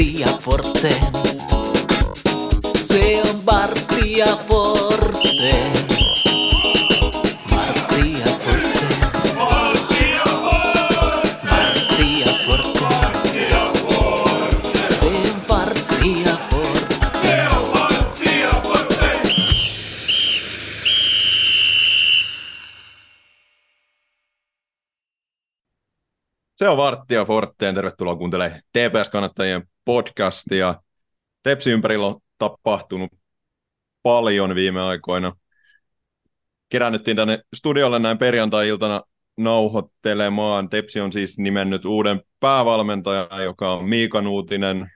[0.00, 0.88] Martti ja Forte.
[2.80, 4.59] Se on Martti ja Forte.
[27.10, 27.74] Varttia Forteen.
[27.74, 30.74] Tervetuloa kuuntelemaan TPS-kannattajien podcastia.
[31.42, 33.10] Tepsi ympärillä on tapahtunut
[34.02, 35.32] paljon viime aikoina.
[36.68, 39.02] Kerännyttiin tänne studiolle näin perjantai-iltana
[39.36, 40.68] nauhoittelemaan.
[40.68, 44.90] Tepsi on siis nimennyt uuden päävalmentajan, joka on Miika Nuutinen.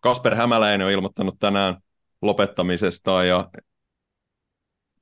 [0.00, 1.76] Kasper Hämäläinen on ilmoittanut tänään
[2.22, 3.50] lopettamisesta ja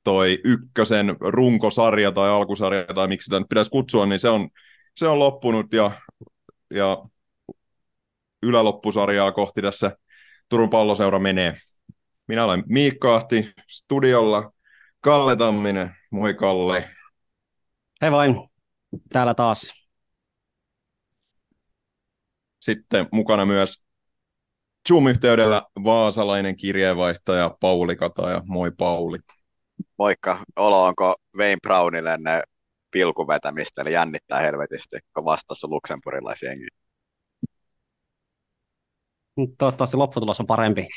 [0.05, 4.48] toi ykkösen runkosarja tai alkusarja tai miksi sitä nyt pitäisi kutsua, niin se on
[4.98, 5.91] se on loppunut ja,
[6.70, 7.05] ja
[8.43, 9.97] yläloppusarjaa kohti tässä
[10.48, 11.55] Turun palloseura menee.
[12.28, 14.53] Minä olen Miikka Ahti studiolla.
[15.00, 16.91] Kalle Tamminen, moi Kalle.
[18.03, 18.48] Hei vain,
[19.12, 19.72] täällä taas.
[22.61, 23.84] Sitten mukana myös
[24.89, 28.42] Zoom-yhteydellä vaasalainen kirjeenvaihtaja Pauli Kataja.
[28.44, 29.19] Moi Pauli.
[29.98, 32.42] Moikka, olo onko Wayne Brownille ne
[32.91, 36.67] pilkun vetämistä, eli jännittää helvetisti, kun vastassa luksemburilaisjengi.
[39.58, 40.89] Toivottavasti lopputulos on parempi.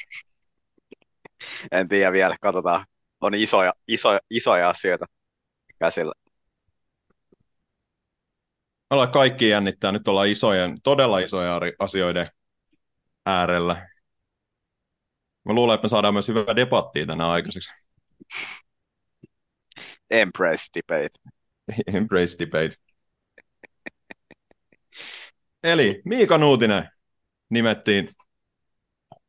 [1.72, 2.86] En tiedä vielä, katsotaan.
[3.22, 5.06] On isoja, isoja, isoja asioita
[5.80, 6.14] käsillä.
[8.90, 9.92] Me ollaan kaikki jännittää.
[9.92, 12.28] Nyt ollaan isojen, todella isoja asioiden
[13.26, 13.90] äärellä.
[15.46, 17.72] Mä luulen, että me saadaan myös hyvää debattia tänään aikaiseksi.
[20.10, 21.32] Empress debate.
[21.94, 22.76] Embrace debate.
[25.64, 26.90] Eli Miika Nuutinen
[27.50, 28.16] nimettiin,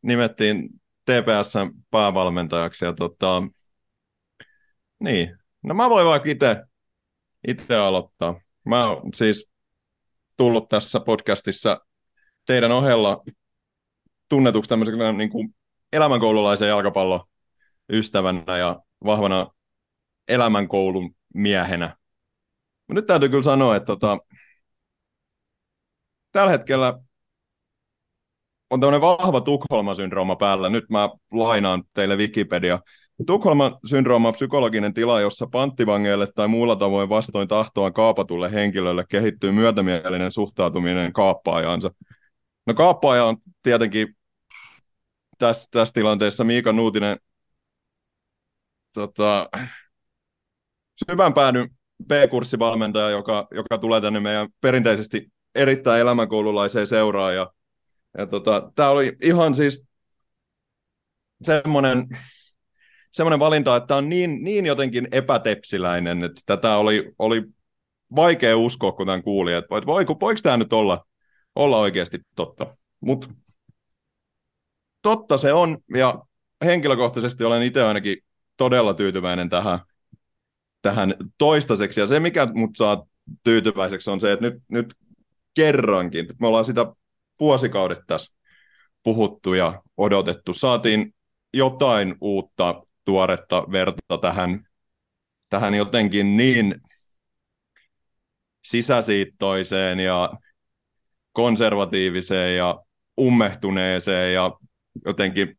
[0.03, 0.69] nimettiin
[1.05, 2.85] TPSn päävalmentajaksi.
[2.85, 3.43] Ja tota,
[4.99, 6.63] niin, no mä voin vaikka itse
[7.49, 8.41] itse aloittaa.
[8.65, 9.51] Mä oon siis
[10.37, 11.81] tullut tässä podcastissa
[12.47, 13.23] teidän ohella
[14.29, 15.55] tunnetuksi tämmöisenä niin kuin
[15.93, 17.21] elämänkoululaisen jalkapallon
[17.93, 19.51] ystävänä ja vahvana
[20.29, 21.97] elämänkoulun miehenä.
[22.93, 24.19] Mut nyt täytyy kyllä sanoa, että tota,
[26.33, 26.99] tällä hetkellä
[28.71, 30.69] on tämmöinen vahva Tukholma-syndrooma päällä.
[30.69, 32.79] Nyt mä lainaan teille Wikipedia.
[33.27, 40.33] Tukholma-syndrooma on psykologinen tila, jossa panttivangeille tai muulla tavoin vastoin tahtoa kaapatulle henkilölle kehittyy myötämielinen
[40.33, 41.91] suhtautuminen kaappaajaansa.
[42.67, 44.17] No kaappaaja on tietenkin
[45.39, 47.17] tässä, tässä tilanteessa Miika Nuutinen
[48.95, 49.49] tota,
[51.11, 57.35] syvän päädyn B-kurssivalmentaja, joka, joka tulee tänne meidän perinteisesti erittäin elämänkoululaiseen seuraan.
[57.35, 57.53] Ja,
[58.19, 59.85] ja tota, tämä oli ihan siis
[61.43, 62.09] semmoinen,
[63.11, 67.43] semmoinen valinta, että tämä on niin, niin jotenkin epätepsiläinen, että tätä oli, oli
[68.17, 71.07] vaikea uskoa, kun tämän kuuli, että voiko, voiko tämä nyt olla,
[71.55, 72.77] olla oikeasti totta.
[73.01, 73.29] Mutta
[75.03, 76.23] totta se on, ja
[76.65, 78.17] henkilökohtaisesti olen itse ainakin
[78.57, 79.79] todella tyytyväinen tähän,
[80.83, 82.01] tähän toistaiseksi.
[82.01, 83.07] Ja se, mikä mut saa
[83.43, 84.95] tyytyväiseksi, on se, että nyt, nyt
[85.55, 86.87] kerrankin, me ollaan sitä
[87.41, 88.35] vuosikaudet tässä
[89.03, 90.55] puhuttu ja odotettu.
[90.55, 91.15] Saatiin
[91.55, 94.67] jotain uutta tuoretta verta tähän,
[95.49, 96.81] tähän jotenkin niin
[98.65, 100.33] sisäsiittoiseen ja
[101.33, 102.83] konservatiiviseen ja
[103.21, 104.53] ummehtuneeseen ja
[105.07, 105.59] jotenkin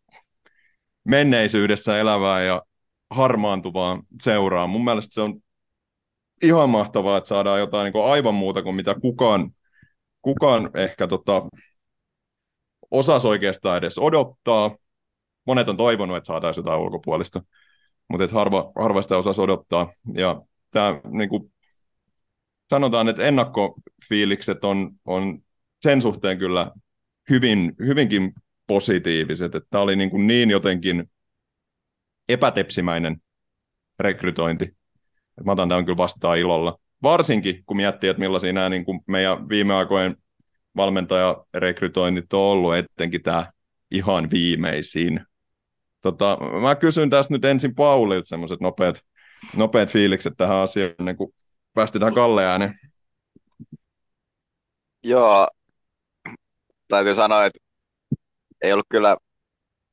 [1.04, 2.62] menneisyydessä elävään ja
[3.14, 4.70] harmaantuvaan seuraan.
[4.70, 5.40] Mun mielestä se on
[6.42, 9.52] ihan mahtavaa, että saadaan jotain niin kuin aivan muuta kuin mitä kukaan,
[10.22, 11.44] kukaan ehkä tota,
[12.92, 14.78] osasi oikeastaan edes odottaa.
[15.48, 17.44] Monet on toivonut, että saataisiin jotain ulkopuolista,
[18.08, 19.94] mutta harva, harva sitä osasi odottaa.
[20.14, 20.42] Ja
[20.72, 21.54] tämä, niin kuin
[22.70, 25.40] sanotaan, että ennakkofiilikset on, on
[25.82, 26.72] sen suhteen kyllä
[27.30, 28.34] hyvin, hyvinkin
[28.68, 29.52] positiiviset.
[29.70, 31.12] Tämä oli niin, kuin niin jotenkin
[32.30, 33.18] epätepsimäinen
[34.00, 34.76] rekrytointi.
[35.46, 36.78] Mä otan tämän kyllä vastaan ilolla.
[37.04, 40.16] Varsinkin, kun miettii, että millaisia nämä niin kuin meidän viime aikojen
[40.76, 43.52] valmentajarekrytoinnit on ollut, etenkin tämä
[43.92, 45.20] ihan viimeisin.
[46.02, 49.02] Tota, mä kysyn tästä nyt ensin Paulilta semmoiset nopeat,
[49.56, 51.34] nopeat fiilikset tähän asiaan, ennen kuin
[51.74, 52.80] päästetään Kalle ääneen.
[55.04, 55.48] Joo,
[56.88, 57.60] täytyy sanoa, että
[58.62, 59.18] ei ollut kyllä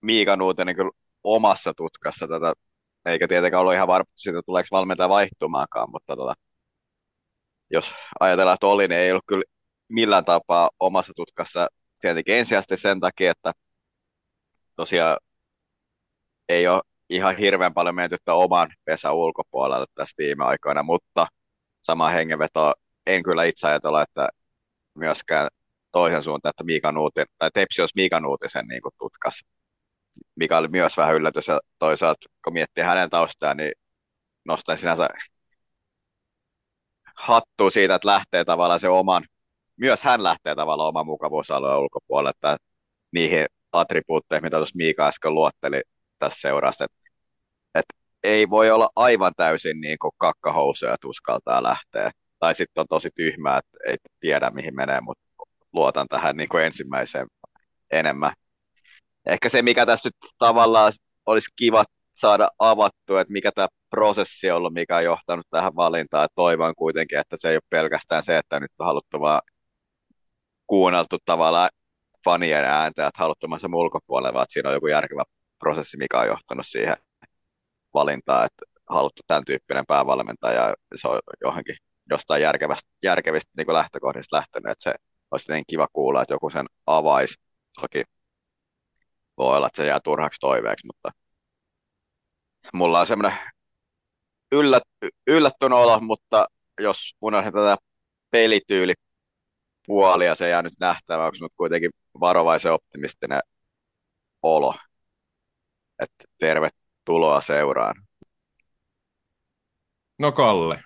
[0.01, 0.91] Miika Nuutinen kyllä
[1.25, 2.53] omassa tutkassa tätä,
[3.07, 6.35] eikä tietenkään ollut ihan varma siitä, tuleeko valmentaja vaihtumaankaan, mutta tota,
[7.71, 9.45] jos ajatellaan, että oli, niin ei ollut kyllä
[9.89, 11.69] millään tapaa omassa tutkassa
[12.01, 13.53] tietenkin ensisijaisesti sen takia, että
[14.77, 15.19] tosiaan
[16.49, 21.27] ei ole ihan hirveän paljon mentyttä oman pesän ulkopuolelle tässä viime aikoina, mutta
[21.83, 22.73] sama hengenveto
[23.07, 24.29] en kyllä itse ajatella, että
[24.95, 25.49] myöskään
[25.93, 29.41] toisen suuntaan, että Miika Nuutin, tai Tepsi olisi Miika Nuutisen niin kuin tutkas,
[30.37, 33.73] mikä oli myös vähän yllätys, ja toisaalta kun miettii hänen taustaa, niin
[34.45, 35.09] nostan sinänsä
[37.17, 39.25] hattua siitä, että lähtee tavallaan se oman,
[39.77, 42.57] myös hän lähtee tavallaan oman mukavuusalueen ulkopuolelle, että
[43.13, 45.83] niihin attribuutteihin, mitä tuossa Miika äsken luotteli
[46.19, 46.97] tässä seurassa, että,
[47.75, 52.11] että ei voi olla aivan täysin niin kuin kakkahousuja, että uskaltaa lähteä.
[52.39, 55.25] Tai sitten on tosi tyhmää, että ei tiedä mihin menee, mutta
[55.73, 57.27] luotan tähän niin kuin ensimmäiseen
[57.91, 58.33] enemmän.
[59.31, 60.93] Ehkä se, mikä tässä nyt tavallaan
[61.27, 61.85] olisi kiva
[62.15, 66.29] saada avattua, että mikä tämä prosessi on ollut, mikä on johtanut tähän valintaan.
[66.35, 69.43] Toivon kuitenkin, että se ei ole pelkästään se, että nyt on haluttu vaan
[70.67, 71.71] kuunneltu tavallaan
[72.25, 75.23] fanien ääntä, että haluttu sen ulkopuolelle, vaan että siinä on joku järkevä
[75.59, 76.97] prosessi, mikä on johtanut siihen
[77.95, 81.77] valintaan, että haluttu tämän tyyppinen päävalmentaja ja se on johonkin
[82.11, 84.95] jostain järkevästä, järkevistä niin lähtökohdista lähtenyt, että se
[85.31, 87.35] olisi niin kiva kuulla, että joku sen avaisi.
[87.81, 88.05] Toki
[89.41, 91.11] voi olla, että se jää turhaksi toiveeksi, mutta
[92.75, 93.39] mulla on semmoinen
[94.53, 94.83] yllät,
[95.27, 96.47] yllättynyt olo, mutta
[96.81, 97.83] jos unohdetaan tätä
[98.31, 98.95] pelityyli
[99.87, 101.91] puolia, se jää nyt nähtäväksi, mutta kuitenkin
[102.21, 103.41] varovaisen optimistinen
[104.43, 104.75] olo.
[105.99, 107.95] Että tervetuloa seuraan.
[110.19, 110.83] No Kalle.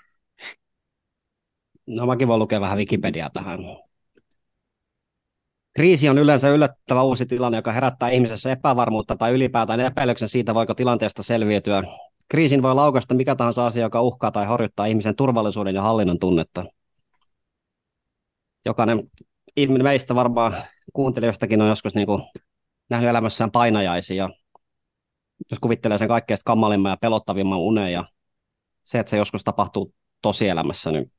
[1.86, 3.60] No mäkin voin lukea vähän Wikipediaa tähän.
[5.74, 10.74] Kriisi on yleensä yllättävä uusi tilanne, joka herättää ihmisessä epävarmuutta tai ylipäätään epäilyksen siitä, voiko
[10.74, 11.82] tilanteesta selviytyä.
[12.28, 16.64] Kriisin voi laukasta mikä tahansa asia, joka uhkaa tai horjuttaa ihmisen turvallisuuden ja hallinnon tunnetta.
[18.64, 19.10] Jokainen
[19.56, 20.54] ihminen meistä varmaan
[20.92, 22.22] kuuntelijoistakin on joskus niin kuin
[22.90, 24.28] nähnyt elämässään painajaisia.
[25.50, 28.04] Jos kuvittelee sen kaikkein kammalimman ja pelottavimman unen ja
[28.84, 31.12] se, että se joskus tapahtuu tosielämässä, niin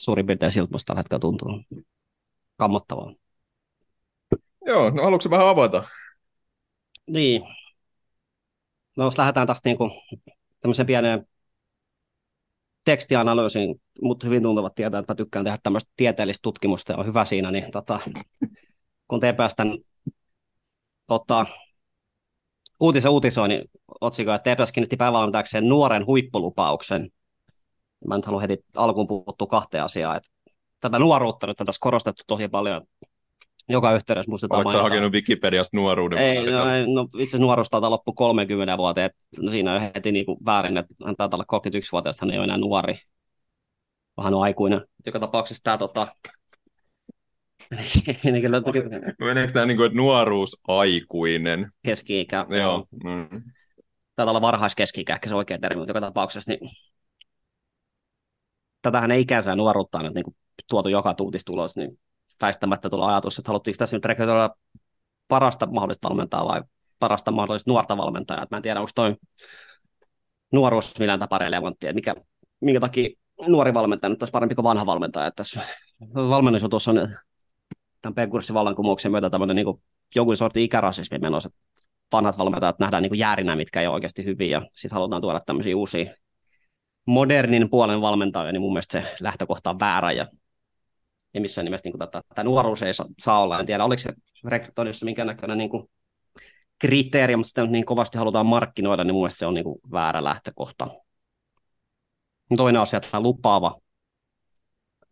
[0.00, 1.62] suurin piirtein siltä musta tällä hetkellä tuntuu
[2.56, 3.23] kammottavaa.
[4.66, 5.84] Joo, no haluatko vähän avata?
[7.06, 7.42] Niin.
[8.96, 9.78] No jos lähdetään tästä niin
[10.60, 11.26] tämmöiseen pieneen
[12.84, 17.24] tekstianalyysiin, mutta hyvin tuntuvat tietää, että mä tykkään tehdä tämmöistä tieteellistä tutkimusta ja on hyvä
[17.24, 18.00] siinä, niin tota,
[19.08, 19.78] kun te päästän
[21.06, 21.46] tota,
[22.80, 23.64] uutisen uutisoinnin
[24.00, 27.10] otsikon, että TPS kiinnitti päivävalmentajakseen nuoren huippulupauksen.
[28.08, 30.16] Mä nyt haluan heti alkuun puuttua kahteen asiaan.
[30.16, 30.28] Että
[30.80, 32.82] tätä nuoruutta nyt on tässä korostettu tosi paljon
[33.68, 36.18] joka yhteydessä muistetaan Oletko hakenut Wikipediasta nuoruuden?
[36.18, 39.80] Ei, no, ei, no itse asiassa nuoruus taitaa loppu 30 vuoteen, että no, siinä on
[39.80, 42.94] heti niin kuin väärin, että hän taitaa olla 31-vuotias, hän ei ole enää nuori,
[44.16, 44.80] vaan hän on aikuinen.
[45.06, 46.06] Joka tapauksessa tämä tota...
[48.24, 48.50] niin
[49.20, 51.70] Meneekö tämä niin kuin, että nuoruus aikuinen?
[51.82, 52.46] keski-ikä.
[52.48, 52.86] Joo.
[53.04, 53.42] Mm.
[54.16, 56.70] Taitaa olla varhaiskeski-ikä, ehkä se oikea termi, mutta joka tapauksessa niin
[58.82, 60.36] tätähän ei ikänsä ja nuoruutta on nyt niin kuin
[60.68, 61.98] tuotu joka tuutistulos, niin
[62.40, 64.50] väistämättä tulee ajatus, että haluttiinko tässä nyt rekrytoida
[65.28, 66.62] parasta mahdollista valmentajaa vai
[66.98, 68.46] parasta mahdollista nuorta valmentajaa.
[68.50, 69.16] Mä en tiedä, onko toi
[70.52, 72.14] nuoruus millään tapaa relevantti, että mikä,
[72.60, 73.10] minkä takia
[73.46, 75.26] nuori valmentaja nyt olisi parempi kuin vanha valmentaja.
[75.26, 75.60] Että tässä
[76.14, 77.08] valmennusjutussa on
[78.02, 79.82] tämän P-kurssin vallankumouksen myötä tämmöinen niin
[80.14, 81.48] jonkun sortin ikärasismi menossa.
[81.48, 81.60] että
[82.12, 85.76] Vanhat valmentajat nähdään niin järinä, mitkä ei ole oikeasti hyviä, ja sitten halutaan tuoda tämmöisiä
[85.76, 86.14] uusia
[87.06, 90.26] modernin puolen valmentajia, niin mun mielestä se lähtökohta on väärä, ja
[91.34, 93.60] ei missään nimessä niin tätä, tätä nuoruus ei saa, saa olla.
[93.60, 94.12] En tiedä, oliko se
[94.44, 95.90] rekrytoinnissa minkä näköinen niin kuin
[96.78, 100.88] kriteeri, mutta sitä niin kovasti halutaan markkinoida, niin mun se on niin kuin väärä lähtökohta.
[102.56, 103.76] Toinen asia, tämä lupaava,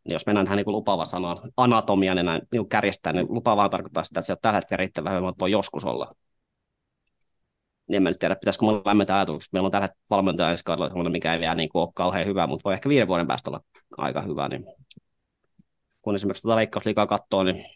[0.05, 3.27] niin jos mennään tähän niin kuin lupaava sanaan, anatomiaan ja näin niin kuin kärjestää, niin
[3.29, 6.15] lupaavaa tarkoittaa sitä, että se on tällä hetkellä riittävän hyvä, mutta voi joskus olla.
[7.89, 10.65] Niin en mä nyt tiedä, pitäisikö mulla lämmentää ajatukset, että meillä on tällä valmentaja ensi
[10.65, 13.27] kaudella semmoinen, mikä ei vielä niin kuin ole kauhean hyvä, mutta voi ehkä viiden vuoden
[13.27, 13.61] päästä olla
[13.99, 14.65] aika hyvä, niin
[16.03, 17.67] kun esimerkiksi tuota leikkausliikaa katsoo, niin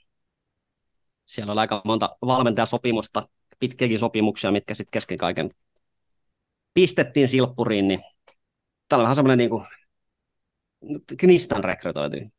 [1.25, 3.29] siellä on aika monta valmentajasopimusta,
[3.59, 5.51] pitkiäkin sopimuksia, mitkä sitten kesken kaiken
[6.75, 8.01] pistettiin silppuriin, niin
[8.89, 9.65] tällä on vähän semmoinen niin kuin
[11.19, 12.37] Knistan rekrytointi.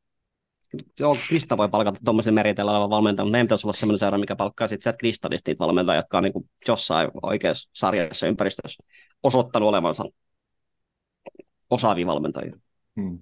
[1.00, 4.36] Joo, Krista voi palkata tuommoisen meritellä olevan valmentajan, mutta ei pitäisi olla semmoinen seura, mikä
[4.36, 8.84] palkkaa sitten sieltä Kristanista niitä valmentajia, jotka on niin kuin jossain oikeassa sarjassa ympäristössä
[9.24, 10.03] osoittanut olevansa
[11.70, 12.58] osaavia valmentajia.
[13.01, 13.20] Hmm.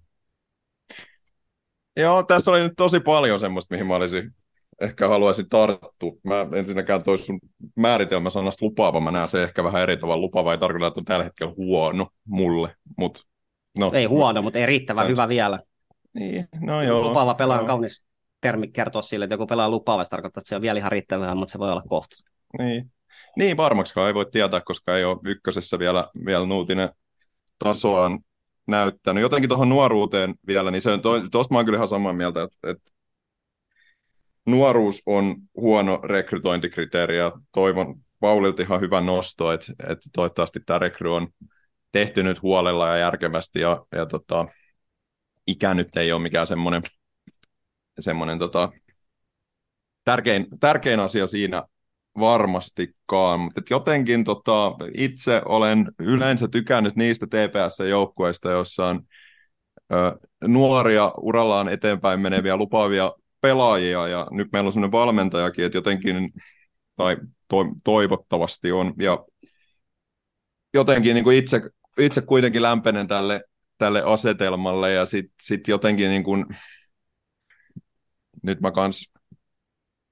[1.98, 4.32] Joo, tässä oli nyt tosi paljon semmoista, mihin mä olisin
[4.82, 6.12] ehkä haluaisin tarttua.
[6.24, 7.40] Mä ensinnäkään toi sun
[7.76, 10.22] määritelmä sanasta lupaava, mä näen se ehkä vähän eri tavalla.
[10.22, 13.22] Lupaava ei tarkoita, että on tällä hetkellä huono mulle, mutta
[13.78, 13.92] no.
[13.94, 15.60] Ei huono, mutta ei riittävän Se- hyvä vielä.
[16.14, 17.02] Niin, no joo.
[17.10, 18.06] Lupaava pelaaja on kaunis
[18.42, 21.52] termi kertoa sille, että joku pelaa lupaavasti tarkoittaa, että se on vielä ihan riittävää, mutta
[21.52, 22.16] se voi olla kohta.
[22.58, 22.92] Niin,
[23.38, 26.90] niin varmaksikaan ei voi tietää, koska ei ole ykkösessä vielä, vielä Nuutinen
[27.64, 28.20] tasoaan
[28.68, 29.22] näyttänyt.
[29.22, 30.82] Jotenkin tuohon nuoruuteen vielä, niin
[31.32, 32.92] tuosta mä oon kyllä ihan samaa mieltä, että, että
[34.46, 41.16] nuoruus on huono rekrytointikriteeri ja toivon Paulilta ihan hyvä nosto, että, että toivottavasti tämä rekry
[41.16, 41.28] on
[41.92, 44.46] tehty nyt huolella ja järkevästi ja, ja tota,
[45.48, 46.82] ikä nyt ei ole mikään semmoinen,
[48.00, 48.72] semmoinen tota,
[50.04, 51.64] tärkein, tärkein asia siinä
[52.20, 59.02] varmastikaan, mutta jotenkin tota, itse olen yleensä tykännyt niistä TPS-joukkueista, joissa on
[59.94, 60.18] ö,
[60.48, 66.34] nuoria urallaan eteenpäin meneviä lupaavia pelaajia, ja nyt meillä on sellainen valmentajakin, että jotenkin,
[66.96, 67.18] tai
[67.48, 69.26] to, toivottavasti on, ja
[70.74, 71.62] jotenkin niin kuin itse,
[72.00, 73.42] itse kuitenkin lämpenen tälle,
[73.78, 76.46] tälle asetelmalle, ja sitten sit jotenkin niin kuin,
[78.44, 79.12] nyt mä kans,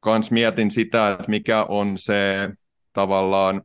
[0.03, 2.49] kans mietin sitä, että mikä on se
[2.93, 3.61] tavallaan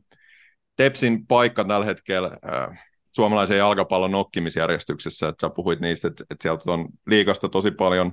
[0.75, 6.71] Tepsin paikka tällä hetkellä äh, suomalaisen jalkapallon nokkimisjärjestyksessä, että sä puhuit niistä, että, että sieltä
[6.71, 8.11] on liikasta tosi paljon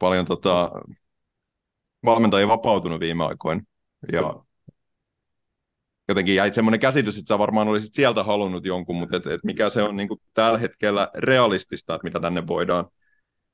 [0.00, 0.70] paljon tota,
[2.04, 3.62] valmentajia vapautunut viime aikoina.
[4.12, 4.34] Ja
[6.08, 9.70] jotenkin jäi semmoinen käsitys, että sä varmaan olisit sieltä halunnut jonkun, mutta et, et mikä
[9.70, 12.84] se on niin tällä hetkellä realistista, että mitä tänne voidaan,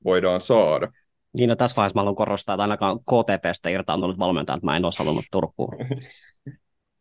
[0.03, 0.91] voidaan saada.
[1.33, 4.85] Niin, no tässä vaiheessa mä haluan korostaa, että ainakaan KTPstä irtaantunut valmentaja, että mä en
[4.85, 5.75] olisi halunnut Turkuun.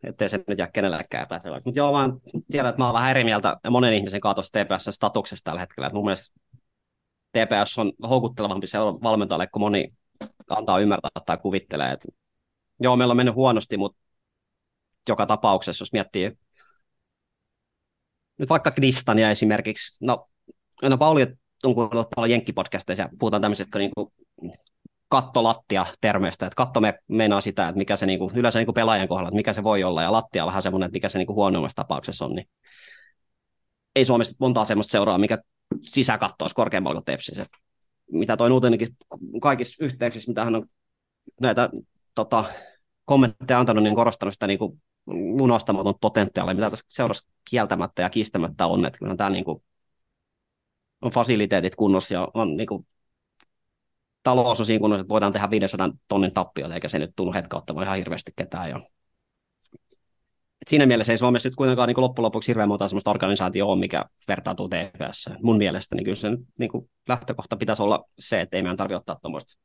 [0.05, 1.63] Ettei se nyt jää kenellekään epäselväksi.
[1.65, 2.15] Mutta joo, mä
[2.51, 5.87] tiedän, että mä oon vähän eri mieltä monen ihmisen kanssa TPS-statuksesta tällä hetkellä.
[5.87, 6.41] Että mun mielestä
[7.33, 9.93] TPS on houkuttelevampi se valmentajalle, kun moni
[10.51, 11.93] antaa ymmärtää tai kuvittelee.
[11.93, 12.09] Että
[12.81, 13.99] joo, meillä on mennyt huonosti, mutta
[15.09, 16.33] joka tapauksessa, jos miettii
[18.39, 20.29] nyt vaikka Kristania esimerkiksi, no,
[20.83, 21.27] no Pauli
[21.65, 24.13] on kuullut paljon jenkkipodcasteissa puhutaan tämmöisestä niin kuin
[25.09, 28.75] kattolattia termeistä, että katto me, meinaa sitä, että mikä se niin kuin, yleensä niin kuin
[28.75, 31.19] pelaajan kohdalla, että mikä se voi olla, ja lattia on vähän semmoinen, että mikä se
[31.19, 32.49] niin kuin huonoimmassa tapauksessa on, niin
[33.97, 35.39] ei Suomessa montaa semmoista seuraa, mikä
[35.83, 37.35] sisäkatto olisi korkeammalla kuin Tepsi.
[37.35, 37.47] Se,
[38.13, 38.97] mitä toi Nuutenenkin
[39.43, 40.67] kaikissa yhteyksissä, mitä hän on
[41.41, 41.71] näitä
[42.15, 42.45] tota,
[43.05, 44.59] kommentteja antanut, niin korostanut sitä niin
[45.39, 49.63] lunastamaton potentiaalia, mitä tässä seurassa kieltämättä ja kiistämättä on, että kyllä tämä niin kuin,
[51.03, 52.87] on fasiliteetit kunnossa ja on niin kuin,
[54.23, 57.85] talous on siinä kunnossa, että voidaan tehdä 500 tonnin tappioita, eikä se nyt tullut hetkauttamaan
[57.85, 58.71] ihan hirveästi ketään.
[58.71, 58.81] Ja
[60.63, 63.81] et siinä mielessä ei Suomessa nyt kuitenkaan niin loppujen lopuksi hirveän monta sellaista organisaatioa ole,
[63.81, 65.31] mikä vertautuu TPS.
[65.43, 68.97] Mun mielestä niin kyllä se niin kuin lähtökohta pitäisi olla se, että ei meidän tarvitse
[68.97, 69.59] ottaa tuommoista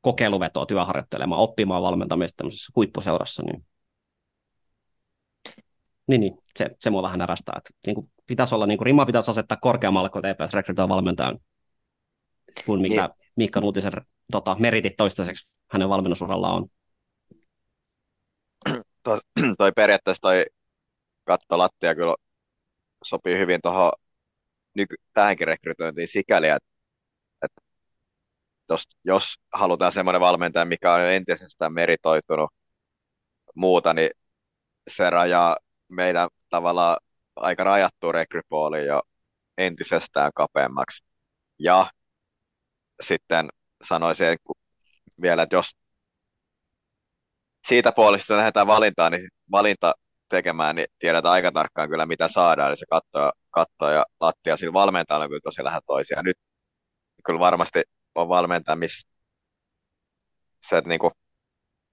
[0.00, 3.42] kokeiluvetoa työharjoittelemaan, oppimaan valmentamista tämmöisessä huippuseurassa.
[3.42, 3.64] Niin,
[6.08, 7.54] niin, niin se, se mua vähän närästää.
[7.56, 11.38] Että, niin kuin, pitäisi olla, niin kuin, rima pitäisi asettaa korkeammalle kuin TPS rekrytoida valmentajan
[12.66, 13.30] kuin mikä niin.
[13.36, 13.92] Mikka Nuutisen
[14.32, 16.68] tota, meritit toistaiseksi hänen valmennusurallaan on
[19.02, 19.18] toi,
[19.58, 20.46] toi periaatteessa toi
[21.24, 22.14] kattolattia kyllä
[23.04, 23.92] sopii hyvin tuohon
[24.74, 26.68] nyky- tähänkin rekrytointiin sikäli, että,
[27.42, 27.62] että
[28.70, 32.50] jos, jos halutaan semmoinen valmentaja, mikä on entisestään meritoitunut
[33.54, 34.10] muuta, niin
[34.88, 35.56] se rajaa
[35.88, 36.96] meidän tavallaan
[37.36, 39.02] aika rajattu rekrypooli jo
[39.58, 41.04] entisestään kapeammaksi.
[41.58, 41.90] Ja
[43.02, 43.48] sitten
[43.82, 44.38] sanoisin
[45.22, 45.70] vielä, että jos
[47.68, 49.94] siitä puolesta lähdetään valintaan, niin valinta
[50.28, 54.72] tekemään, niin tiedetään aika tarkkaan kyllä mitä saadaan, eli se katto, katto ja lattia sillä
[54.72, 56.24] valmentajalla on kyllä tosi lähellä toisiaan.
[56.24, 56.36] Nyt
[57.26, 57.82] kyllä varmasti
[58.14, 59.08] on valmentaja, missä
[60.60, 61.12] se, että niin kuin,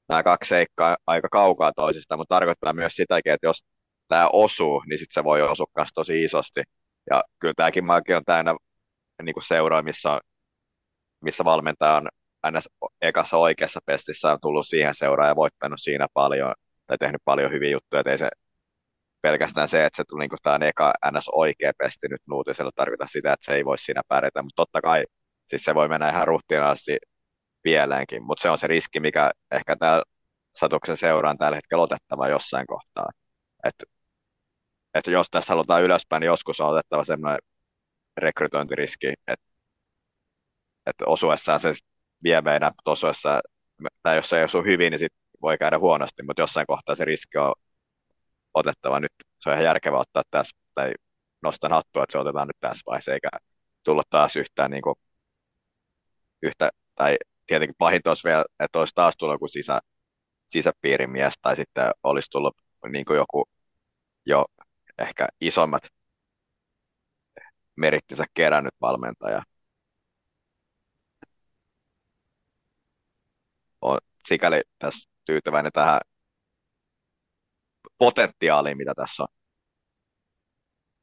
[0.10, 3.64] nämä kaksi seikkaa aika kaukaa toisista, mutta tarkoittaa myös sitäkin, että jos
[4.08, 6.64] tämä osuu, niin sitten se voi osua myös tosi isosti.
[7.10, 8.56] Ja kyllä tämäkin maakin on täynnä
[9.24, 10.20] niin kuin seuraa, missä,
[11.22, 12.08] missä valmentaja on
[12.44, 12.60] aina
[13.02, 16.54] ekassa oikeassa pestissä on tullut siihen seuraan ja voittanut siinä paljon
[16.88, 18.30] tai tehnyt paljon hyviä juttuja, että ei se
[19.22, 21.30] pelkästään se, että se tuli niin tämä eka ns.
[21.32, 25.04] oikea pesti nyt nuutisella tarkoita sitä, että se ei voi siinä pärjätä, mutta totta kai
[25.48, 26.98] siis se voi mennä ihan ruhtinaasti
[27.64, 30.04] pieleenkin, mutta se on se riski, mikä ehkä täällä
[30.56, 33.10] satuksen seuraan tällä hetkellä otettava jossain kohtaa.
[33.64, 33.86] Että
[34.94, 37.40] et jos tässä halutaan ylöspäin, niin joskus on otettava sellainen
[38.18, 39.54] rekrytointiriski, että
[40.86, 41.74] että osuessaan se
[42.24, 43.42] vie meidän tosoissa,
[44.04, 47.06] tai jos se ei osu hyvin, niin sit voi käydä huonosti, mutta jossain kohtaa se
[47.06, 47.54] riski on
[48.54, 49.12] otettava nyt.
[49.40, 50.94] Se on ihan järkevää ottaa tässä, tai
[51.44, 53.30] nostan hattua, että se otetaan nyt tässä vaiheessa, eikä
[53.86, 54.96] tulla taas yhtään niin kuin,
[56.42, 57.18] yhtä, tai
[57.48, 59.80] tietenkin pahinta olisi vielä, että olisi taas tullut joku sisä,
[60.50, 62.58] sisäpiirin mies, tai sitten olisi tullut
[62.92, 63.46] niin kuin joku
[64.26, 64.46] jo
[64.98, 65.84] ehkä isommat
[67.76, 69.44] merittinsä kerännyt valmentaja,
[74.26, 76.00] sikäli tässä tyytyväinen tähän
[77.98, 79.28] potentiaaliin, mitä tässä on.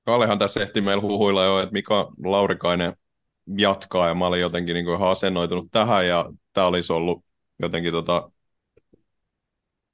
[0.05, 2.97] Kallehan tässä ehti meillä huhuilla jo, että Mika Laurikainen
[3.59, 7.25] jatkaa ja mä olin jotenkin niin kuin ihan asennoitunut tähän ja tämä olisi ollut
[7.59, 8.31] jotenkin tota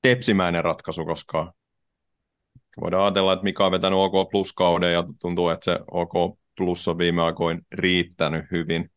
[0.02, 1.52] tepsimäinen ratkaisu, koska
[2.80, 6.98] voidaan ajatella, että Mika on vetänyt OK Plus-kauden ja tuntuu, että se OK Plus on
[6.98, 8.90] viime aikoina riittänyt hyvin.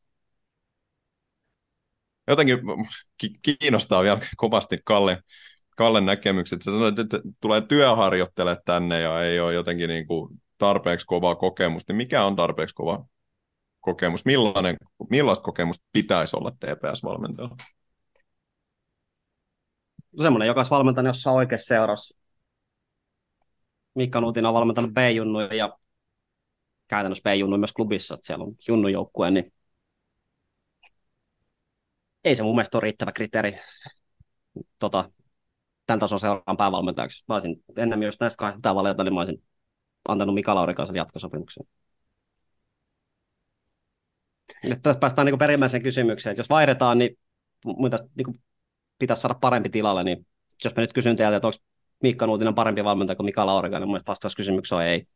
[2.27, 2.59] Jotenkin
[3.41, 5.21] kiinnostaa vielä kovasti Kalle,
[5.77, 6.62] Kallen näkemykset.
[6.62, 11.93] Sä sanoit, että tulee työharjoittele tänne ja ei ole jotenkin niin kuin tarpeeksi kovaa kokemusta.
[11.93, 13.05] Niin mikä on tarpeeksi kova
[13.79, 14.25] kokemus?
[14.25, 14.77] Millainen,
[15.09, 17.55] millaista kokemusta pitäisi olla TPS-valmentajalla?
[20.21, 22.19] Semmoinen, joka olisi valmentanut jossain oikeassa seurassa.
[23.96, 25.77] Mikka Nuutin on valmentanut B-junnuja ja
[26.88, 29.53] käytännössä B-junnuja myös klubissa, että siellä on junnujoukkue, niin
[32.24, 33.55] ei se mun mielestä ole riittävä kriteeri
[34.79, 35.12] tota,
[35.86, 37.24] tämän tason seuraan päävalmentajaksi.
[37.27, 39.43] Mä olisin ennen jos näistä kahdesta valita, niin mä olisin
[40.08, 41.65] antanut Mika Laurikaisen jatkosopimuksen.
[44.63, 47.17] Nyt tässä päästään niin perimmäiseen kysymykseen, että jos vaihdetaan, niin
[47.65, 48.41] muita niin
[49.00, 50.25] pitäisi saada parempi tilalle, niin
[50.63, 51.60] jos mä nyt kysyn teiltä, että onko
[52.03, 55.08] Mikka Nuutinen parempi valmentaja kuin Mika Laurikainen, niin mun vastaus kysymykseen on ei.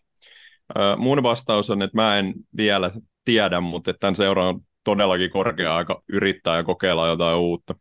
[0.97, 2.91] mun vastaus on, että mä en vielä
[3.25, 7.75] tiedä, mutta että tämän seura on todellakin korkea aika yrittää ja kokeilla jotain uutta.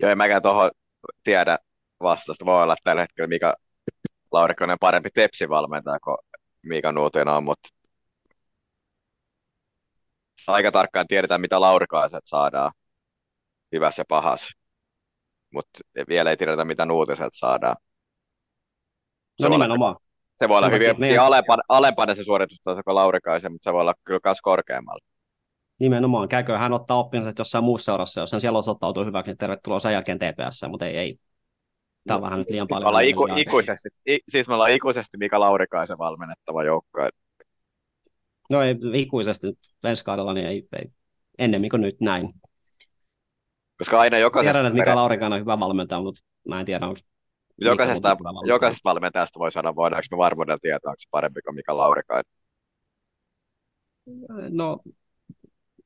[0.00, 0.70] Joo, en mäkään tuohon
[1.24, 1.58] tiedä
[2.02, 2.44] vastausta.
[2.44, 3.56] Voi olla tällä hetkellä Mika
[4.32, 6.16] Laurikkonen parempi tepsivalmentaja kuin
[6.62, 7.68] Mika Nuutinen on, mutta
[10.46, 12.72] aika tarkkaan tiedetään, mitä laurikaiset saadaan
[13.72, 14.61] hyvässä ja pahassa.
[15.52, 17.76] Mutta vielä ei tiedetä, mitä nuutiset saadaan.
[19.42, 19.90] Se no nimenomaan.
[19.90, 20.00] Olla,
[20.36, 21.24] se voi olla no, hyvin meidän...
[21.24, 25.04] alempana, alempana se suoritustaso kuin Laurikaisen, mutta se voi olla kyllä myös korkeammalla.
[25.80, 26.28] Nimenomaan.
[26.28, 29.92] Käykö hän ottaa oppinsa jossain muussa seurassa, jos hän siellä osoittautuu hyväksi, niin tervetuloa sen
[29.92, 31.16] jälkeen TPS, mutta ei, ei.
[32.06, 32.94] Tämä on no, vähän nyt liian paljon.
[32.94, 37.08] Me iku, ikuisesti, i, siis me ollaan ikuisesti Mika Laurikaisen valmennettava joukko.
[38.50, 39.46] No ei ikuisesti
[39.84, 40.84] ensi kaudella, niin ei, ei.
[41.38, 42.32] ennemmin kuin nyt näin.
[43.82, 44.52] Koska aina jokaisesta...
[44.52, 47.00] Tiedän, että Mika Laurikainen on hyvä valmentaja, mutta mä en tiedä, onko
[47.58, 48.16] jokaisesta,
[48.46, 52.32] jokaisesta valmentajasta voi sanoa, voidaanko me varmuudella tietää, onko se parempi kuin Mika Laurikainen.
[54.50, 54.78] No,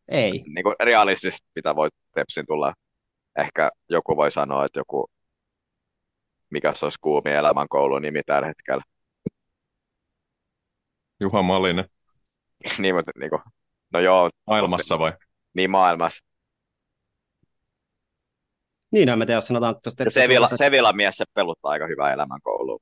[0.09, 0.31] ei.
[0.31, 2.75] Niin kuin realistisesti, mitä voi Tepsin tulla.
[3.39, 5.07] Ehkä joku voi sanoa, että joku,
[6.51, 8.83] mikä se olisi kuumi elämänkoulun nimi tällä hetkellä.
[11.21, 11.85] Juha Malinen.
[12.79, 13.43] niin, mutta niin kuin,
[13.93, 14.31] no joo.
[14.47, 15.13] Maailmassa vai?
[15.55, 16.26] Niin, maailmassa.
[18.91, 19.77] Niin, en tiedä, jos sanotaan...
[19.87, 22.79] Että Sevilla, Sevilla mies se peluttaa aika hyvää elämänkoulua.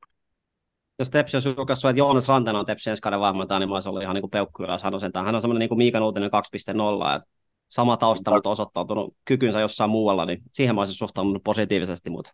[0.98, 3.88] Jos Tepsi olisi julkaissut, että Joonas Rantanen on Tepsi ensi kauden valmentaja, niin mä olisin
[3.88, 4.82] ollut ihan niin peukku ylös.
[4.82, 5.26] Hän on, sentään.
[5.26, 7.28] hän on semmoinen niin kuin Miika Nuutinen 2.0, että
[7.68, 12.10] sama tausta, mutta osoittautunut kykynsä jossain muualla, niin siihen mä olisin suhtautunut positiivisesti.
[12.10, 12.30] Mutta...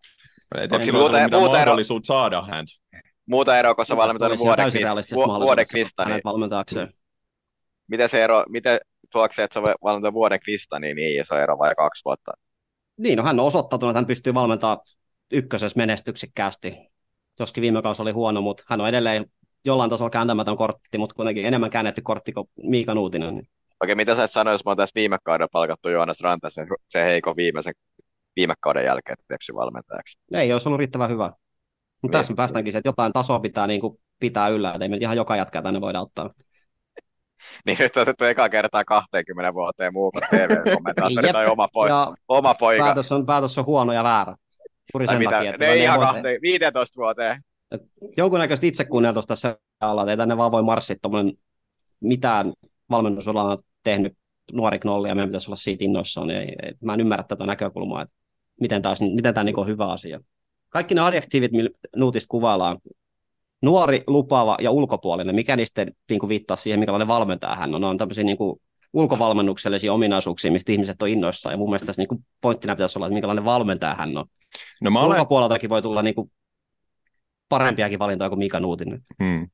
[0.59, 2.15] Ei Tepsi muuta, muuta mahdollisuus ero...
[2.15, 2.65] saada hän.
[3.27, 4.73] Muuta eroa, kun sä valmentanut vuoden,
[5.41, 6.21] vuoden kvista, niin...
[6.25, 6.93] valmentaakseen.
[7.87, 8.81] Miten se ero, miten
[9.13, 12.33] tuokseen, että se on valmentanut vuoden kvista, niin ei se ero vai kaksi vuotta?
[13.01, 14.79] Niin, no hän on osoittanut, että hän pystyy valmentamaan
[15.33, 16.77] ykkösessä menestyksekkäästi.
[17.39, 19.27] Joskin viime kausi oli huono, mutta hän on edelleen
[19.65, 23.35] jollain tasolla kääntämätön kortti, mutta kuitenkin enemmän käännetty kortti kuin Miika Nuutinen.
[23.35, 23.49] Niin.
[23.83, 26.49] Okei, mitä sä sanoit, jos mä oon tässä viime kaudella palkattu Joonas Ranta
[26.89, 27.75] se, heikon viimeisen
[28.37, 30.19] viime kauden jälkeen tepsi valmentajaksi?
[30.33, 31.25] Ei olisi ollut riittävän hyvä.
[32.03, 32.21] Mutta niin.
[32.21, 35.17] tässä me päästäänkin että jotain tasoa pitää niin kuin, pitää yllä, että ei me ihan
[35.17, 36.31] joka jätkää tänne voida ottaa.
[37.67, 41.89] niin nyt on otettu eka kertaa 20 vuoteen muu kuin TV-kommentaattori tai oma, poi,
[42.29, 42.85] oma poika.
[42.85, 44.37] Päätös on, päätös on huono ja väärä.
[44.95, 47.37] Juuri sen mitä, takia, että ne ei ihan kahteen, 15 vuoteen.
[48.17, 50.97] Jonkunnäköistä itsekunnioitusta tässä alla, että ei tänne vaan voi marssia
[52.01, 52.53] mitään
[52.91, 54.13] valmennusolla on tehnyt
[54.53, 56.29] nuori knolli ja meidän pitäisi olla siitä innoissaan.
[56.29, 58.15] Niin ei, ei, mä en ymmärrä tätä näkökulmaa, että
[58.61, 60.21] miten, taas, miten tämä niin on hyvä asia.
[60.69, 62.79] Kaikki ne adjektiivit, millä nuutista kuvaillaan,
[63.63, 67.81] nuori, lupaava ja ulkopuolinen, mikä niistä niin kuin viittaa siihen, minkälainen valmentaja hän on.
[67.81, 68.61] Ne on tämmöisiä niin kuin
[68.93, 71.53] ulkovalmennuksellisia ominaisuuksia, mistä ihmiset on innoissaan.
[71.53, 74.25] Ja mun mielestä tässä niin kuin pointtina pitäisi olla, että minkälainen valmentaja hän on.
[74.81, 75.11] No, mä olen...
[75.11, 76.33] Ulkopuoleltakin voi tulla niin kuin
[77.49, 79.01] parempiakin valintoja kuin Mika Nuutinen.
[79.23, 79.49] Hmm.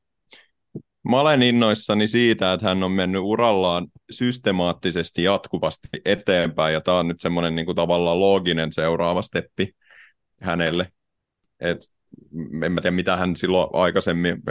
[1.08, 7.08] Mä olen innoissani siitä, että hän on mennyt urallaan systemaattisesti jatkuvasti eteenpäin, ja tämä on
[7.08, 9.68] nyt semmoinen niin kuin tavallaan looginen seuraava steppi
[10.40, 10.88] hänelle.
[11.60, 11.90] Et
[12.64, 14.42] en mä tiedä mitä hän silloin aikaisemmin,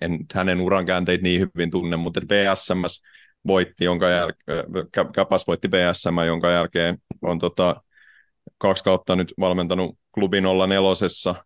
[0.00, 3.02] en hänen uran käänteitä niin hyvin tunne, mutta BSMS
[3.46, 4.64] voitti, jonka jälkeen,
[5.14, 7.82] Käpäs voitti BSM, jonka jälkeen on tota,
[8.58, 11.44] kaksi kautta nyt valmentanut klubin olla nelosessa.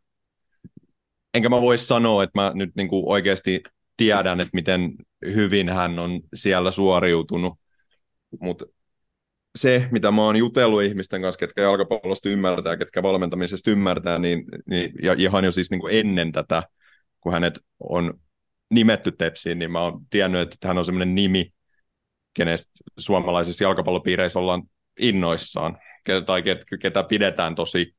[1.34, 3.62] Enkä mä voi sanoa, että mä nyt niin kuin oikeasti
[3.96, 7.54] tiedän, että miten hyvin hän on siellä suoriutunut,
[8.40, 8.64] mutta
[9.58, 14.92] se, mitä mä oon jutellut ihmisten kanssa, ketkä jalkapallosta ymmärtää, ketkä valmentamisesta ymmärtää, niin, niin
[15.02, 16.62] ja ihan jo siis niin kuin ennen tätä,
[17.20, 18.14] kun hänet on
[18.70, 21.52] nimetty Tepsiin, niin mä oon tiennyt, että hän on semmoinen nimi,
[22.34, 24.62] kenestä suomalaisissa jalkapallopiireissä ollaan
[25.00, 25.78] innoissaan,
[26.26, 26.42] tai
[26.80, 27.94] ketä pidetään tosi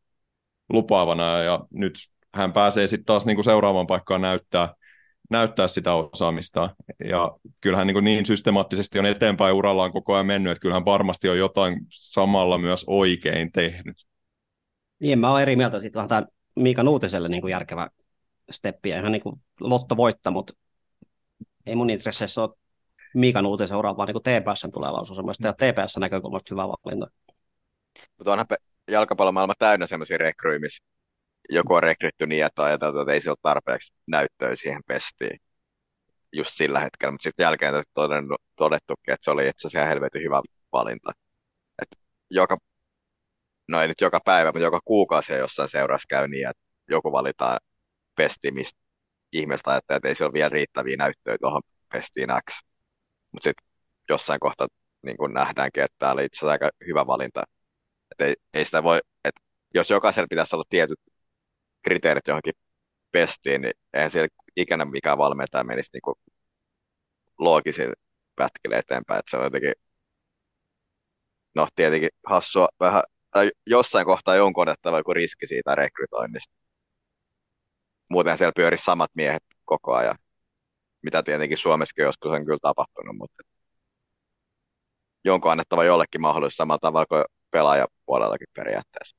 [0.69, 1.93] lupaavana, ja nyt
[2.33, 4.73] hän pääsee sitten taas niin kuin seuraavaan paikkaan näyttää,
[5.29, 6.75] näyttää sitä osaamista.
[7.03, 11.37] Ja kyllähän niin, niin systemaattisesti on eteenpäin urallaan koko ajan mennyt, että kyllähän varmasti on
[11.37, 14.07] jotain samalla myös oikein tehnyt.
[14.99, 17.89] Niin, mä oon eri mieltä siitä vähän Miika Nuutiselle niin kuin järkevä
[18.51, 20.53] steppi, ihan niin kuin Lotto voittaa, mutta
[21.65, 22.49] ei mun intresseissä ole
[23.13, 27.07] Miika Nuutisen seuraavaan niin TPSn tulevaisuus, on ja TPS näkökulmasta hyvä valinta.
[28.17, 28.47] Mutta onhan
[28.91, 30.83] jalkapallomaailma täynnä sellaisia rekryjä, missä
[31.49, 35.39] joku on rekrytty niin, että ajateltu, että ei se ole tarpeeksi näyttöä siihen pestiin
[36.33, 40.41] just sillä hetkellä, mutta sitten jälkeen todennut, todettukin, että se oli itse asiassa helvetin hyvä
[40.73, 41.11] valinta.
[41.81, 41.87] Et
[42.29, 42.57] joka,
[43.67, 47.59] no ei nyt joka päivä, mutta joka kuukausi jossain seurassa käy niin, että joku valitaan
[48.15, 48.79] pestiin, mistä
[49.33, 51.61] ihmiset ajattelee, että ei se ole vielä riittäviä näyttöjä tuohon
[51.93, 52.61] pestiin X.
[53.31, 53.67] Mutta sitten
[54.09, 54.67] jossain kohtaa
[55.01, 57.43] niin kun nähdäänkin, että tämä oli itse asiassa aika hyvä valinta.
[58.11, 59.41] Et ei, ei sitä voi, että
[59.73, 60.99] jos jokaisella pitäisi olla tietyt
[61.89, 62.53] kriteerit johonkin
[63.11, 66.15] pestiin, niin eihän siellä ikinä mikään valmentaja menisi niin
[67.39, 67.93] loogisin
[68.35, 69.19] pätkille eteenpäin.
[69.19, 69.73] Että se on jotenkin,
[71.55, 76.53] no tietenkin hassua vähän, tai jossain kohtaa jonkun otettava joku riski siitä rekrytoinnista.
[78.09, 80.15] Muuten siellä pyörisi samat miehet koko ajan,
[81.03, 83.43] mitä tietenkin Suomessakin joskus on kyllä tapahtunut, mutta
[85.25, 89.17] jonkun annettava jollekin mahdollisuus samalla tavalla kuin pelaajapuolellakin periaatteessa.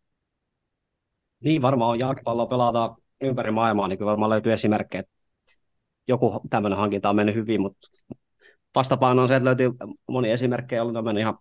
[1.44, 5.12] Niin varmaan jalkapalloa pelataan ympäri maailmaa, niin kyllä varmaan löytyy esimerkkejä, että
[6.08, 7.88] joku tämmöinen hankinta on mennyt hyvin, mutta
[8.74, 9.70] vastapaino on se, että löytyy
[10.08, 11.38] moni esimerkkejä, ollut tämmöinen ihan,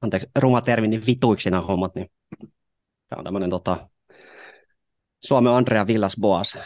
[0.00, 2.06] anteeksi, ruma termi, niin vituiksi nämä hommat, niin
[3.08, 3.88] tämä on tämmöinen tota,
[5.24, 6.58] Suomen Andrea Villas Boas.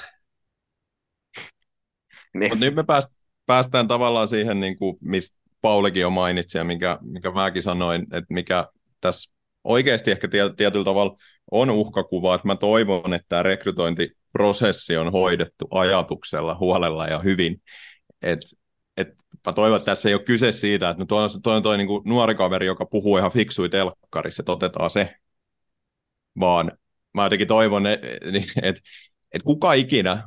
[2.34, 2.52] Niin.
[2.52, 3.08] Mutta nyt me pääst,
[3.46, 8.34] päästään tavallaan siihen, niin kuin, mistä Paulikin jo mainitsi ja mikä, mikä mäkin sanoin, että
[8.34, 8.68] mikä
[9.00, 9.32] tässä
[9.64, 11.16] oikeasti ehkä tietyllä tavalla
[11.50, 17.62] on uhkakuva, että mä toivon, että tämä rekrytointiprosessi on hoidettu ajatuksella, huolella ja hyvin.
[18.22, 18.40] Et,
[18.96, 19.08] et
[19.46, 22.34] mä toivon, että tässä ei ole kyse siitä, että no tuo, on toi niin nuori
[22.34, 25.14] kaveri, joka puhuu ihan fiksui telkkarissa, että otetaan se.
[26.40, 26.72] Vaan
[27.14, 28.16] mä jotenkin toivon, että
[28.62, 28.76] et,
[29.32, 30.22] et kuka ikinä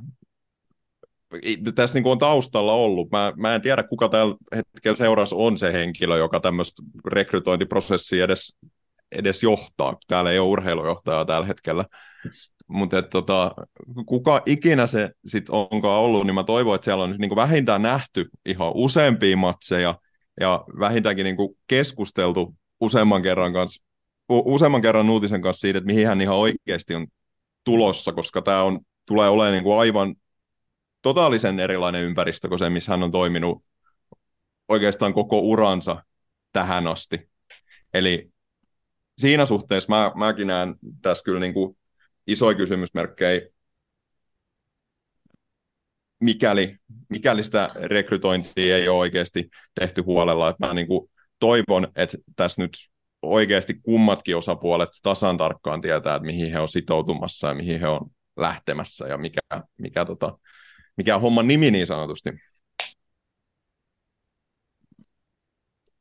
[1.76, 3.12] tässä niin on taustalla ollut.
[3.12, 8.56] Mä, mä en tiedä, kuka tällä hetkellä seurassa on se henkilö, joka tämmöistä rekrytointiprosessia edes
[9.16, 9.98] edes johtaa.
[10.08, 11.86] Täällä ei ole urheilujohtajaa tällä hetkellä.
[12.68, 13.52] Mutta tota,
[14.06, 17.82] kuka ikinä se sitten onkaan ollut, niin mä toivon, että siellä on nyt niin vähintään
[17.82, 19.96] nähty ihan useampia matseja
[20.40, 23.84] ja vähintäänkin niin keskusteltu useamman kerran, kanssa,
[24.30, 27.08] useamman kerran uutisen kanssa siitä, että mihin hän ihan oikeasti on
[27.64, 30.16] tulossa, koska tämä on, tulee olemaan niin kuin aivan
[31.02, 33.64] totaalisen erilainen ympäristö kuin se, missä hän on toiminut
[34.68, 36.04] oikeastaan koko uransa
[36.52, 37.30] tähän asti.
[37.94, 38.33] Eli
[39.18, 41.78] siinä suhteessa mä, mäkin näen tässä kyllä niin kuin
[42.28, 43.42] isoja kysymysmerkkejä,
[46.20, 46.78] mikäli,
[47.10, 49.50] mikäli sitä rekrytointia ei ole oikeasti
[49.80, 50.50] tehty huolella.
[50.50, 52.72] Että mä niin kuin toivon, että tässä nyt
[53.22, 58.12] oikeasti kummatkin osapuolet tasan tarkkaan tietää, että mihin he on sitoutumassa ja mihin he on
[58.38, 59.42] lähtemässä ja mikä,
[59.78, 60.38] mikä, tota,
[60.98, 62.30] mikä on homman nimi niin sanotusti.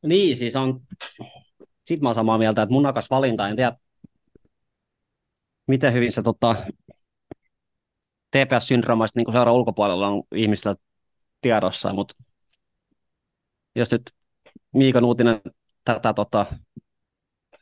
[0.03, 0.81] Niin, siis on
[1.85, 3.77] sitten mä oon samaa mieltä, että munakas valinta, en tiedä,
[5.67, 6.57] miten hyvin se tota,
[8.37, 10.77] TPS-syndroomasta niin seuraa ulkopuolella on ihmistä
[11.41, 12.15] tiedossa, mutta
[13.75, 14.03] jos nyt
[14.75, 15.41] Miika Nuutinen
[15.85, 16.47] tätä tota,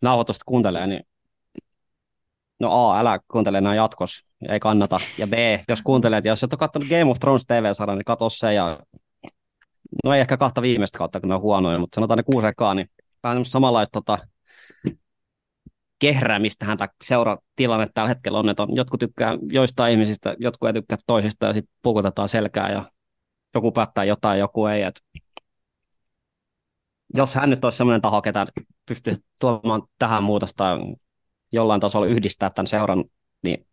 [0.03, 1.03] nauhoitusta kuuntelee, niin
[2.61, 5.01] no A, älä kuuntele enää jatkos, ei kannata.
[5.19, 5.33] Ja B,
[5.69, 8.79] jos kuuntelet, jos et ole katsonut Game of Thrones TV-sarjan, niin katso se ja
[10.05, 12.75] no ei ehkä kahta viimeistä kautta, kun ne on huonoja, mutta sanotaan ne kuusi ekaa,
[12.75, 12.91] niin
[13.23, 14.19] vähän samanlaista tota,
[15.99, 20.99] kehräämistähän tämä seuratilanne tällä hetkellä on, että on, jotkut tykkää joistain ihmisistä, jotkut ei tykkää
[21.07, 22.85] toisista ja sitten pukutetaan selkää ja
[23.55, 24.83] joku päättää jotain, joku ei.
[24.83, 25.01] Et
[27.15, 28.47] jos hän nyt olisi sellainen taho, ketä
[28.87, 30.79] pystyy tuomaan tähän muutosta
[31.53, 33.05] jollain tasolla yhdistää tämän seuran,
[33.43, 33.67] niin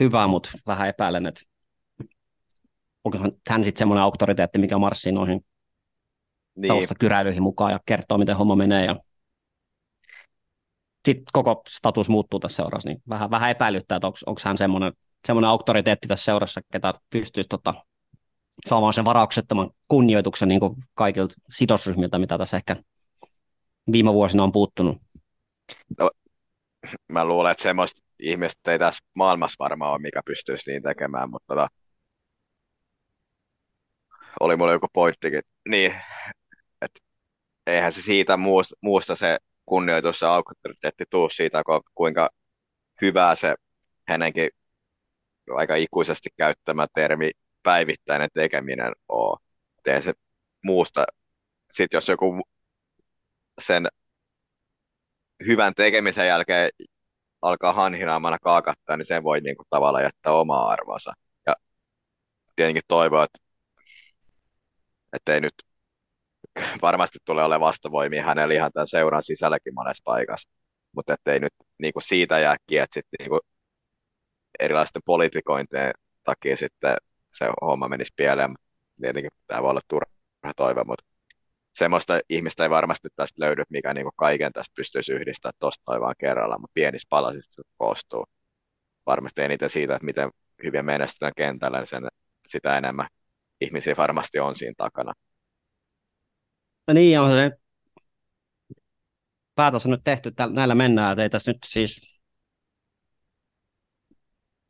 [0.00, 1.40] hyvä, mutta vähän epäilen, että
[3.04, 3.18] onko
[3.48, 5.44] hän sitten semmoinen auktoriteetti, mikä marssii noihin
[6.58, 6.88] niin.
[7.00, 8.84] kyräilyihin mukaan ja kertoo, miten homma menee.
[8.84, 8.96] Ja...
[11.04, 14.92] Sitten koko status muuttuu tässä seurassa, niin vähän, vähän epäilyttää, että onko hän semmoinen,
[15.26, 17.74] semmoinen auktoriteetti tässä seurassa, ketä pystyisi tota,
[18.66, 20.60] saamaan sen varauksettoman kunnioituksen niin
[20.94, 22.76] kaikilta sidosryhmiltä, mitä tässä ehkä
[23.92, 24.98] viime vuosina on puuttunut.
[27.08, 31.54] Mä luulen, että semmoista ihmistä ei tässä maailmassa varmaan ole, mikä pystyisi niin tekemään, mutta
[31.54, 31.68] tota,
[34.40, 35.42] oli mulla joku pointtikin.
[35.68, 35.94] Niin,
[37.68, 41.62] eihän se siitä muusta, muusta se kunnioitus ja auktoriteetti tuu siitä,
[41.94, 42.30] kuinka
[43.02, 43.54] hyvää se
[44.08, 44.50] hänenkin
[45.56, 47.30] aika ikuisesti käyttämä termi
[47.62, 49.36] päivittäinen tekeminen on.
[49.82, 50.12] Teen se
[50.64, 51.04] muusta.
[51.72, 52.42] Sitten jos joku
[53.60, 53.88] sen
[55.46, 56.70] hyvän tekemisen jälkeen
[57.42, 61.12] alkaa hanhinaamana kaakattaa, niin sen voi niin kuin, tavallaan jättää omaa arvonsa.
[61.46, 61.54] Ja
[62.56, 63.26] tietenkin toivoa,
[65.12, 65.54] että ei nyt
[66.82, 70.50] varmasti tule ole vastavoimia hänellä ihan tämän seuran sisälläkin monessa paikassa,
[70.96, 73.40] mutta ettei nyt niin kuin siitä jää kiet sitten niin
[74.60, 75.92] erilaisten politikointien
[76.24, 76.96] takia sitten
[77.32, 78.54] se homma menisi pieleen.
[79.00, 81.04] Tietenkin tämä voi olla turha toive, mutta
[81.74, 86.14] semmoista ihmistä ei varmasti tästä löydy, mikä niin kaiken tästä pystyisi yhdistämään tuosta toi vaan
[86.18, 88.24] kerralla, mutta pienistä palasista se koostuu.
[89.06, 90.30] Varmasti eniten siitä, että miten
[90.64, 92.08] hyvin menestytään kentällä, niin sen,
[92.48, 93.06] sitä enemmän
[93.60, 95.12] ihmisiä varmasti on siinä takana.
[96.88, 97.50] No niin, on se
[99.54, 102.20] päätös on nyt tehty, näillä mennään, että ei tässä nyt siis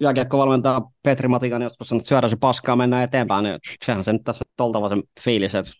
[0.01, 4.25] jääkiekkovalmentaja Petri Matikan joskus sanoi, että syödä se paskaa, mennään eteenpäin, niin sehän se nyt
[4.25, 5.73] tässä on oltava se fiilis, että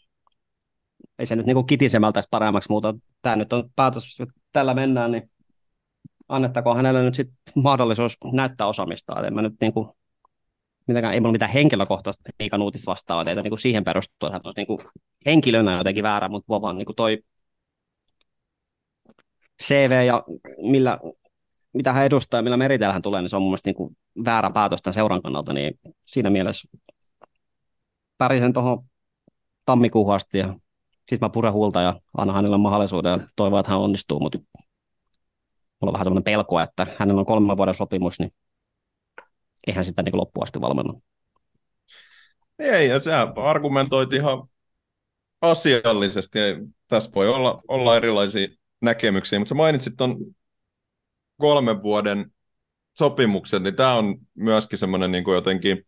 [1.19, 2.95] ei se nyt niin kitisemältä paremmaksi muuta.
[3.23, 5.31] Tämä nyt on päätös, että tällä mennään, niin
[6.29, 9.27] annettakoon hänelle nyt sit mahdollisuus näyttää osaamista.
[9.27, 9.89] En mä nyt niin kuin,
[10.89, 12.31] mitenkään, ei mulla mitään henkilökohtaista
[12.87, 14.79] vastaa, että niin siihen perustuu, että hän on niin kuin
[15.27, 17.19] henkilönä jotenkin väärä, mutta vaan niin kuin toi
[19.63, 20.25] CV ja
[20.71, 20.99] millä,
[21.73, 23.97] mitä hän edustaa ja millä meriteillä hän tulee, niin se on mun mielestä niin kuin
[24.25, 26.69] väärä päätös tämän seuran kannalta, niin siinä mielessä
[28.19, 28.85] pärisen tuohon
[29.65, 30.55] tammikuuhun asti ja
[31.09, 34.39] sitten mä puren huulta ja annan hänelle mahdollisuuden ja toivon, että hän onnistuu, mutta
[35.81, 38.31] mulla on vähän semmoinen pelko, että hänellä on kolmen vuoden sopimus, niin
[39.69, 40.95] eihän sitä niin loppuun asti valmenna.
[42.59, 44.49] Ei, ja sä argumentoit ihan
[45.41, 46.39] asiallisesti.
[46.89, 48.49] Tässä voi olla, olla erilaisia
[48.81, 50.17] näkemyksiä, mutta sä mainitsit tuon
[51.37, 52.33] kolmen vuoden
[52.99, 55.87] sopimuksen, niin tämä on myöskin semmoinen niin jotenkin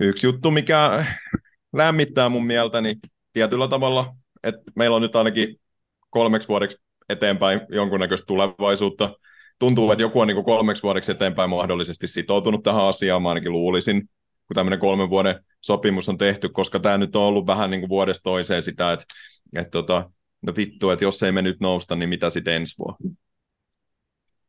[0.00, 1.04] yksi juttu, mikä
[1.72, 2.96] lämmittää mun mieltäni
[3.32, 5.60] tietyllä tavalla, että meillä on nyt ainakin
[6.10, 6.78] kolmeksi vuodeksi
[7.08, 9.16] eteenpäin jonkunnäköistä tulevaisuutta.
[9.60, 14.08] Tuntuu, että joku on niin kolmeksi vuodeksi eteenpäin mahdollisesti sitoutunut tähän asiaan, mä ainakin luulisin,
[14.46, 17.88] kun tämmöinen kolmen vuoden sopimus on tehty, koska tämä nyt on ollut vähän niin kuin
[17.88, 19.04] vuodesta toiseen sitä, että,
[19.56, 20.10] että tota,
[20.42, 23.16] no vittu, että jos ei me nyt nousta, niin mitä sitten ensi vuonna?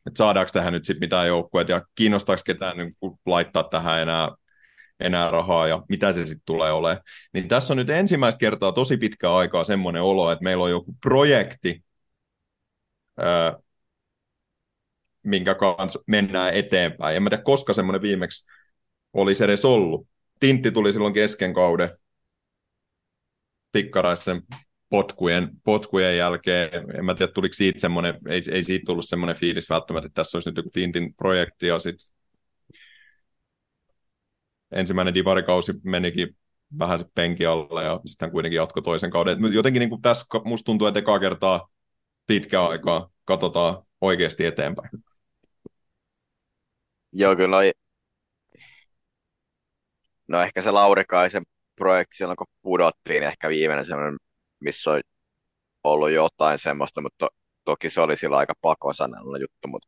[0.08, 2.92] Että saadaanko tähän nyt sitten mitään joukkueet ja kiinnostaako ketään niin
[3.26, 4.30] laittaa tähän enää
[5.00, 7.04] enää rahaa ja mitä se sitten tulee olemaan.
[7.34, 10.96] Niin tässä on nyt ensimmäistä kertaa tosi pitkä aikaa semmoinen olo, että meillä on joku
[11.02, 11.84] projekti,
[15.24, 17.16] minkä kanssa mennään eteenpäin.
[17.16, 18.48] En mä tiedä, koska semmoinen viimeksi
[19.14, 20.08] olisi edes ollut.
[20.40, 21.90] Tintti tuli silloin kesken kauden
[23.72, 24.42] pikkaraisten
[24.90, 26.70] potkujen, potkujen jälkeen.
[26.98, 30.38] En mä tiedä, tuliko siitä semmoinen, ei, ei siitä tullut semmoinen fiilis välttämättä, että tässä
[30.38, 32.16] olisi nyt joku Tintin projekti ja sitten
[34.72, 36.38] ensimmäinen divarikausi menikin
[36.80, 39.38] vähän penki alle ja sitten kuitenkin jatkoi toisen kauden.
[39.54, 41.70] Jotenkin niin kuin tässä musta tuntuu, että ekaa kertaa
[42.28, 44.90] pitkä aikaa katsotaan oikeasti eteenpäin.
[47.14, 47.72] Joo, kyllä noi...
[50.28, 51.44] No ehkä se Laurikaisen
[51.76, 54.18] projekti silloin, kun pudottiin, ehkä viimeinen semmoinen,
[54.60, 55.02] missä on
[55.84, 57.30] ollut jotain semmoista, mutta to,
[57.66, 59.88] toki se oli silloin aika pakosanalla juttu, mutta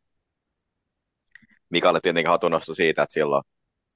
[1.69, 3.43] Mikalle tietenkin hatunnosto siitä, että silloin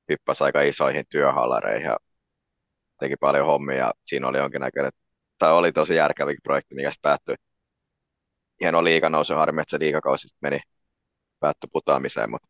[0.10, 1.98] hyppäsi aika isoihin työhallareihin ja
[3.00, 4.92] teki paljon hommia ja siinä oli jonkinnäköinen,
[5.38, 7.36] tai oli tosi järkevä projekti, mikä sitten päättyi
[8.62, 10.60] hieno liikanousu, harmi, että se liikakausi meni,
[11.40, 12.48] päättyi putoamiseen, mutta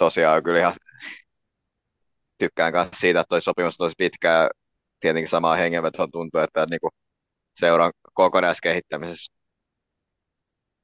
[0.00, 0.74] tosiaan kyllä ihan
[2.38, 4.50] tykkään myös siitä, että toi sopimus on tosi pitkään,
[5.00, 6.90] tietenkin samaa hengenvetoon tuntuu, että niin kuin
[7.54, 9.32] seuran kokonaiskehittämisessä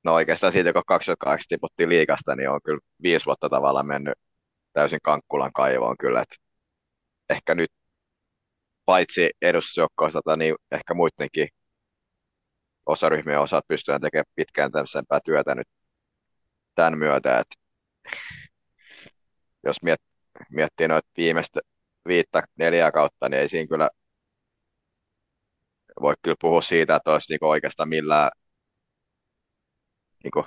[0.04, 4.14] no oikeastaan siitä, kun 2008 tiputtiin liikasta, niin on kyllä viisi vuotta tavallaan mennyt
[4.72, 6.36] täysin Kankkulan kaivoon kyllä, että
[7.30, 7.70] ehkä nyt
[8.84, 11.48] paitsi edustusjoukkoista, niin ehkä muidenkin
[12.86, 15.68] osaryhmien osat pystytään tekemään pitkään tämmöisempää työtä nyt
[16.74, 17.54] tämän myötä, että
[19.66, 20.00] jos miet,
[20.50, 21.60] miettii noita viimeistä
[22.08, 23.90] viittä, neljää kautta, niin ei siinä kyllä
[26.00, 28.30] voi kyllä puhua siitä, että olisi niinku oikeastaan millään
[30.24, 30.46] niinku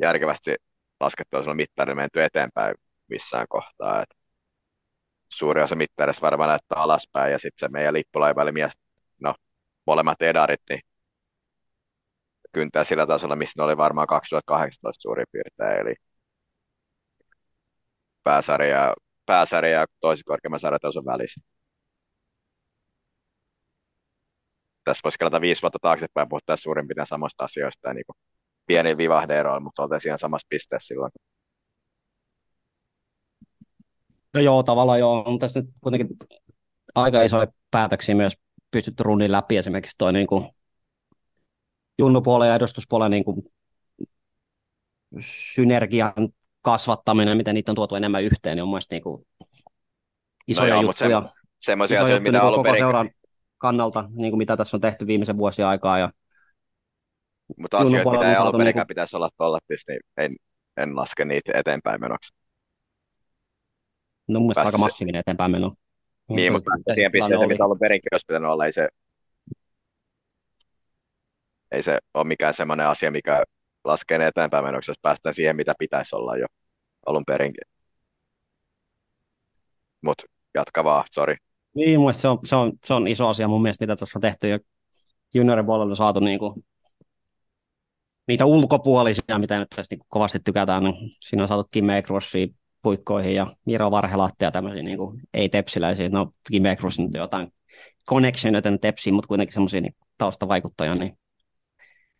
[0.00, 0.54] järkevästi
[1.00, 2.74] laskettua mittarilla menty eteenpäin
[3.08, 4.02] missään kohtaa.
[4.02, 4.16] Et
[5.28, 8.72] suuri osa mittarista varmaan näyttää alaspäin ja sitten se meidän lippulaivailimies,
[9.20, 9.34] no
[9.86, 10.80] molemmat edarit, niin
[12.52, 15.94] kyntää sillä tasolla, missä ne oli varmaan 2018 suurin piirtein, eli
[18.24, 18.94] pääsarja,
[19.26, 21.40] pääsarja ja toisen korkeamman sarjatason välissä.
[24.84, 28.16] Tässä voisi kelata viisi vuotta taaksepäin puhuttaa suurin piirtein samasta asioista ja niin kuin
[28.66, 31.12] pieni vivahde mutta oltiin siinä samassa pisteessä silloin.
[34.34, 35.22] No joo, tavallaan joo.
[35.26, 36.08] On tässä nyt kuitenkin
[36.94, 38.32] aika isoja päätöksiä myös
[38.70, 39.56] pystytty runnin läpi.
[39.56, 40.48] Esimerkiksi toi niin kuin
[41.98, 43.42] junnupuolen ja edustuspuolen niin kuin
[45.20, 46.12] synergian
[46.64, 49.26] kasvattaminen, miten niitä on tuotu enemmän yhteen, niin on mielestäni niin kuin
[50.48, 51.20] isoja no joo, juttuja.
[51.20, 53.10] Se, semmoisia asioita, mitä niin koko seuran
[53.58, 55.98] kannalta, niin kuin mitä tässä on tehty viimeisen vuosien aikaa.
[55.98, 56.12] Ja
[57.56, 58.86] mutta asioita, mitä ei alun niin kuin...
[58.86, 60.36] pitäisi olla tuolla, niin en,
[60.76, 62.34] en laske niitä eteenpäin menoksi.
[64.28, 65.74] No mun mielestä aika massiivinen eteenpäin meno.
[66.28, 68.88] Niin, mutta siihen pisteeseen, mitä alun perinkin olisi pitänyt olla, ei se,
[71.72, 73.44] ei se ole mikään semmoinen asia, mikä
[73.84, 76.46] laskee eteenpäin menoksi, jos päästään siihen, mitä pitäisi olla jo
[77.06, 77.64] alun perinkin.
[80.02, 81.36] Mutta jatka vaan, sori.
[81.74, 84.22] Niin, mun se on, se, on, se on iso asia mun mielestä, mitä tässä on
[84.22, 84.48] tehty.
[84.48, 84.58] Ja
[85.34, 86.64] juniorin puolella saatu niin kuin,
[88.28, 90.84] niitä ulkopuolisia, mitä nyt tässä niin kovasti tykätään.
[90.84, 96.08] Niin siinä on saatu Kim Ekrossi puikkoihin ja Miro Varhelahti ja tämmöisiä niin kuin, ei-tepsiläisiä.
[96.08, 97.52] No, Kim Ekrossi nyt jotain
[98.08, 100.94] connectionita tepsiin, mutta kuitenkin semmoisia niin, taustavaikuttajia.
[100.94, 101.18] Niin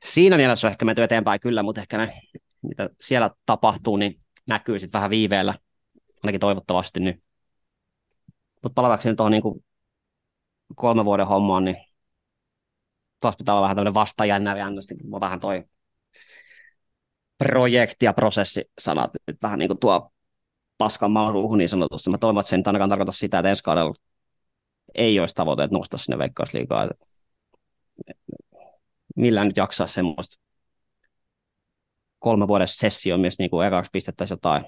[0.04, 2.20] siinä mielessä on ehkä menty eteenpäin kyllä, mutta ehkä ne,
[2.62, 4.14] mitä siellä tapahtuu, niin
[4.46, 5.54] näkyy sitten vähän viiveellä,
[6.22, 7.00] ainakin toivottavasti.
[7.00, 7.22] Niin.
[8.62, 9.64] Mutta palatakseni tuohon niin
[10.76, 11.76] kolme vuoden hommaan, niin
[13.20, 14.60] taas pitää olla vähän tämmöinen vastajännäri,
[15.12, 15.64] on vähän toi
[17.38, 20.12] projekti ja prosessi sanat nyt vähän niin kuin tuo
[20.78, 22.10] paskan maan ruuhun niin sanotusti.
[22.10, 23.94] Mä toivon, että se ei ainakaan tarkoita sitä, että ensi kaudella
[24.94, 26.88] ei olisi tavoite, että nostaa sinne veikkausliikaa
[29.14, 30.44] millään nyt jaksaa semmoista.
[32.18, 34.64] Kolme vuoden sessio, missä niin kuin ekaksi pistettäisiin jotain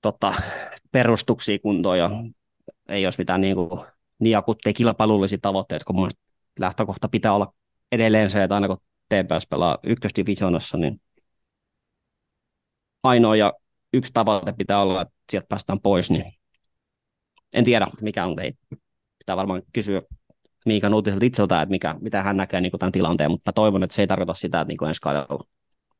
[0.00, 0.34] tota,
[0.92, 2.10] perustuksia kuntoon ja
[2.88, 3.80] ei olisi mitään niin, kuin,
[4.18, 6.10] niin akuutteja kilpailullisia tavoitteita, kun mun
[6.58, 7.54] lähtökohta pitää olla
[7.92, 11.00] edelleen se, että aina kun TPS pelaa ykkösdivisionassa, niin
[13.02, 13.52] ainoa ja
[13.92, 16.32] yksi tavoite pitää olla, että sieltä päästään pois, niin
[17.52, 18.52] en tiedä, mikä on, ei
[19.18, 20.02] pitää varmaan kysyä
[20.66, 23.96] Miika Nuutiselta itseltä, että mikä, mitä hän näkee niin kuin tämän tilanteen, mutta toivon, että
[23.96, 25.44] se ei tarkoita sitä, että niin kuin ensi kaudella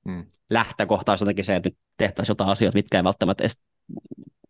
[0.09, 0.25] hmm.
[0.51, 3.61] lähtökohta olisi jotenkin se, että nyt tehtäisiin jotain asioita, mitkä ei välttämättä edes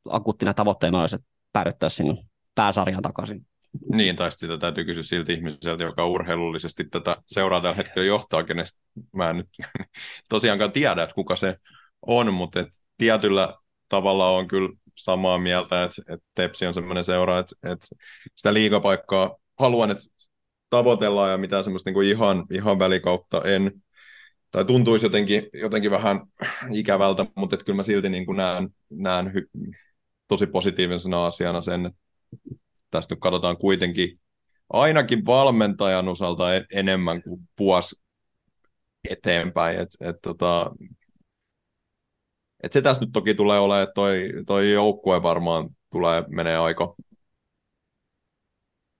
[0.08, 3.46] akuuttina tavoitteena olisi, että päädyttäisiin sinne pääsarjan takaisin.
[3.92, 8.80] Niin, tai sitä täytyy kysyä siltä ihmiseltä, joka urheilullisesti tätä seuraa tällä hetkellä johtaa, kenestä
[9.12, 9.48] mä en nyt
[10.28, 11.56] tosiaankaan tiedä, että kuka se
[12.06, 12.68] on, mutta et
[12.98, 13.54] tietyllä
[13.88, 17.86] tavalla on kyllä samaa mieltä, että, että Tepsi on sellainen seura, että, että
[18.36, 20.04] sitä liigapaikkaa haluan, että
[20.70, 23.82] tavoitellaan ja mitään semmoista niin kuin ihan, ihan välikautta en,
[24.50, 26.20] tai tuntuisi jotenkin, jotenkin vähän
[26.72, 29.74] ikävältä, mutta että kyllä mä silti niin kuin näen, näen hy-
[30.28, 31.98] tosi positiivisena asiana sen, että
[32.90, 34.20] tästä nyt katsotaan kuitenkin
[34.72, 37.96] ainakin valmentajan osalta enemmän kuin vuosi
[39.10, 39.78] eteenpäin.
[39.78, 40.70] Et, et, tota,
[42.62, 46.94] et se tässä nyt toki tulee olemaan, että toi, toi joukkue varmaan tulee menee aika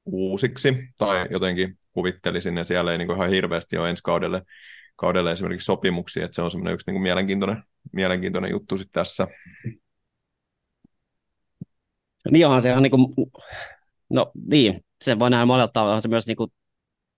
[0.04, 4.42] uusiksi, tai jotenkin kuvittelisin, ja siellä ei niin ihan hirveästi ole ensi kaudelle,
[4.96, 9.26] kaudelle esimerkiksi sopimuksia, että se on semmoinen yksi niin mielenkiintoinen, mielenkiintoinen juttu sitten tässä.
[12.30, 13.30] Niin onhan se ihan niin kuin,
[14.10, 16.52] no niin, se voi nähdä monelta tavalla, se myös niin kuin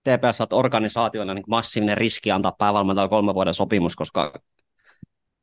[0.03, 4.33] TPS organisaationa niin massiivinen riski antaa päävalmentajalle kolme vuoden sopimus, koska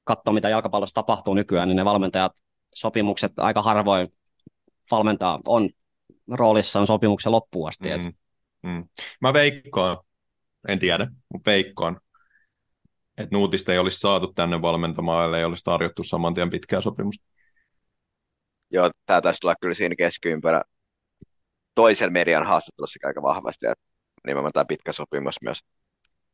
[0.05, 2.33] katsoo, mitä jalkapallossa tapahtuu nykyään, niin ne valmentajat
[2.75, 4.09] sopimukset aika harvoin
[4.91, 5.71] valmentaa on
[6.31, 7.89] roolissaan sopimuksen loppuun asti.
[7.99, 8.13] Mm,
[8.71, 8.89] mm.
[9.21, 9.99] Mä veikkaan,
[10.69, 12.01] en tiedä, mutta veikkaan,
[13.19, 17.25] että Nuutista ei olisi saatu tänne valmentamaan, ellei olisi tarjottu saman tien pitkää sopimusta.
[18.71, 20.63] Joo, tämä taisi tulla kyllä siinä keskiympärä
[21.75, 23.85] toisen median haastattelussa aika vahvasti, että
[24.27, 25.59] nimenomaan tämä pitkä sopimus myös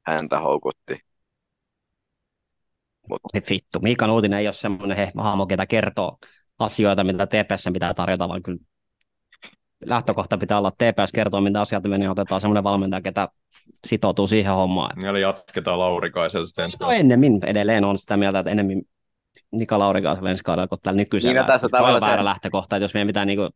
[0.06, 1.00] häntä houkutti.
[3.08, 3.20] Mut.
[3.50, 6.18] Vittu, Miika Nuutinen ei ole semmoinen he, hahmo, ketä kertoo
[6.58, 8.58] asioita, mitä TPS pitää tarjota, vaan kyllä
[9.84, 13.28] lähtökohta pitää olla, että TPS kertoo, mitä asiat menee, otetaan semmoinen valmentaja, ketä
[13.86, 15.04] sitoutuu siihen hommaan.
[15.04, 16.70] Eli jatketaan Laurikaisella sitten.
[16.80, 18.82] No ennemmin edelleen on sitä mieltä, että enemmän
[19.52, 21.40] Nika Laurikaisella ensi kaudella kuin tällä nykyisellä.
[21.40, 22.24] Niin, tässä on väärä se...
[22.24, 23.50] lähtökohta, että jos meidän pitää niinku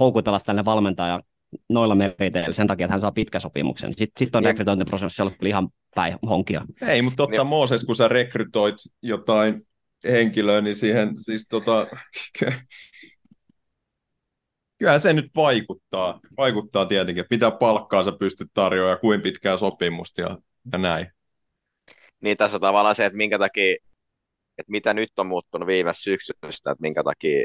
[0.00, 1.20] houkutella tänne valmentaja
[1.68, 3.92] noilla meriteillä sen takia, että hän saa pitkä sopimuksen.
[3.92, 4.48] Sitten sit on niin.
[4.48, 6.62] rekrytointiprosessi ollut ihan päin honkia.
[6.82, 7.46] Ei, mutta totta niin.
[7.46, 9.66] Mooses, kun sä rekrytoit jotain
[10.04, 11.86] henkilöä, niin siihen siis tota,
[14.80, 16.20] kyllä se nyt vaikuttaa.
[16.36, 20.20] Vaikuttaa tietenkin, että mitä palkkaa sä pystyt tarjoamaan ja kuin pitkää sopimusta.
[20.20, 20.38] Ja
[20.72, 21.12] ja näin.
[22.20, 23.74] Niin tässä on tavallaan se, että minkä takia,
[24.58, 27.44] että mitä nyt on muuttunut viime syksystä, että minkä takia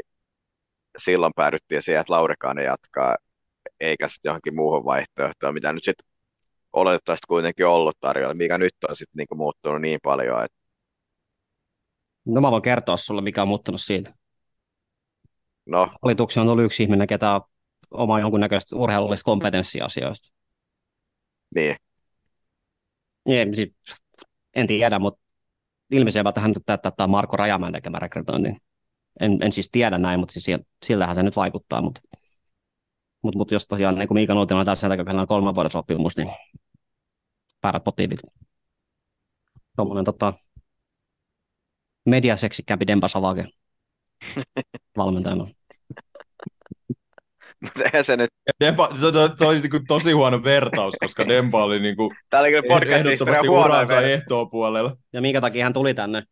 [0.98, 3.16] silloin päädyttiin siihen, että Laurikainen jatkaa,
[3.80, 6.08] eikä sitten johonkin muuhun vaihtoehtoon, mitä nyt sitten
[6.72, 10.58] oletettavasti kuitenkin ollut tarjolla, mikä nyt on sitten niinku muuttunut niin paljon, että
[12.24, 14.14] No mä voin kertoa sulle, mikä on muuttunut siitä.
[15.66, 17.40] No, Hallituksen on ollut yksi ihminen, ketä on
[17.90, 20.28] oma jonkunnäköistä urheilullista kompetenssia asioista.
[21.54, 21.76] niin,
[23.28, 23.74] Niin, sit,
[24.54, 25.20] en tiedä, mutta
[25.90, 28.56] ilmiselvältä hän täyttää tämä Marko Rajamäen tekemä rekrytointi.
[29.20, 31.82] En, en siis tiedä näin, mutta siis siltähän se nyt vaikuttaa.
[31.82, 32.00] Mutta,
[33.22, 36.16] mutta, mutta jos tosiaan niin kuin Miika Nuutila on tässä näkökulmalla on kolmen vuoden sopimus,
[36.16, 36.30] niin
[37.62, 38.20] väärät motiivit.
[39.76, 40.32] Tuommoinen tota,
[42.06, 43.48] mediaseksikkämpi Demba Savage
[44.96, 45.46] valmentajana.
[47.62, 51.64] mutta eihän se nyt, Demba, se, se, se oli niinku tosi huono vertaus, koska Demba
[51.64, 54.96] oli niinku tää oli kyllä podcastin ehdottomasti uransa ver- ehtoopuolella.
[55.12, 56.22] Ja minkä takia hän tuli tänne?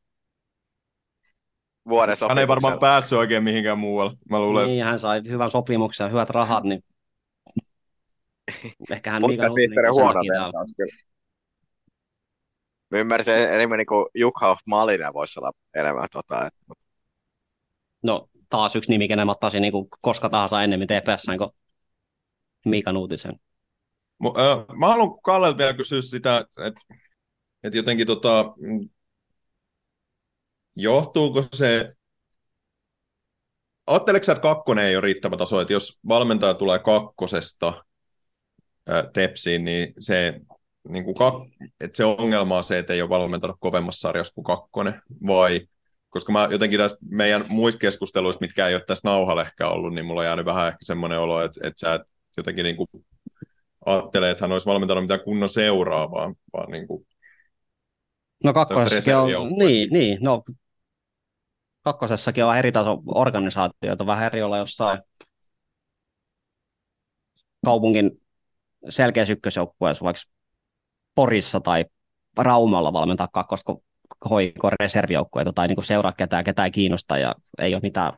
[1.89, 4.17] vuoden Hän ei varmaan päässyt oikein mihinkään muualle.
[4.31, 6.85] Mä luulen, Niin, hän sai hyvän sopimuksen ja hyvät rahat, niin
[8.91, 10.95] ehkä hän Podcastin historian Nuutila huono vertaus kyllä.
[12.91, 16.75] Mä ymmärsin enemmän niin kuin Jukha Malinen voisi olla enemmän tota, että,
[18.05, 21.51] No taas yksi nimi, kenen mä ottaisin niin kuin koska tahansa ennemmin TPS kuin
[22.67, 23.41] Miika Nuutisen.
[24.79, 26.81] Mä haluan Kallelta vielä kysyä sitä, että,
[27.63, 28.89] että jotenkin tota, mm,
[30.77, 31.95] johtuuko se,
[33.87, 37.85] ajatteleeko sä, että kakkonen ei ole riittävä taso, että jos valmentaja tulee kakkosesta
[38.89, 40.41] ää, tepsiin, niin se,
[40.89, 41.35] niin kuin kak,
[41.81, 45.61] että se ongelma on se, että ei ole valmentanut kovemmassa sarjassa kuin kakkonen, vai
[46.15, 50.05] koska mä jotenkin tästä meidän muista keskusteluista, mitkä ei ole tässä nauhalla ehkä ollut, niin
[50.05, 52.03] mulla on jäänyt vähän ehkä semmoinen olo, että, että sä et
[52.37, 52.89] jotenkin niin kuin
[53.87, 56.35] ajattelee, että hän olisi valmentanut mitään kunnon seuraa, vaan,
[56.71, 57.07] niin kuin,
[58.45, 60.43] No kakkosessakin on, niin, niin, no
[61.83, 65.03] kakkosessakin on eri taso organisaatioita, vähän eri olla jossain
[67.65, 68.11] kaupungin
[68.89, 70.23] selkeässä ykkösjoukkueessa, vaikka
[71.15, 71.85] Porissa tai
[72.39, 73.83] Raumalla valmentaa kakkosko
[74.31, 78.13] hoiko reservijoukkueita tai niin kuin seuraa ketään, ketään kiinnostaa ja ei ole mitään,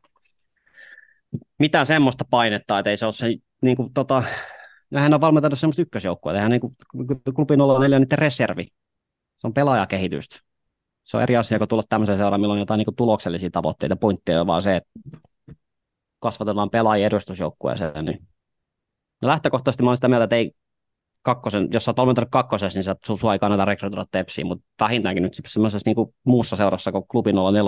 [1.59, 3.27] mitään semmoista painetta, että ei se ole se
[3.63, 4.23] niin kuin, tota,
[4.95, 6.77] hän on valmentanut semmoista ykkösjoukkueita, hän niin kuin,
[7.35, 8.65] klubi 04 on niiden reservi,
[9.39, 10.41] se on pelaajakehitystä.
[11.05, 13.97] Se on eri asia kuin tulla tämmöiseen seuraan, milloin on jotain niin kuin tuloksellisia tavoitteita,
[13.97, 14.91] pointteja, vaan se, että
[16.19, 18.05] kasvatetaan pelaajia edustusjoukkueeseen.
[18.05, 18.29] Niin.
[19.23, 20.53] No lähtökohtaisesti mä olen sitä mieltä, että ei
[21.27, 24.65] kakkosen, jos sä oot valmentanut kakkosessa, niin sä, su- sua ei kannata rekrytoida tepsiin, mutta
[24.81, 27.63] vähintäänkin nyt semmoisessa niin muussa seurassa kuin klubi 04.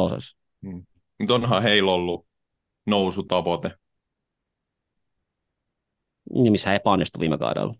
[1.18, 2.26] Mutta onhan heillä ollut
[2.86, 3.70] nousutavoite.
[6.34, 7.74] Niin missä epäonnistui viime kaudella.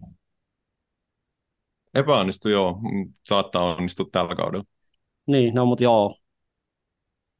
[1.94, 4.64] Epäonnistui joo, mm, saattaa onnistua tällä kaudella.
[5.26, 6.14] Niin, no mutta joo,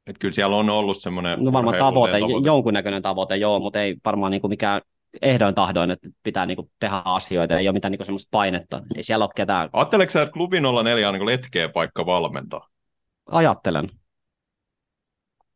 [0.07, 2.47] Et kyllä siellä on ollut semmoinen no varmaan tavoite, tavoite.
[2.47, 4.81] jonkunnäköinen tavoite, joo, mutta ei varmaan niin kuin mikään
[5.21, 8.81] ehdoin tahdoin, että pitää niin kuin tehdä asioita, ei ole mitään niin kuin semmoista painetta.
[8.95, 12.67] Ei siellä ole ketään, Ajatteleeko sä, että klubi 04 on niin letkeä paikka valmentaa?
[13.31, 13.89] ajattelen.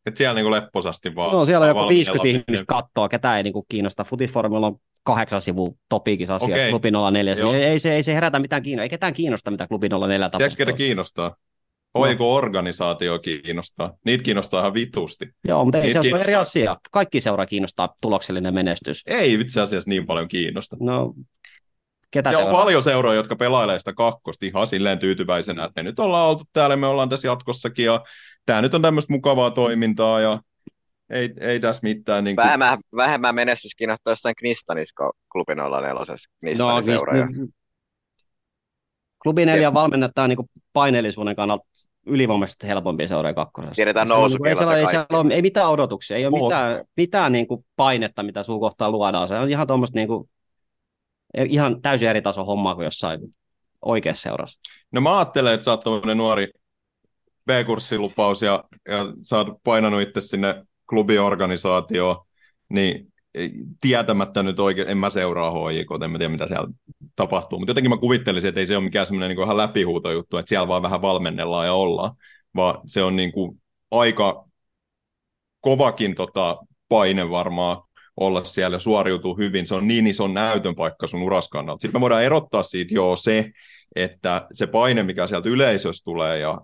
[0.05, 1.31] Että siellä niin lepposasti vaan...
[1.31, 4.03] No siellä on joku valmiilla 50 sitten- ihmistä kattoa, ketä ei niinku kiinnosta.
[4.03, 6.69] Futiformilla on kahdeksan sivua topikissa asia, Okei.
[6.69, 7.33] klubi 04.
[7.33, 7.53] Joo.
[7.53, 10.37] Ei, ei, se, ei se herätä mitään kiinnosta, ei ketään kiinnosta, mitä klubi 04 Tiedätkö,
[10.37, 10.57] tapahtuu.
[10.57, 11.35] ketä kiinnostaa?
[11.95, 12.01] No.
[12.01, 13.93] Oiko organisaatio kiinnostaa?
[14.05, 15.29] Niitä kiinnostaa ihan vitusti.
[15.43, 16.77] Joo, mutta ei Niitä se ole eri asia.
[16.91, 19.01] Kaikki seuraa kiinnostaa tuloksellinen menestys.
[19.05, 20.77] Ei itse asiassa niin paljon kiinnosta.
[20.79, 21.13] No,
[22.11, 22.61] ketä Siellä on seuraa?
[22.63, 26.75] paljon seuroja, jotka pelailee sitä kakkosta ihan silleen tyytyväisenä, että me nyt ollaan oltu täällä,
[26.75, 28.03] me ollaan tässä jatkossakin ja
[28.45, 30.39] tämä nyt on tämmöistä mukavaa toimintaa ja
[31.09, 32.23] ei, ei tässä mitään.
[32.23, 36.05] Niin kuin, vähemmän, vähemmän menestys kiinnostaa jostain Knistanissa kuin klubi 04 No,
[36.39, 37.25] Knistanin siis, seuraaja.
[37.25, 37.53] niin,
[39.23, 41.65] klubi 4 valmennetaan niin paineellisuuden kannalta
[42.05, 43.75] ylivoimaisesti helpompi seuraa kakkosessa.
[43.75, 46.49] Tiedetään on niinku- ei, ei, ole, ei mitään odotuksia, ei ole Oot.
[46.49, 49.27] mitään, mitään niin kuin painetta, mitä sun kohtaan luodaan.
[49.27, 50.29] Se on ihan tuommoista niin kuin,
[51.47, 53.19] ihan täysin eri tason hommaa kuin jossain
[53.81, 54.59] oikeassa seurassa.
[54.91, 55.83] No mä ajattelen, että sä oot
[56.15, 56.47] nuori
[57.45, 62.25] B-kurssilupaus ja, ja sä oot painanut itse sinne klubiorganisaatioon,
[62.69, 63.12] niin ei-
[63.81, 66.67] tietämättä nyt oikein, en mä seuraa HJK, en mä tiedä mitä siellä
[67.15, 70.49] tapahtuu, mutta jotenkin mä kuvittelisin, että ei se ole mikään semmoinen niin ihan läpihuutojuttu, että
[70.49, 72.11] siellä vaan vähän valmennellaan ja ollaan,
[72.55, 73.61] vaan se on niin kuin
[73.91, 74.45] aika
[75.61, 76.57] kovakin tota
[76.89, 77.77] paine varmaan
[78.17, 79.67] olla siellä ja suoriutuu hyvin.
[79.67, 81.81] Se on niin ison näytön paikka sun uras kannalta.
[81.81, 83.51] Sitten me voidaan erottaa siitä joo se,
[83.95, 86.61] että se paine, mikä sieltä yleisöstä tulee ja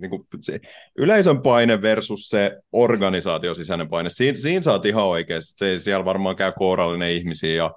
[0.00, 0.60] niin kuin se
[0.98, 5.52] yleisön paine versus se organisaation sisäinen paine, siinä, siinä oot ihan oikeasti.
[5.56, 7.74] Se, siellä varmaan käy kourallinen ihmisiä ja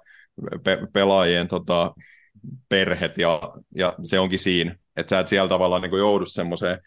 [0.63, 1.93] pe- pelaajien tota,
[2.69, 3.41] perhet ja,
[3.75, 4.75] ja se onkin siinä.
[4.95, 6.79] Että sä et siellä tavallaan niin kuin joudu semmoiseen,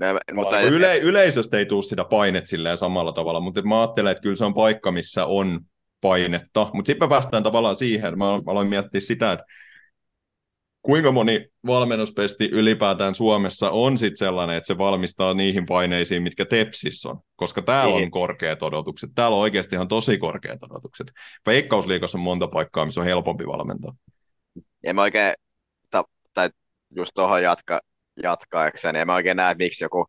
[0.00, 4.22] mutta mutta yle, yleisöstä ei tule sitä painet silleen samalla tavalla, mutta mä ajattelen, että
[4.22, 5.60] kyllä se on paikka, missä on
[6.00, 6.70] painetta.
[6.74, 9.44] Mutta sitten me päästään tavallaan siihen, että mä aloin miettiä sitä, että
[10.82, 17.08] kuinka moni valmennuspesti ylipäätään Suomessa on sitten sellainen, että se valmistaa niihin paineisiin, mitkä Tepsissä
[17.08, 18.04] on, koska täällä Niin.
[18.04, 19.10] on korkeat odotukset.
[19.14, 21.06] Täällä on oikeasti ihan tosi korkeat odotukset.
[21.46, 23.94] Veikkausliikassa on monta paikkaa, missä on helpompi valmentaa.
[24.84, 25.34] en mä oikein,
[25.90, 26.04] ta,
[26.34, 26.50] tai
[26.96, 27.80] just tuohon jatka,
[28.22, 30.06] jatkaakseni, en mä oikein näe, miksi joku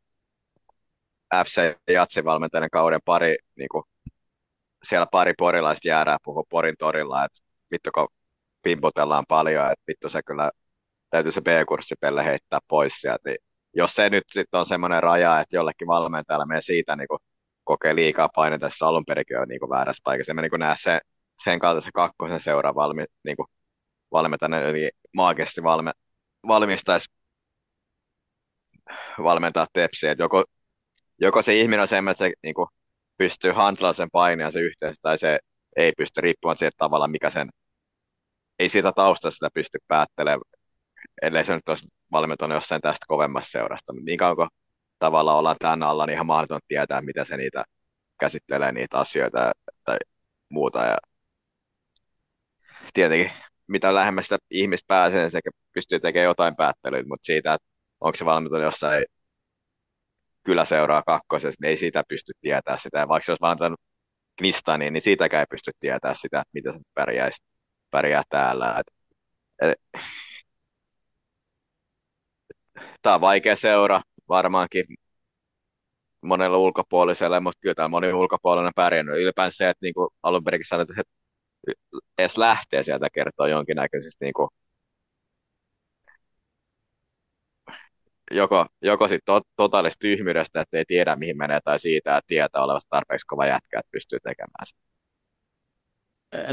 [1.46, 3.84] FC Jatsin valmentajan kauden pari, niin kuin,
[4.84, 7.40] siellä pari porilaista jäädään puhua Porin torilla, että
[7.72, 8.08] vittu kun
[8.62, 10.52] pimputellaan paljon, että vittu se kyllä
[11.14, 13.38] täytyy se B-kurssipelle heittää pois sieltä, niin
[13.74, 17.08] jos se nyt sitten on semmoinen raja, että jollekin valmentajalle menee siitä niin
[17.64, 21.00] kokee liikaa painetta, tässä alun perinkin on niin väärässä paikassa, en mä niin näe sen,
[21.44, 23.38] sen kaltaisen kakkosen seuraa valmi, niin
[24.12, 25.92] valmentajana eli maagisesti valme,
[26.48, 27.08] valmistaisi
[29.24, 30.12] valmentaa tepsiä.
[30.12, 30.44] Et joko,
[31.20, 32.68] joko se ihminen on semmoinen, että se niin kuin,
[33.18, 35.40] pystyy handlaamaan sen paineen se yhteys, tai se
[35.78, 37.50] ei pysty, riippuen siitä tavalla, mikä sen,
[38.60, 40.42] ei siitä taustasta sitä pysty päättelemään,
[41.22, 43.94] ellei se nyt olisi valmentanut jossain tästä kovemmassa seurasta.
[44.06, 44.50] Niin kauan kuin
[45.00, 47.64] tavallaan ollaan tämän alla, niin ihan mahdoton tietää, miten se niitä
[48.20, 49.52] käsittelee niitä asioita
[49.86, 49.98] tai
[50.50, 50.80] muuta.
[50.86, 50.98] Ja
[52.94, 53.32] tietenkin
[53.68, 55.40] mitä lähemmäs sitä ihmistä pääsee, niin se
[55.74, 57.68] pystyy tekemään jotain päättelyitä, mutta siitä, että
[58.02, 59.06] onko se valmentanut jossain
[60.44, 63.00] kyläseuraa kakkosessa, niin ei siitä pysty tietää sitä.
[63.00, 63.80] Ja vaikka se olisi valmentanut
[64.38, 67.44] Knistaniin, niin siitäkään ei pysty tietää sitä, että se pärjäisi,
[67.92, 68.80] pärjää täällä.
[68.80, 68.88] Et,
[69.62, 70.02] et,
[73.02, 74.86] tämä on vaikea seura varmaankin
[76.22, 79.20] monelle ulkopuoliselle, mutta kyllä tämä moni ulkopuolinen pärjännyt.
[79.20, 81.04] Ylipäänsä se, että niin kuin alun perin sanoit, että
[82.18, 84.50] edes lähtee sieltä kertoo jonkinnäköisesti niin kuin,
[88.32, 92.64] joko, joko sit to, totaalista tyhmyydestä, että ei tiedä mihin menee, tai siitä, että tietää
[92.64, 94.80] olevasta tarpeeksi kova jätkä, että pystyy tekemään sen.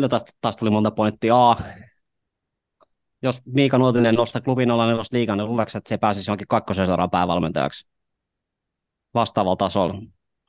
[0.02, 1.50] No tästä taas tuli monta pointtia.
[1.50, 1.56] A.
[3.22, 7.10] Jos Miika Nuotinen nostaa klubin 04 liigan, niin luuleeko, että se pääsisi johonkin kakkosen seuraan
[7.10, 7.86] päävalmentajaksi
[9.14, 9.94] vastaavalla tasolla?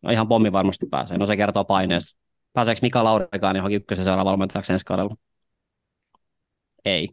[0.02, 1.18] No ihan pommi varmasti pääsee.
[1.18, 2.20] No se kertoo paineesta.
[2.54, 5.16] Pääseekö Mika Laurikaan johonkin ykkösen seuraan valmentajaksi ensi kaudella?
[6.86, 7.10] Ei.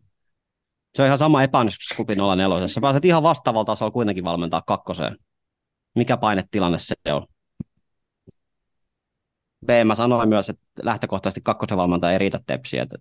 [0.95, 2.69] Se on ihan sama epäonnistus klubin 04.
[2.69, 5.17] Sä pääset ihan vastaavalla tasolla kuitenkin valmentaa kakkoseen.
[5.95, 7.27] Mikä painetilanne se on?
[9.67, 12.83] B, mä sanoin myös, että lähtökohtaisesti kakkosen valmentaja ei riitä tepsiä.
[12.83, 12.97] Että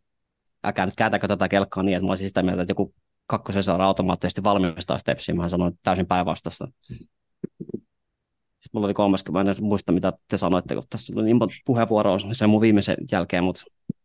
[0.68, 2.94] äkää nyt kääntääkö tätä kelkkaa niin, että mä olisin sitä mieltä, että joku
[3.28, 5.36] kakkosen saada automaattisesti valmistaa stepsiä.
[5.36, 6.68] Mä sanoin täysin päinvastasta.
[8.60, 12.20] Sitten mulla oli 30, en muista mitä te sanoitte, kun tässä tuli niin monta puheenvuoroa
[12.34, 13.64] sen mun viimeisen jälkeen, mutta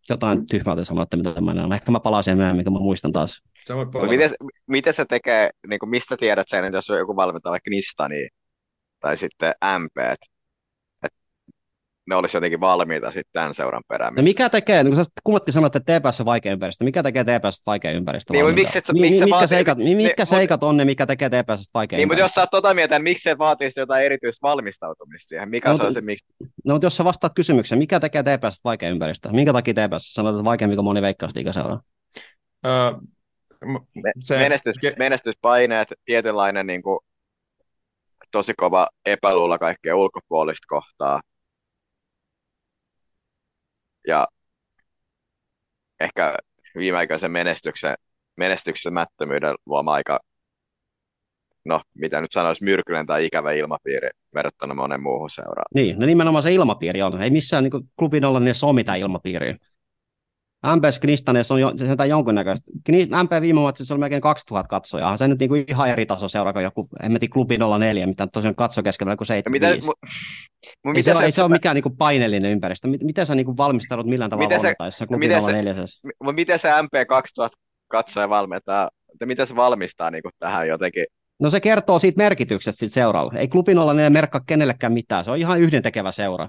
[0.09, 3.13] jotain tyhmää te sanoitte, mitä mä en Ehkä mä palaan siihen myöhemmin, kun mä muistan
[3.13, 3.43] taas.
[3.65, 3.75] Se
[4.11, 4.31] miten,
[4.67, 8.29] miten se tekee, niin kuin mistä tiedät sen, että jos on joku valmentaa vaikka Nistani
[9.01, 10.27] tai sitten MP, että
[12.09, 14.15] ne olisi jotenkin valmiita sitten tämän seuran perään.
[14.15, 17.25] No mikä tekee, niin kun sä kummatkin sanotte, että TPS on vaikea ympäristö, mikä tekee
[17.25, 18.33] TPS vaikea ympäristö?
[18.33, 20.77] Niin, miksi et sä- Mi- miksi mitkä vaatii- seikat, mi- ne- mitkä mut- seikat on
[20.77, 23.39] ne, mikä tekee TPS vaikea Niin, mutta jos sä oot tota mieltä, niin miksi et
[23.39, 25.49] vaatisi jotain erityistä valmistautumista siihen?
[25.49, 26.27] Mikä No, se on se, miksi?
[26.65, 29.29] No, mutta jos sä vastaat kysymykseen, mikä tekee TPS vaikea ympäristö?
[29.33, 31.81] Minkä takia TPS sanoo, että vaikeampi kuin moni veikkausliiga seuraa?
[32.67, 32.93] Öö,
[34.23, 36.99] se, Menestys, ke- menestyspaineet, tietynlainen niin kuin,
[38.31, 41.21] tosi kova epäluulla kaikkea ulkopuolista kohtaa.
[44.07, 44.29] Ja
[46.01, 46.37] ehkä
[46.77, 47.95] viimeaikaisen menestyksen,
[48.37, 50.21] menestyksemättömyyden luoma aika,
[51.65, 55.67] no mitä nyt sanoisi, myrkyllinen tai ikävä ilmapiiri verrattuna monen muuhun seuraan.
[55.75, 57.23] Niin, no nimenomaan se ilmapiiri on.
[57.23, 59.57] Ei missään niin klubin olla niin mitään ilmapiiriä.
[60.77, 62.71] MPS Knistanes on jo, se sentään jonkunnäköistä.
[63.23, 65.17] MP viime vuonna oli melkein 2000 katsojaa.
[65.17, 68.07] Se nyt niin kuin ihan eri taso seuraa kuin joku, en mä tiedä, klubi 04,
[68.07, 69.87] mitä tosiaan katso keskellä kuin Ja mitä, 75.
[69.87, 69.93] mu,
[70.85, 72.89] mu, ei, mitä se, ole- se, ei se ole mikään niin kuin paineellinen ympäristö.
[73.03, 75.75] Miten, sä niin kuin valmistaudut millään tavalla Miten se- valmentaessa klubi miten se- 04?
[76.05, 77.57] Mutta miten se MP 2000
[77.89, 81.05] katsoja valmentaa, että miten se valmistaa niin kuin tähän jotenkin?
[81.41, 83.33] No se kertoo siitä merkityksestä siitä seuralla.
[83.37, 85.25] Ei klubin olla merkkaa kenellekään mitään.
[85.25, 86.49] Se on ihan yhdentekevä seura.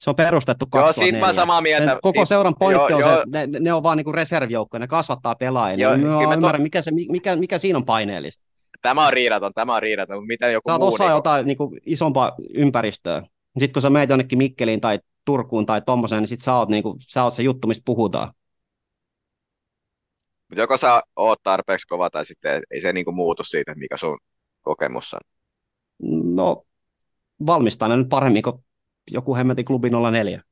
[0.00, 1.12] Se on perustettu Joo, 2004.
[1.12, 1.86] siitä mä samaa mieltä.
[1.90, 3.14] Sen koko Siitä- seuran pointti joo, on joo.
[3.14, 5.78] se, että ne, ne on vaan niinku reservijoukkoja, ne kasvattaa pelaajia.
[5.88, 8.44] Joo, Joo, kyllä mä mä to- ymmärrän, mikä, se, mikä, mikä siinä on paineellista.
[8.82, 10.88] Tämä on riidaton, tämä on riidaton, mutta miten joku Sä oot muu...
[10.88, 13.22] osa niinku- jotain niinku, isompaa ympäristöä.
[13.58, 16.96] Sitten kun sä meet jonnekin Mikkeliin tai Turkuun tai tommoseen, niin sit sä oot, niinku,
[17.00, 18.32] sä oot se juttu, mistä puhutaan.
[20.48, 24.18] Mutta joko sä oot tarpeeksi kova tai sitten ei se niinku muutu siitä, mikä sun
[24.62, 25.20] kokemus on.
[26.34, 26.62] No,
[27.46, 28.56] valmistaa ne nyt paremmin kuin
[29.10, 30.42] joku hemmetin klubi 04.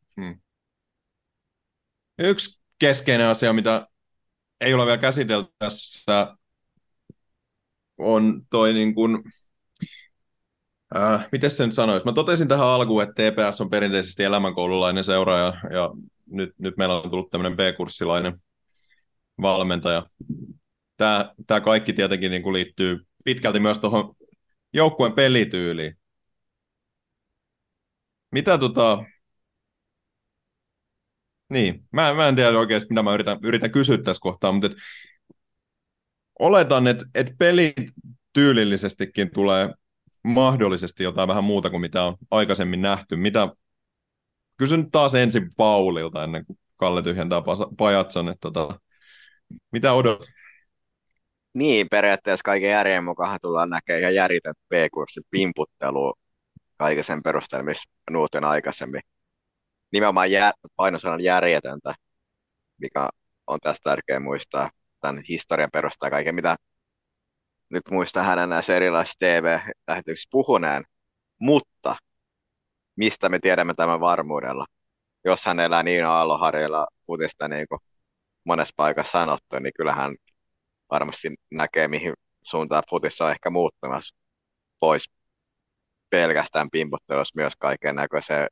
[2.19, 3.87] Yksi keskeinen asia, mitä
[4.61, 6.39] ei ole vielä käsitelty tässä
[7.99, 9.23] on toi niin kuin,
[10.97, 12.07] äh, miten sen sanoisi?
[12.07, 15.91] Mä totesin tähän alkuun, että TPS on perinteisesti elämänkoululainen seura ja, ja
[16.27, 18.43] nyt, nyt meillä on tullut tämmöinen B-kurssilainen
[19.43, 20.07] valmentaja.
[20.97, 24.15] Tämä, tämä kaikki tietenkin niin kuin liittyy pitkälti myös tuohon
[24.73, 25.98] joukkueen pelityyliin.
[28.31, 29.05] Mitä tota...
[31.49, 34.73] Niin, mä, mä en tiedä oikeasti, mitä mä yritän, yritän kysyä tässä kohtaa, mutta et,
[36.39, 37.75] oletan, että et peli
[38.33, 39.69] tyylillisestikin tulee
[40.25, 43.17] mahdollisesti jotain vähän muuta kuin mitä on aikaisemmin nähty.
[43.17, 43.49] Mitä...
[44.57, 47.43] Kysyn taas ensin Paulilta ennen kuin Kalle tyhjentää
[47.79, 48.81] pajatson, että tota,
[49.73, 50.27] mitä odot?
[51.55, 56.15] Niin, periaatteessa kaiken järjen mukaan tullaan näkemään ihan järjetön B-kurssin pimputtelu
[56.79, 59.01] kaiken sen perusteella, missä nuutin aikaisemmin.
[59.93, 61.95] Nimenomaan jär, painosanan järjetöntä,
[62.81, 63.09] mikä
[63.47, 64.71] on tässä tärkeä muistaa
[65.01, 66.57] tämän historian perusteella kaiken, mitä
[67.71, 70.85] nyt muistaa hänen näissä erilaisissa TV-lähetyksissä puhuneen.
[71.41, 71.97] Mutta
[72.97, 74.67] mistä me tiedämme tämän varmuudella?
[75.25, 77.81] Jos hän elää niin Aalloharjalla futista niin kuin
[78.45, 80.17] monessa paikassa sanottu, niin kyllähän
[80.91, 84.17] varmasti näkee, mihin suuntaan futissa on ehkä muuttumassa
[84.81, 85.11] pois
[86.11, 88.49] pelkästään pimpottelussa myös kaiken näköiseen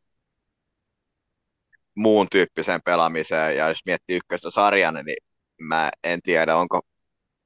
[1.95, 3.57] muun tyyppiseen pelaamiseen.
[3.57, 5.17] Ja jos miettii ykköstä sarjana, niin
[5.61, 6.81] mä en tiedä, onko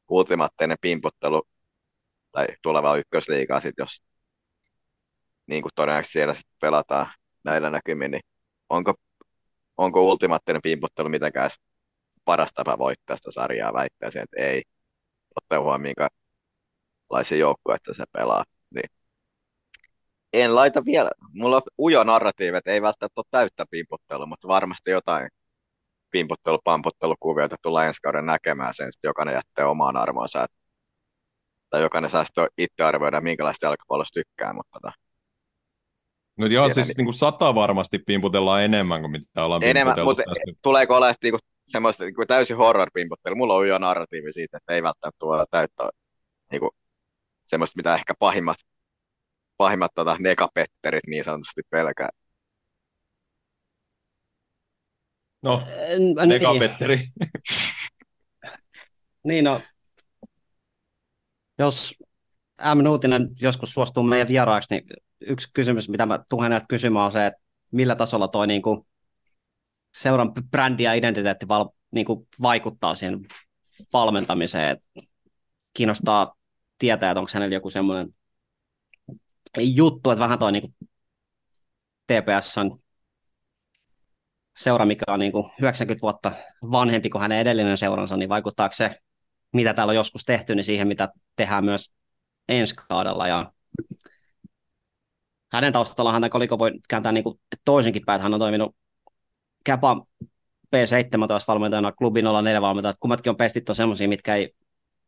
[0.09, 1.43] ultimaattinen pimpottelu
[2.33, 4.03] tai tuleva ykkösliigaa sit, jos
[5.47, 7.07] niin kuin todennäköisesti siellä sit pelataan
[7.45, 8.23] näillä näkymin, niin
[8.69, 8.95] onko,
[9.77, 11.51] onko ultimaattinen pimpottelu mitenkään
[12.25, 14.63] paras tapa voittaa sitä sarjaa, väittäisin, että ei
[15.37, 15.81] ottaa huomioon,
[17.11, 18.45] minkälaisia joukkueita se pelaa.
[20.33, 20.45] Niin.
[20.45, 24.91] En laita vielä, mulla on ujo narratiivi, että ei välttämättä ole täyttä pimpottelua, mutta varmasti
[24.91, 25.29] jotain
[26.11, 30.57] pimpottelu, pampottelukuvioita tullaan ensi kauden näkemään sen, että jokainen jättää omaan arvoonsa, että,
[31.71, 34.93] tai jokainen saa sitten itse arvioida, minkälaista jalkapallosta tykkää, mutta tota,
[36.41, 40.23] No joo, siis niin kuin sata varmasti pimputellaan enemmän kuin mitä ollaan enemmän, mutta
[40.63, 43.37] tuleeko olemaan niin kuin semmoista niin kuin täysin horror-pimputtelu.
[43.37, 45.91] Mulla on jo narratiivi siitä, että ei välttämättä tuoda täyttä
[46.53, 46.71] niin kuin,
[47.43, 48.57] semmoista, mitä ehkä pahimmat,
[49.61, 52.09] pahimmat tota, negapetterit niin sanotusti pelkää.
[55.43, 55.63] No,
[55.99, 56.29] niin.
[56.29, 57.01] negapetteri.
[59.29, 59.61] niin no,
[61.59, 61.95] jos
[62.75, 62.83] M.
[62.83, 64.85] Nuutinen joskus suostuu meidän vieraaksi, niin
[65.21, 67.41] yksi kysymys, mitä mä tulen kysymään on se, että
[67.73, 68.87] millä tasolla toi niin kuin
[69.95, 73.21] seuran brändi ja identiteetti val, niin kuin vaikuttaa siihen
[73.93, 74.77] valmentamiseen.
[75.75, 76.35] kiinnostaa
[76.79, 78.15] tietää, että onko hänellä joku semmoinen
[79.59, 80.89] juttu, että vähän toi niin kuin
[82.07, 82.79] TPS on
[84.57, 86.33] seura, mikä on niin kuin 90 vuotta
[86.71, 88.97] vanhempi kuin hänen edellinen seuransa, niin vaikuttaako se,
[89.53, 91.91] mitä täällä on joskus tehty, niin siihen, mitä tehdään myös
[92.49, 93.29] ensi kaudella.
[93.29, 93.53] Ja
[95.53, 98.77] hänen taustallaan hän koliko voi kääntää niin kuin toisenkin päin, hän on toiminut
[99.65, 100.07] Käpa
[100.77, 104.55] P17-valmentajana, klubin 04 valmentajana, kummatkin on pestit on semmoisia, mitkä ei,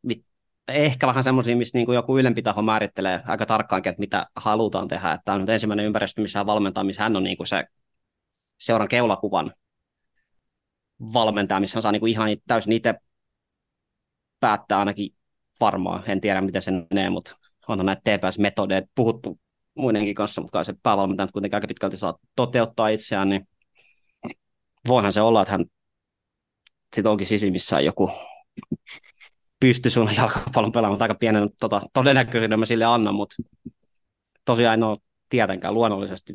[0.03, 0.25] mit,
[0.69, 4.89] ehkä vähän semmoisia, missä niin kuin joku ylempi taho määrittelee aika tarkkaankin, että mitä halutaan
[4.89, 5.13] tehdä.
[5.13, 7.65] Että tämä on nyt ensimmäinen ympäristö, missä hän valmentaa, missä hän on niin kuin se
[8.61, 9.53] seuran keulakuvan
[11.13, 12.95] valmentaja, missä hän saa niin kuin ihan täysin itse
[14.41, 15.15] päättää ainakin
[15.61, 16.03] varmaan.
[16.11, 17.37] En tiedä, miten se menee, mutta
[17.69, 19.41] onhan näitä TPS-metodeja puhuttu
[19.75, 23.49] muidenkin kanssa, mutta se päävalmentaja kuitenkin aika pitkälti saa toteuttaa itseään, niin
[24.89, 25.65] voihan se olla, että hän
[26.95, 28.11] sitten onkin sisimmissään joku
[29.63, 33.37] pysty sun jalkapallon pelaamaan, aika pienen tota, todennäköisyyden mä sille annan, mutta
[34.45, 34.99] tosiaan en ole
[35.31, 36.35] tietenkään luonnollisesti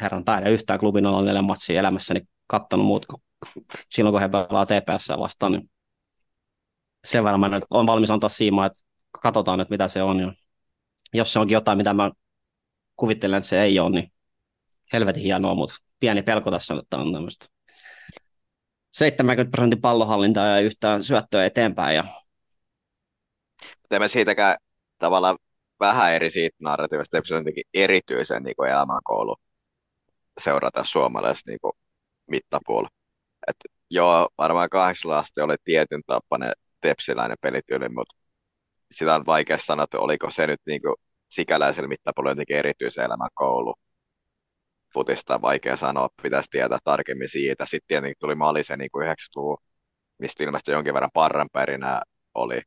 [0.00, 3.22] herran taida yhtään klubin 04 matsia elämässäni kattonut muut kuin
[3.90, 5.70] silloin, kun he pelaa TPS vastaan, niin
[7.06, 8.80] sen verran mä nyt olen valmis antaa siimaa, että
[9.22, 10.20] katsotaan nyt mitä se on.
[10.20, 10.32] Ja
[11.14, 12.10] jos se onkin jotain, mitä mä
[12.96, 14.12] kuvittelen, että se ei ole, niin
[14.92, 17.46] helvetin hienoa, mutta pieni pelko tässä on, että on tämmöistä
[18.92, 21.96] 70 prosentin pallohallintaa ja yhtään syöttöä eteenpäin.
[21.96, 22.23] Ja...
[23.88, 24.56] Teemme siitäkään
[24.98, 25.38] tavallaan
[25.80, 29.36] vähän eri siitä narratiivista, se on jotenkin erityisen niin kuin elämänkoulu
[30.40, 31.58] seurata suomalaisesta niin
[32.26, 32.90] mittapuolella.
[33.48, 33.56] Et
[33.90, 38.16] joo, varmaan kahdeksalla asti oli tietyn tapainen tepsiläinen pelityyli, mutta
[38.90, 40.94] sitä on vaikea sanoa, että oliko se nyt niin kuin
[41.28, 43.74] sikäläisellä mittapuolella jotenkin erityisen elämänkoulu
[44.94, 47.66] futista vaikea sanoa, pitäisi tietää tarkemmin siitä.
[47.66, 49.58] Sitten tietenkin tuli Malisen niin 90-luvun,
[50.18, 52.02] mistä ilmeisesti jonkin verran parranpärinää
[52.34, 52.60] oli.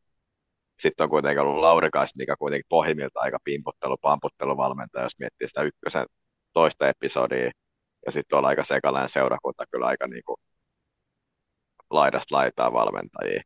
[0.80, 6.06] Sitten on kuitenkin ollut Lauri mikä kuitenkin pohjimmilta aika pimputtelu, pamputteluvalmentaja, jos miettii sitä ykkösen
[6.54, 7.52] toista episodia.
[8.06, 10.38] Ja sitten on aika sekalainen seurakunta kyllä aika niin kuin
[11.90, 13.42] laidasta laitaa valmentajia.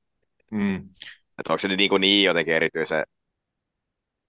[0.51, 0.75] Mm.
[1.39, 3.03] Että onko se niin, kuin niin jotenkin erityisen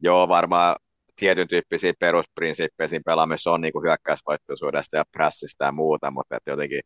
[0.00, 0.76] joo, varmaan
[1.16, 6.50] tietyn tyyppisiä perusprinsiippejä siinä pelaamisessa on niin kuin hyökkäysvoittoisuudesta ja prässistä ja muuta, mutta että
[6.50, 6.80] jotenkin,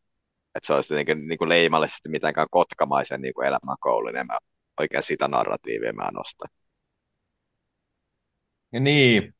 [0.55, 4.37] että se olisi jotenkin niin kuin leimallisesti mitenkään kotkamaisen niin kuin elämänkoulun, niin mä
[4.79, 6.49] oikein sitä narratiivia mä nostan.
[8.73, 9.35] Ja niin,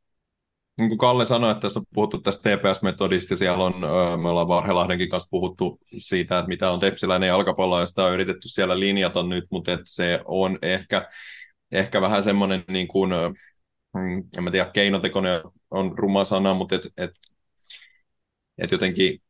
[0.77, 3.73] niin kuin Kalle sanoi, että tässä on puhuttu tästä TPS-metodista, siellä on,
[4.21, 8.49] me ollaan Varhelahdenkin kanssa puhuttu siitä, että mitä on tepsiläinen jalkapallo, ja sitä on yritetty
[8.49, 11.09] siellä linjata nyt, mutta että se on ehkä,
[11.71, 13.11] ehkä vähän semmoinen, niin kuin,
[13.93, 17.11] mm, en mä tiedä, keinotekoinen on ruma sana, mutta että et,
[18.57, 19.21] et jotenkin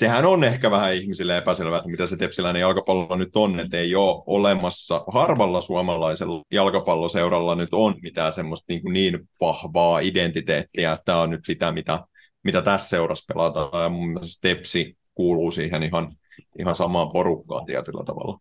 [0.00, 3.94] sehän on ehkä vähän ihmisille epäselvää, että mitä se tepsiläinen jalkapallo nyt on, että ei
[3.94, 11.04] ole olemassa harvalla suomalaisella jalkapalloseuralla nyt on mitään semmoista niin, kuin niin vahvaa identiteettiä, että
[11.04, 12.00] tämä on nyt sitä, mitä,
[12.44, 16.16] mitä tässä seurassa pelataan, ja mun mielestä Tepsi kuuluu siihen ihan,
[16.58, 18.40] ihan samaan porukkaan tietyllä tavalla.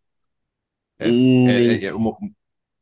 [0.99, 1.49] Et, mm.
[1.49, 1.93] et, et,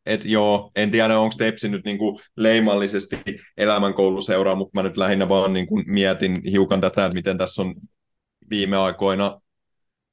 [0.05, 3.17] et, joo, en tiedä, onko Tepsi nyt niinku leimallisesti
[3.57, 7.75] elämänkouluseuraa, mutta mä nyt lähinnä vaan niinku mietin hiukan tätä, että miten tässä on
[8.49, 9.41] viime aikoina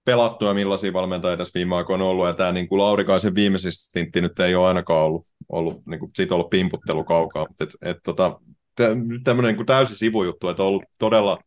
[0.04, 2.26] pelattu ja millaisia valmentajia tässä viime aikoina on ollut.
[2.26, 6.10] Ja tämä niin kuin Laurikaisen viimeisistä tintti nyt ei ole ainakaan ollut, ollut niin kuin,
[6.14, 7.46] siitä ollut pimputtelu kaukaa.
[7.60, 8.40] Et, et, tota,
[9.24, 11.38] tämmöinen niin täysi sivujuttu, että on ollut todella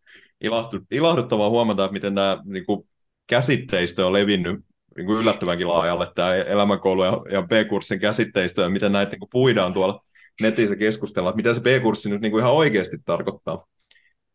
[0.42, 2.88] ilahtu, ilahduttavaa huomata, että miten tämä niin kuin,
[3.28, 4.60] käsitteistö on levinnyt
[4.98, 9.30] niin kuin yllättävänkin laajalle, tämä elämänkoulu ja, ja B-kurssin käsitteistö, ja miten näitä niin kuin,
[9.32, 10.04] puidaan tuolla
[10.42, 13.68] netissä keskustella, mitä se B-kurssi nyt niin kuin ihan oikeasti tarkoittaa.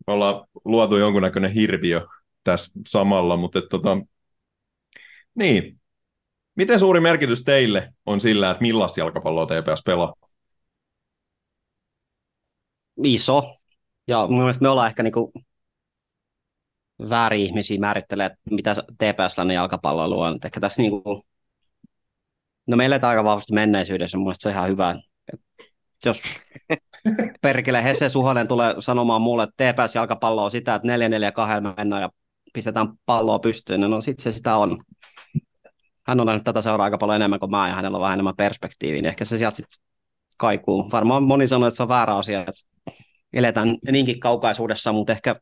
[0.06, 2.00] Me ollaan luotu jonkunnäköinen hirviö
[2.44, 3.98] tässä samalla, mutta et, tota,
[5.34, 5.80] niin.
[6.54, 10.14] Miten suuri merkitys teille on sillä, että millaista jalkapalloa TPS pelaa?
[13.04, 13.56] Iso.
[14.08, 15.32] Ja mun mielestä me ollaan ehkä niinku
[17.10, 20.38] väärin ihmisiä määrittelee, että mitä TPS-läinen jalkapalloilu on.
[20.44, 21.26] Ehkä tässä niinku,
[22.66, 24.96] no me eletään aika vahvasti menneisyydessä, mun mielestä se on ihan hyvä.
[26.04, 26.22] Jos
[27.42, 32.10] perkele Hesse Suhonen tulee sanomaan mulle, että TPS-jalkapallo on sitä, että 4-4-2 mennään ja
[32.52, 34.84] pistetään palloa pystyyn, niin no sitten se sitä on.
[36.06, 38.36] Hän on nähnyt tätä seuraa aika paljon enemmän kuin mä, ja hänellä on vähän enemmän
[38.36, 39.84] perspektiiviä, niin ehkä se sieltä sitten
[40.38, 40.90] kaikuu.
[40.92, 42.52] Varmaan moni sanoo, että se on väärä asia, että
[43.32, 45.36] eletään niinkin kaukaisuudessa, mutta ehkä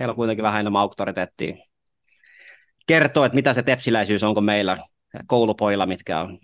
[0.00, 1.56] heillä on kuitenkin vähän enemmän auktoriteettia.
[2.86, 4.78] Kertoo, että mitä se tepsiläisyys onko meillä
[5.26, 6.38] koulupoilla, mitkä on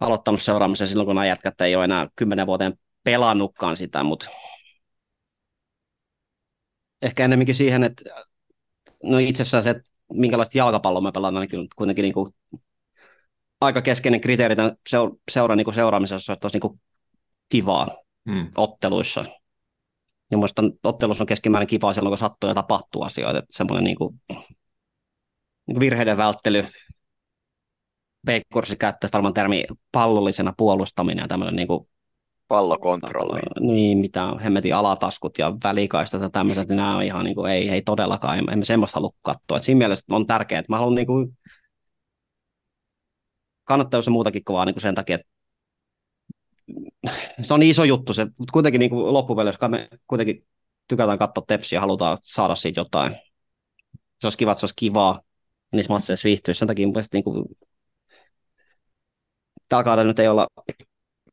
[0.00, 4.30] aloittanut seuraamisen silloin, kun nämä jätkät ei ole enää kymmenen vuoteen pelannutkaan sitä, mutta
[7.02, 8.04] ehkä enemmänkin siihen, että
[9.02, 12.34] no itse asiassa se, että minkälaista jalkapalloa me pelataan, niin kuitenkin niin kuin
[13.60, 14.76] aika keskeinen kriteeri tämän
[15.30, 16.80] seuran niin kuin seuraamisessa, että olisi niin kuin
[17.48, 17.96] kivaa
[18.30, 18.50] hmm.
[18.56, 19.24] otteluissa.
[20.30, 23.38] Ja muista ottelussa on keskimäärin kivaa silloin, kun sattuu ja tapahtuu asioita.
[23.38, 24.44] Että semmoinen niin kuin, niin
[25.66, 26.66] kuin virheiden välttely,
[28.26, 31.88] B-kurssi käyttää varmaan termi pallollisena puolustaminen ja tämmöinen niin kuin
[32.54, 33.40] pallokontrolli.
[33.60, 37.68] Niin, mitä hemmetin alataskut ja välikaistat ja tämmöiset, niin nämä on ihan niin kuin, ei,
[37.68, 39.56] ei todellakaan, emme, emme semmoista halua katsoa.
[39.56, 41.38] Et siinä mielessä on tärkeää, että mä haluan niin kuin,
[43.64, 45.28] kannattaa se muutakin kovaa niin kuin sen takia, että
[47.42, 50.46] se on niin iso juttu, se, kuitenkin niin kuin loppupeleissä me kuitenkin
[50.88, 53.16] tykätään katsoa tepsiä ja halutaan saada siitä jotain.
[54.20, 55.20] Se olisi kiva, että se olisi kivaa,
[55.72, 56.58] niissä matseissa viihtyisi.
[56.58, 57.44] Sen takia mun mielestä niin kuin,
[59.68, 60.46] tällä kaudella nyt ei olla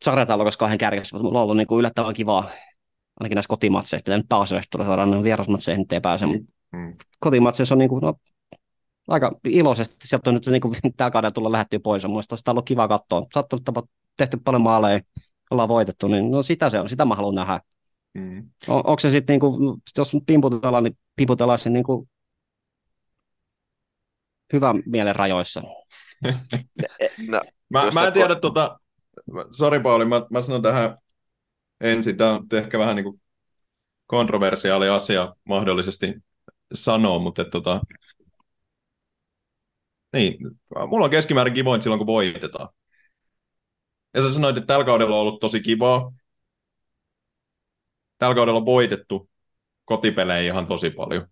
[0.03, 2.49] sarjataulukossa kahden kärjessä, mutta mulla on ollut niin kuin yllättävän kivaa,
[3.19, 6.95] ainakin näissä kotimatseissa, pitää nyt pääsee, tulee saadaan vierasmatseihin, nyt ei pääse, mutta mm.
[7.19, 8.13] kotimatseissa on niin kuin, no,
[9.07, 12.51] aika iloisesti, sieltä on nyt niin kuin, tällä kaudella tulla lähettyä pois, mun mielestä sitä
[12.51, 13.83] on ollut kiva katsoa, sattunut tapa,
[14.17, 14.99] tehty paljon maaleja,
[15.51, 17.59] ollaan voitettu, niin no sitä se on, sitä mä haluan nähdä.
[18.13, 18.49] Mm.
[18.67, 22.09] On, onko se sitten, niin kuin, jos pimputellaan, niin pimputellaan se niin kuin
[24.53, 25.61] hyvän mielen rajoissa.
[27.27, 28.79] no, mä, mä en tiedä, tuota,
[29.51, 30.97] sori Pauli, mä, mä sanon tähän
[31.81, 33.21] ensin, tämä on ehkä vähän niin kuin
[34.05, 36.13] kontroversiaali asia mahdollisesti
[36.73, 37.81] sanoa, mutta että, tota,
[40.13, 40.37] niin,
[40.87, 42.69] mulla on keskimäärin kivoin silloin, kun voitetaan.
[44.13, 46.13] Ja sä sanoit, että tällä kaudella on ollut tosi kivaa.
[48.17, 49.29] Tällä kaudella on voitettu
[49.85, 51.27] kotipelejä ihan tosi paljon.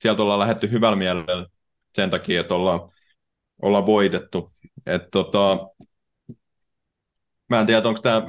[0.00, 1.46] Sieltä ollaan lähetty hyvällä mielellä
[1.94, 2.80] sen takia, että ollaan,
[3.62, 4.52] ollaan voitettu.
[4.86, 5.58] Et tota,
[7.50, 8.22] mä en tiedä, onko tämä,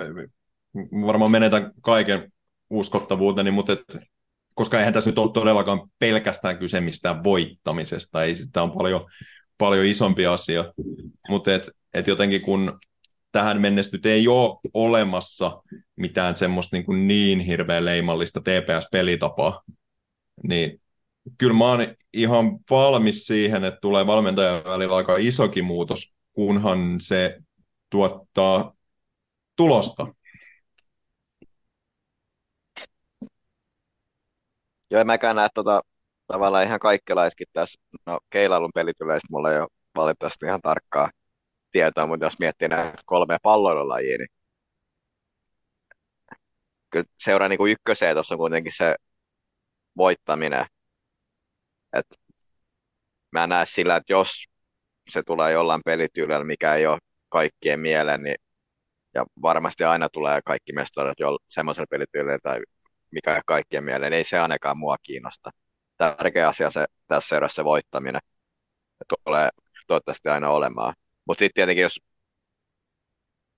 [1.07, 2.33] varmaan menetän kaiken
[2.69, 3.97] uskottavuuteni, mutta et,
[4.53, 9.05] koska eihän tässä nyt ole todellakaan pelkästään kyse mistään voittamisesta, ei sitä on paljon,
[9.57, 10.73] paljon isompi asia,
[11.29, 12.79] mutta et, et jotenkin kun
[13.31, 15.61] tähän mennessä nyt ei ole olemassa
[15.95, 19.61] mitään semmoista niin, niin hirveän leimallista TPS-pelitapaa,
[20.47, 20.81] niin
[21.37, 27.37] kyllä mä oon ihan valmis siihen, että tulee valmentajan välillä aika isokin muutos, kunhan se
[27.89, 28.73] tuottaa
[29.55, 30.07] tulosta.
[34.89, 35.81] Joo, en mäkään näe tota,
[36.27, 37.81] tavallaan ihan kaikkelaisetkin tässä.
[38.05, 41.09] No, keilailun pelityleistä mulla ei ole valitettavasti ihan tarkkaa
[41.71, 44.27] tietoa, mutta jos miettii näitä kolmea palloilulajia, niin
[46.89, 48.95] kyllä seuraa niin kuin ykköseen tuossa on kuitenkin se
[49.97, 50.65] voittaminen.
[51.93, 52.05] Et
[53.31, 54.45] mä näen sillä, että jos
[55.09, 56.99] se tulee jollain pelityylillä, mikä ei ole
[57.29, 58.35] kaikkien mieleen, niin
[59.13, 62.59] ja varmasti aina tulee kaikki mestarit jo semmoisella pelityylillä tai
[63.11, 65.49] mikä ei kaikkien mieleen, ei se ainakaan mua kiinnosta.
[65.97, 68.21] Tärkeä asia se tässä seurassa se voittaminen.
[69.25, 69.49] Tulee
[69.87, 70.93] toivottavasti aina olemaan.
[71.25, 71.99] Mutta sitten tietenkin, jos,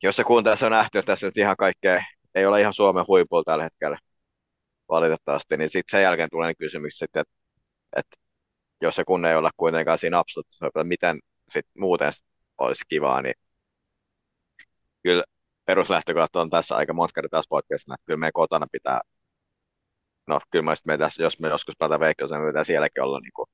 [0.03, 2.03] jos se kuuntelisi on nähty, että tässä nyt ihan kaikkea
[2.35, 3.97] ei ole ihan Suomen huipulla tällä hetkellä
[4.89, 7.33] valitettavasti, niin sitten sen jälkeen tulee kysymys sitten, että,
[7.97, 8.17] että
[8.81, 12.11] jos se kun ei olla kuitenkaan siinä absoluuttisessa, miten sitten muuten
[12.57, 13.35] olisi kivaa, niin
[15.03, 15.23] kyllä
[15.65, 19.01] peruslähtökohta on tässä aika monta kertaa tässä podcastissa, että kyllä meidän kotona pitää,
[20.27, 23.33] no kyllä mä me tässä, jos me joskus pelataan veikkauksen, niin pitää sielläkin olla niin
[23.35, 23.47] kuin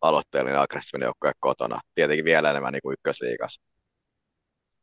[0.00, 1.80] aloitteellinen aggressiivinen joukkue kotona.
[1.94, 2.96] Tietenkin vielä enemmän niin kuin.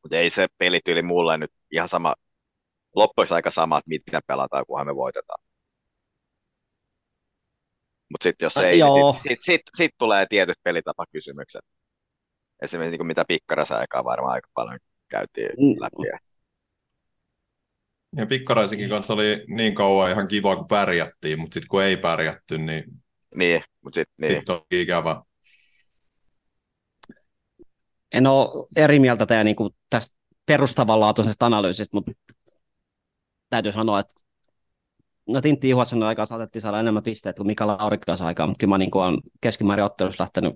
[0.03, 2.15] Mutta ei se pelityyli mulle nyt ihan sama,
[2.95, 5.43] loppuisi aika sama, että miten pelataan, kunhan me voitetaan.
[8.09, 11.61] Mutta sitten jos ei, niin sitten sit, sit, sit tulee tietyt pelitapakysymykset.
[12.61, 15.81] Esimerkiksi niin kuin mitä pikkarasa aikaa varmaan aika paljon käytiin mm.
[15.81, 16.32] läpi.
[18.17, 22.57] Ja Pikkaraisenkin kanssa oli niin kauan ihan kiva, kun pärjättiin, mutta sitten kun ei pärjätty,
[22.57, 22.83] niin,
[23.35, 24.31] niin, mutta sit, niin.
[24.33, 25.21] sit on ikävä.
[28.13, 32.11] En ole eri mieltä teidän niin kuin tästä perustavanlaatuisesta analyysistä, mutta
[33.49, 34.13] täytyy sanoa, että
[35.27, 38.77] no Tintti Juhasson aikaa saatettiin saada enemmän pisteitä kuin Mika Laurikaisen aikaa, mutta kyllä mä
[38.77, 40.55] niin kuin olen keskimäärin ottelussa lähtenyt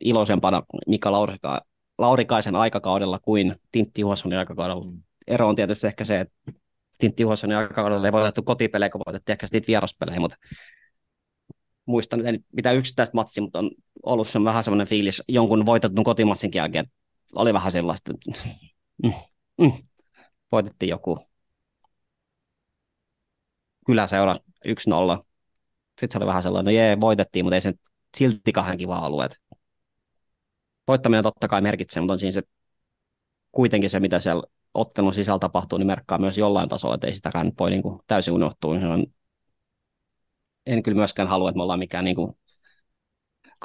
[0.00, 1.60] iloisempana Mika Laurika,
[1.98, 4.92] Laurikaisen aikakaudella kuin Tintti Juhassonin aikakaudella.
[5.26, 6.52] Ero on tietysti ehkä se, että
[6.98, 10.36] Tintti Juhassonin aikakaudella ei voitettu kotipelejä, kun voitettiin ehkä niitä vieraspelejä, mutta
[11.86, 13.70] muistan en mitään yksittäistä matsia, mutta on
[14.02, 16.86] ollut se vähän semmoinen fiilis jonkun voitetun kotimassin jälkeen.
[17.34, 18.50] Oli vähän sellaista, että
[19.02, 19.12] mm,
[19.60, 19.72] mm,
[20.52, 21.18] voitettiin joku
[23.86, 24.38] kyläseura 1-0.
[24.68, 27.74] Sitten se oli vähän sellainen, no jee, voitettiin, mutta ei se
[28.16, 29.28] silti kahden kiva alue.
[30.88, 32.42] Voittaminen totta kai merkitsee, mutta on siinä se
[33.52, 34.42] kuitenkin se, mitä siellä
[34.74, 38.00] ottelun sisällä tapahtuu, niin merkkaa myös jollain tasolla, että ei sitäkään nyt voi niin kuin
[38.06, 38.74] täysin unohtua.
[40.66, 42.32] En kyllä myöskään halua, että me ollaan mikään niin kuin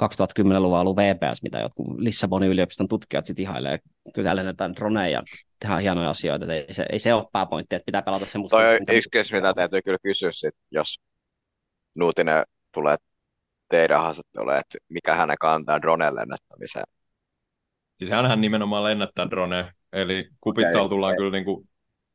[0.02, 3.78] 2010-luvun alun VPS, mitä jotkut Lissabonin yliopiston tutkijat sitten ihailee.
[4.14, 5.22] Kyllä lennetään droneja ja
[5.60, 6.54] tehdään hienoja asioita.
[6.54, 8.56] Ei se, ei se ole pääpointti, että pitää pelata semmoista.
[8.56, 11.00] Toi on yksi kysymys, mitä täytyy kyllä kysyä, sit, jos
[11.94, 12.96] Nuutinen tulee
[13.68, 16.84] teidän haastatteluun, että mikä hänen kantaa dronen lennättämiseen.
[17.98, 21.18] Siis hänhän nimenomaan lennättää drone, eli kupittaa okay, tullaan okay.
[21.18, 21.68] kyllä niin kuin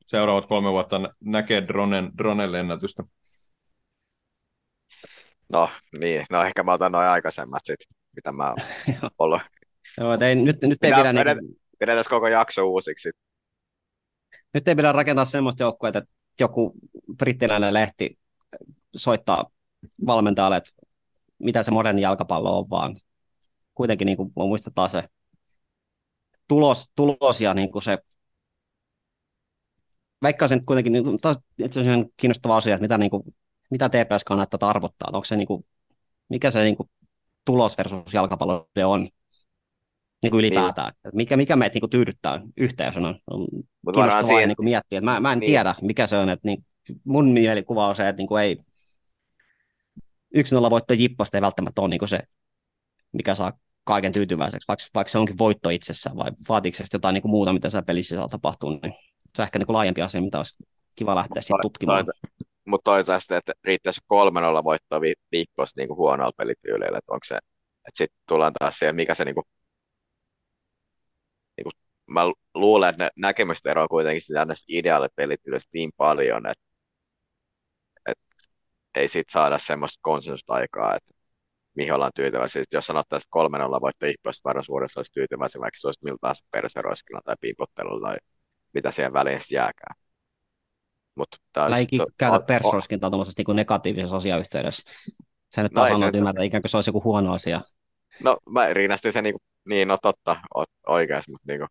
[0.07, 3.03] seuraavat kolme vuotta näkee dronen, dronen lennätystä.
[5.49, 5.69] No
[5.99, 7.79] niin, no ehkä mä otan noin aikaisemmat sit,
[8.15, 8.57] mitä mä oon
[9.19, 9.41] ollut.
[9.97, 11.13] Joo, ei, nyt, nyt ei pidä...
[11.13, 11.55] Pidetään, niin...
[11.79, 13.11] pidetään koko jakso uusiksi.
[14.53, 16.03] Nyt ei pidä rakentaa semmoista joukkoa, että
[16.39, 16.73] joku
[17.17, 18.19] brittiläinen lehti
[18.95, 19.45] soittaa
[20.05, 20.71] valmentajalle, että
[21.39, 22.95] mitä se moderni jalkapallo on, vaan
[23.75, 25.03] kuitenkin niin kuin muistetaan se
[26.49, 27.97] tulos, tulos ja niin kuin se
[30.47, 33.23] sen kuitenkin, niin, on kiinnostava asia, että mitä, niin kuin,
[33.71, 35.65] mitä TPS kannattaa arvottaa, onko se niin kuin,
[36.29, 36.89] mikä se niin kuin,
[37.45, 39.09] tulos versus jalkapallo on
[40.21, 40.93] niin kuin ylipäätään.
[41.03, 41.11] Niin.
[41.15, 43.15] Mikä, mikä meitä niin kuin, tyydyttää yhteisönä.
[43.31, 43.47] On
[43.93, 44.47] kiinnostavaa siihen...
[44.47, 45.01] niin kuin, miettiä.
[45.01, 45.49] Mä, mä en niin.
[45.49, 46.29] tiedä, mikä se on.
[46.29, 46.65] Että, niin,
[47.03, 48.57] mun mielikuva on se, että niin kuin, ei,
[50.33, 52.19] yksi nolla voitto Jippasta ei välttämättä ole niin kuin se,
[53.11, 57.21] mikä saa kaiken tyytyväiseksi, vaikka, vaikka se onkin voitto itsessään, vai vaatiiko se jotain niin
[57.21, 58.93] kuin muuta, mitä siellä pelissä saa tapahtuu, niin
[59.35, 60.63] se on ehkä niin kuin laajempi asia, mitä olisi
[60.95, 62.05] kiva lähteä sitten tutkimaan.
[62.65, 67.35] Mutta toisaalta, että riittäisi kolmen olla voittoa vi- viikkoista niin huonolla pelityyleillä, että onko se,
[67.35, 69.45] että sitten tullaan taas siihen, mikä se niin kuin,
[71.57, 71.73] niin kuin,
[72.07, 72.21] mä
[72.53, 76.63] luulen, että ne näkemykset eroaa kuitenkin sitä näistä ideaalipelityylistä niin paljon, että,
[78.05, 78.23] että
[78.95, 81.13] ei sit saada semmoista konsensusta aikaa, että
[81.79, 82.63] mihin ollaan tyytyväisiä.
[82.71, 86.43] Jos sanottaisiin, että kolmen olla voitto ihmeessä varasuudessa olisi tyytyväisiä, vaikka se olisi miltä taas
[86.51, 88.17] perseroiskilla tai piipottelulla tai
[88.73, 89.95] mitä siihen väliin jääkään.
[91.15, 91.27] Mut
[91.67, 94.91] Läiki to, käydä persooskintaa tuollaisessa niin negatiivisessa asiayhteydessä.
[95.55, 97.61] Sä nyt no, sanoit ymmärtää, ikään kuin se olisi joku huono asia.
[98.23, 100.35] No mä rinnastin sen niin, kuin, niin no totta,
[100.87, 101.69] oikeasti, mutta niin kuin...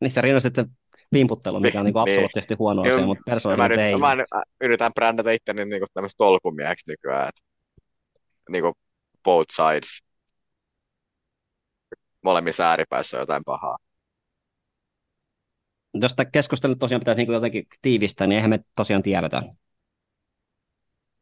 [0.00, 0.66] Niin sä rinnastit sen
[1.12, 2.12] vimputtelu, mikä on niin kuin niin.
[2.12, 3.96] absoluuttisesti huono asia, mutta persoonallisesti ei.
[3.96, 7.42] Mä, mä yritän brändätä itteni niin kuin tämmöistä tolkumieheksi nykyään, että
[8.50, 8.74] niin kuin
[9.24, 10.02] both sides.
[12.22, 13.76] Molemmissa ääripäissä on jotain pahaa.
[15.94, 19.42] Jos tämä keskustelu tosiaan pitäisi niin jotenkin tiivistää, niin eihän me tosiaan tiedetä.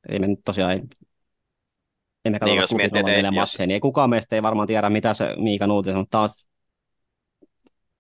[0.09, 0.81] Ei me nyt tosiaan, ei,
[2.25, 4.91] emme katso Niin, jos miettii, neljä jos- matseja, niin ei kukaan meistä ei varmaan tiedä,
[4.91, 6.07] mitä se Miika Nuutinen on.
[6.11, 6.31] Tämä on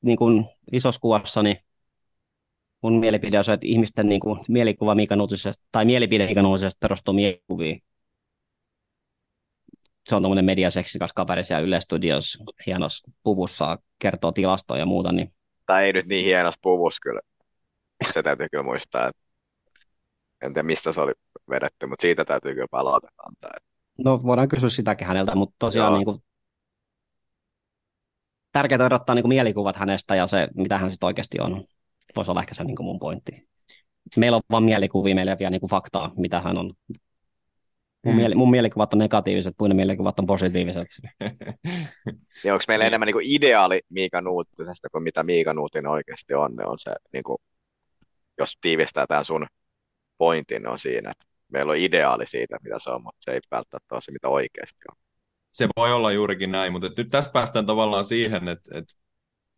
[0.02, 1.56] niin kuin isossa kuvassa, niin
[2.82, 6.78] mun mielipide on se, että ihmisten niin kuin, mielikuva Miika Nuutisesta, tai mielipide Miika Nuutisesta
[6.80, 7.82] perustuu mielikuviin.
[10.10, 15.32] Se on tuommoinen mediaseksikas kaveri siellä Yle Studios hienossa puvussa, kertoo tilastoja ja muuta, niin
[15.66, 17.20] Tai ei nyt niin hienossa puvussa kyllä.
[18.12, 19.22] Se täytyy kyllä muistaa, että
[20.42, 21.12] en tiedä mistä se oli
[21.50, 23.50] vedetty, mutta siitä täytyy kyllä palautetta antaa.
[24.04, 25.96] No voidaan kysyä sitäkin häneltä, mutta tosiaan Joo.
[25.96, 26.22] niin kuin,
[28.52, 31.64] tärkeää erottaa niin kuin mielikuvat hänestä ja se, mitä hän sitten oikeasti on.
[32.16, 33.48] Voisi olla ehkä se niin kuin mun pointti.
[34.16, 36.72] Meillä on vain mielikuvia, meillä ei ole vielä niin kuin faktaa, mitä hän on.
[38.04, 40.88] Mun, mieli, mun mielikuvat on negatiiviset, muiden mielikuvat on positiiviset.
[42.44, 46.56] Niin onko meillä enemmän niin kuin ideaali Miika Nuutisesta kuin mitä Miika Nuutinen oikeasti on,
[46.56, 47.38] ne on se, niin kuin,
[48.38, 49.46] jos tiivistää tämän sun
[50.18, 53.94] pointin, on siinä, että meillä on ideaali siitä, mitä se on, mutta se ei välttämättä
[53.94, 54.96] ole se, mitä oikeasti on.
[55.52, 58.94] se voi olla juurikin näin, mutta nyt tästä päästään tavallaan siihen, että, että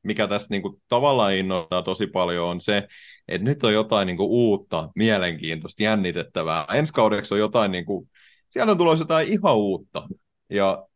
[0.02, 2.88] mikä tästä niinku tavallaan innoittaa tosi paljon on se,
[3.28, 6.66] että nyt on jotain niinku uutta, mielenkiintoista, jännitettävää.
[6.72, 8.08] Ensi kaudeksi on jotain, niinku,
[8.52, 10.08] siellä on tulossa jotain ihan uutta.
[10.50, 10.86] Ja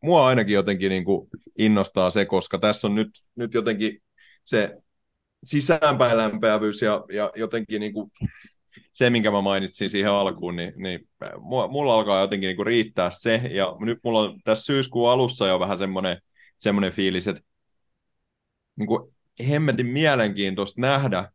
[0.00, 4.02] mua ainakin jotenkin niinku innostaa se, koska tässä on nyt, nyt jotenkin
[4.44, 4.76] se
[5.44, 8.10] sisäänpäin lämpeävyys ja, ja jotenkin niinku
[8.92, 11.08] se, minkä mä mainitsin siihen alkuun, niin, niin
[11.68, 15.78] mulla alkaa jotenkin niinku riittää se, ja nyt mulla on tässä syyskuun alussa jo vähän
[15.78, 16.18] semmoinen,
[16.56, 17.42] semmoinen fiilis, että
[18.76, 19.14] niinku
[19.48, 21.32] hemmetin mielenkiintoista nähdä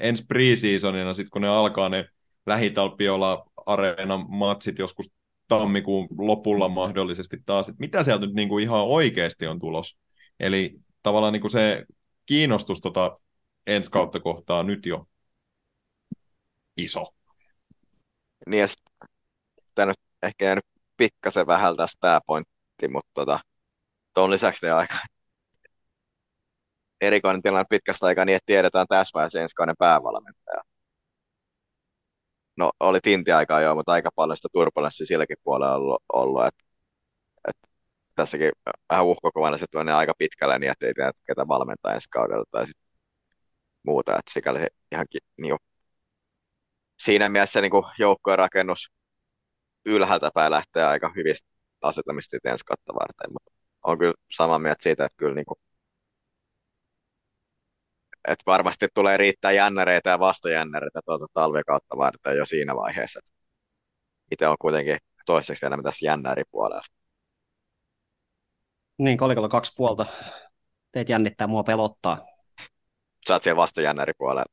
[0.00, 2.08] ensi preseasonina, sit kun ne alkaa ne
[2.46, 5.10] lähitalppiolla areenan matsit joskus
[5.48, 9.98] tammikuun lopulla mahdollisesti taas, että mitä sieltä nyt niinku ihan oikeasti on tulos.
[10.40, 11.84] Eli tavallaan niinku se
[12.26, 13.16] kiinnostus tota
[13.66, 15.06] ensi kautta kohtaa nyt jo
[16.76, 17.02] iso.
[18.46, 18.66] Niin ja
[19.74, 20.64] tää nyt ehkä jäänyt
[20.96, 23.40] pikkasen vähän tästä tämä pointti, mutta tota,
[24.14, 24.94] tuon lisäksi ne aika
[27.00, 30.62] erikoinen tilanne pitkästä aikaa niin, että tiedetään täsmää se ensi kauden päävalmentaja.
[32.56, 36.62] No oli tintiaikaa joo, mutta aika paljon sitä turbulenssia silläkin puolella ollut, ollut että,
[38.14, 38.52] tässäkin
[38.90, 42.66] vähän uhkokuvana se menee aika pitkälle niin, että ei tiedä, ketä valmentaa ensi kaudella tai
[42.66, 42.76] sit
[43.82, 45.06] muuta, että sikäli se ihan
[45.40, 45.56] niin
[46.98, 48.90] siinä mielessä niin kuin joukkojen rakennus
[49.86, 51.48] ylhäältä päin lähtee aika hyvistä
[51.82, 53.52] asetamista ensi kautta varten, mutta
[53.84, 55.58] on kyllä samaa mieltä siitä, että kyllä niin kuin,
[58.28, 63.20] että varmasti tulee riittää jännereitä ja vastajännereitä tuota talvikautta varten jo siinä vaiheessa.
[64.30, 66.82] Itse on kuitenkin toiseksi enemmän tässä jännäripuolella.
[68.98, 70.06] Niin, kolikolla kaksi puolta.
[70.92, 72.26] Teet jännittää, mua pelottaa.
[73.28, 74.44] Sä oot siellä vastajännäripuolella.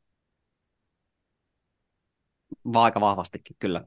[2.74, 3.84] Vaan aika vahvastikin, kyllä.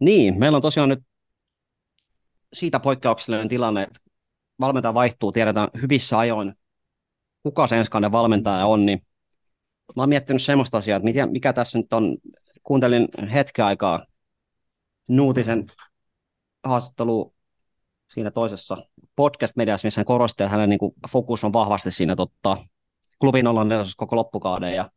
[0.00, 0.98] Niin, meillä on tosiaan nyt
[2.52, 4.00] siitä poikkeuksellinen tilanne, että
[4.60, 6.54] valmentaja vaihtuu, tiedetään hyvissä ajoin,
[7.44, 9.06] kuka se enskainen valmentaja on, niin
[9.96, 12.16] mä oon miettinyt semmoista asiaa, että mikä, tässä nyt on,
[12.62, 14.06] kuuntelin hetken aikaa
[15.08, 15.66] Nuutisen
[16.64, 17.34] haastattelu
[18.12, 18.76] siinä toisessa
[19.16, 22.56] podcast-mediassa, missä hän korosti, että hänen niin kuin, fokus on vahvasti siinä totta,
[23.20, 24.90] klubin olla nelosos koko loppukauden ja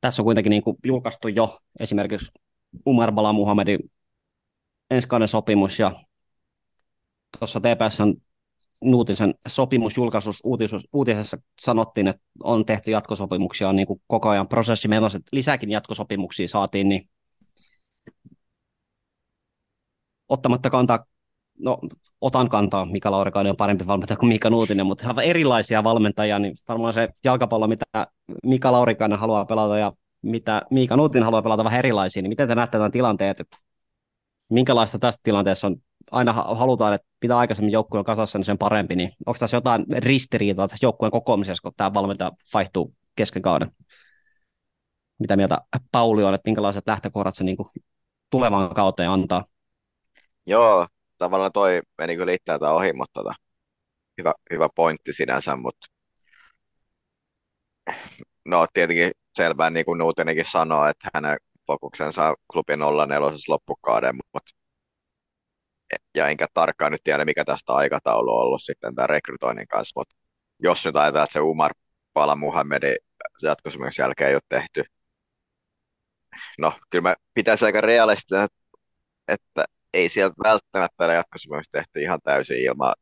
[0.00, 2.32] tässä on kuitenkin niin kuin julkaistu jo esimerkiksi
[2.86, 3.78] Umar Bala Muhammedin
[4.90, 5.92] ensi kauden sopimus ja
[7.38, 8.23] tuossa TPSn
[8.84, 10.42] Nuutisen sopimusjulkaisuus
[10.92, 15.70] uutisessa, sanottiin, että on tehty jatkosopimuksia, on niin kuin koko ajan prosessi menossa, että lisääkin
[15.70, 17.08] jatkosopimuksia saatiin, niin
[20.28, 21.04] ottamatta kantaa,
[21.58, 21.78] no
[22.20, 26.56] otan kantaa, Mika Laurikainen on parempi valmentaja kuin Mika Nuutinen, mutta aivan erilaisia valmentajia, niin
[26.68, 27.84] varmaan se jalkapallo, mitä
[28.44, 32.54] Mika Laurikainen haluaa pelata ja mitä Miika Nuutinen haluaa pelata vähän erilaisia, niin miten te
[32.54, 33.44] näette tämän tilanteen, että
[34.50, 35.76] minkälaista tästä tilanteessa on,
[36.10, 39.84] aina ha- halutaan, että pitää aikaisemmin joukkueen kasassa, niin sen parempi, niin onko tässä jotain
[39.98, 43.70] ristiriitaa tässä joukkueen kokoamisessa, kun tämä valmentaja vaihtuu kesken kauden?
[45.18, 45.58] Mitä mieltä
[45.92, 47.66] Pauli on, että minkälaiset lähtökohdat se niin kuin
[48.30, 49.44] tulevaan kauteen antaa?
[50.46, 50.86] Joo,
[51.18, 53.34] tavallaan toi meni kyllä itseltä ohi, mutta tota,
[54.18, 55.86] hyvä, hyvä pointti sinänsä, mutta
[58.44, 64.50] no tietenkin selvää, niin kuin Nuutinenkin sanoo, että hänen fokuksensa klubin olla nelosessa loppukauden, mutta
[66.14, 70.14] ja enkä tarkkaan nyt tiedä, mikä tästä aikataulu on ollut sitten tämän rekrytoinnin kanssa, mutta
[70.58, 71.72] jos nyt ajatellaan, että se Umar
[72.12, 72.96] Pala Muhammedin
[73.42, 74.84] jatkosopimuksen jälkeen ei ole tehty,
[76.58, 78.46] no kyllä mä pitäisi aika realistisena,
[79.28, 82.94] että ei sieltä välttämättä ole jatkosopimus tehty ihan täysin ilman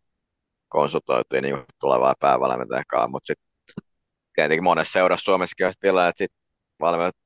[0.68, 3.47] konsultoitiin niin tulevaa päävalmentajan kanssa, mutta sitten
[4.35, 6.33] tietenkin monessa seurassa Suomessakin on tilanne, että sit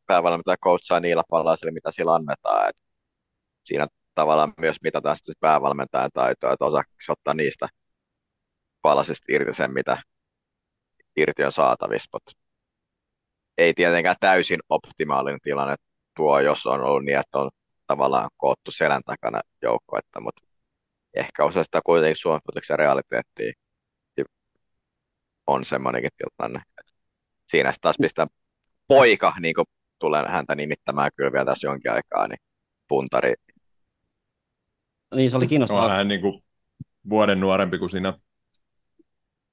[0.07, 2.69] päävalmentaja coachaa niillä palasilla, mitä sillä annetaan.
[2.69, 2.77] Et
[3.65, 3.87] siinä
[4.17, 7.69] tavallaan myös mitataan sitten päävalmentajan taitoa, että osaako ottaa niistä
[8.83, 9.99] palasista irti sen, mitä
[11.17, 12.09] irti on saatavissa.
[12.13, 12.33] Mutta
[13.59, 15.75] ei tietenkään täysin optimaalinen tilanne
[16.17, 17.51] tuo, jos on ollut niin, että on
[17.87, 20.43] tavallaan koottu selän takana joukkoetta, mutta
[21.15, 23.53] ehkä osa sitä kuitenkin suomalaisen realiteettia
[25.47, 26.63] on semmoinenkin tilanne.
[27.49, 28.27] Siinä taas pistää
[28.89, 29.67] poika, niin kuin
[29.99, 32.39] tulen häntä nimittämään kyllä vielä tässä jonkin aikaa, niin
[32.89, 33.35] puntari.
[35.15, 35.85] Niin, se oli kiinnostavaa.
[35.85, 36.45] On hän niin kuin
[37.11, 38.13] vuoden nuorempi kuin sinä.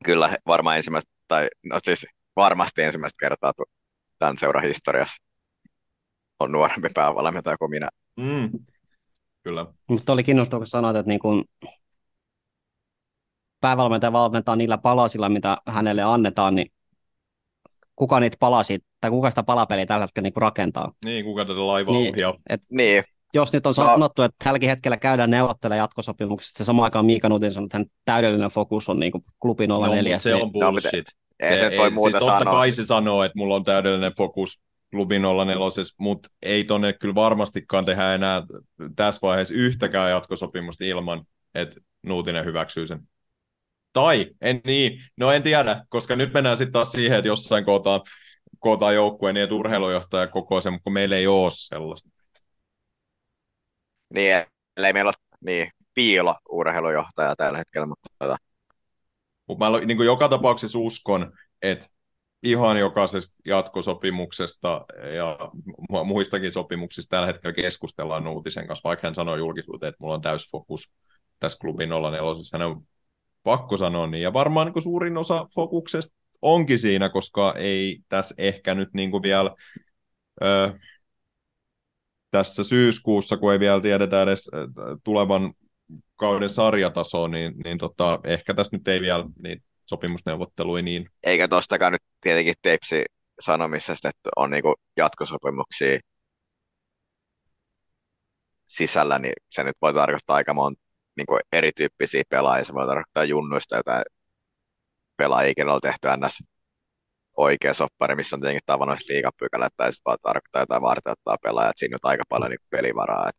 [0.05, 3.53] Kyllä varmaan ensimmäistä, tai no siis varmasti ensimmäistä kertaa
[4.19, 5.23] tämän seuran historiassa
[6.39, 7.89] on nuorempi päävalmentaja kuin minä.
[8.17, 8.49] Mm.
[9.43, 9.65] Kyllä.
[9.89, 11.45] Mutta oli kiinnostavaa, kun sanoit, että niin kun
[13.61, 16.71] päävalmentaja valmentaa niillä palasilla, mitä hänelle annetaan, niin
[17.95, 20.91] kuka niitä palasi, tai kuka sitä palapeliä tällä hetkellä niin rakentaa.
[21.05, 22.13] Niin, kuka tätä laivaa Niin.
[22.13, 22.33] ohjaa.
[22.49, 23.03] Et Niin,
[23.33, 23.85] jos nyt on No.
[23.85, 27.85] sanottu, että tälläkin hetkellä käydään neuvottelemaan jatkosopimuksesta, se samaan aikaan Miika Nutin sanoi, että hän
[28.05, 30.13] täydellinen fokus on niin kuin klubi 04.
[30.15, 31.05] No, se on No, bullshit.
[31.39, 32.53] ei se voi muuta siis totta sanoa.
[32.53, 34.61] kai se sanoo, että mulla on täydellinen fokus
[34.91, 35.55] klubi 04,
[35.97, 38.43] mutta ei tonne kyllä varmastikaan tehdä enää
[38.95, 41.25] tässä vaiheessa yhtäkään jatkosopimusta ilman,
[41.55, 42.99] että Nuutinen hyväksyy sen.
[43.93, 48.01] Tai, en niin, no en tiedä, koska nyt mennään sitten taas siihen, että jossain kootaan,
[48.59, 52.09] kootaan joukkueen niin, että urheilujohtaja koko sen, mutta kun meillä ei ole sellaista.
[54.13, 54.45] Niin
[54.77, 58.37] ellei meillä ole niin, piilo urheilujohtaja tällä hetkellä, mutta tota,
[59.47, 61.85] Mutta mä niin joka tapauksessa uskon, että
[62.43, 64.85] ihan jokaisesta jatkosopimuksesta
[65.15, 65.37] ja
[65.91, 70.21] mu- muistakin sopimuksista tällä hetkellä keskustellaan Nuutisen kanssa, vaikka hän sanoi julkisuuteen, että mulla on
[70.21, 70.93] täysfokus
[71.39, 72.19] tässä klubin 04.
[72.53, 72.83] Hän on
[73.43, 74.21] pakko sanoa niin.
[74.21, 79.23] Ja varmaan niin suurin osa fokuksesta onkin siinä, koska ei tässä ehkä nyt niin kuin
[79.23, 79.55] vielä
[80.43, 80.73] ö,
[82.33, 84.67] tässä syyskuussa, kun ei vielä tiedetä edes ö,
[85.03, 85.53] tulevan
[86.15, 91.91] kauden sarjatasoa, niin, niin tota, ehkä tässä nyt ei vielä niin sopimusneuvotteluja niin eikä tostakaan
[91.91, 93.05] nyt tietenkin Tepsi
[93.41, 95.99] sanomisesta, että on niinku jatkosopimuksia
[98.67, 100.81] sisällä, niin se nyt voi tarkoittaa aika monta
[101.17, 102.65] niinku erityyppisiä pelaajia.
[102.65, 104.03] Se voi tarkoittaa junnuista jotain
[105.17, 106.43] pelaajia, kenellä on tehty ns.
[107.37, 111.77] Oikea soppari, missä on tietenkin tavanomaisesti liigapykälät, tai sitten vaan tarkoittaa jotain varteuttaa pelaajat.
[111.77, 113.29] Siinä on aika paljon niinku pelivaraa.
[113.29, 113.35] Et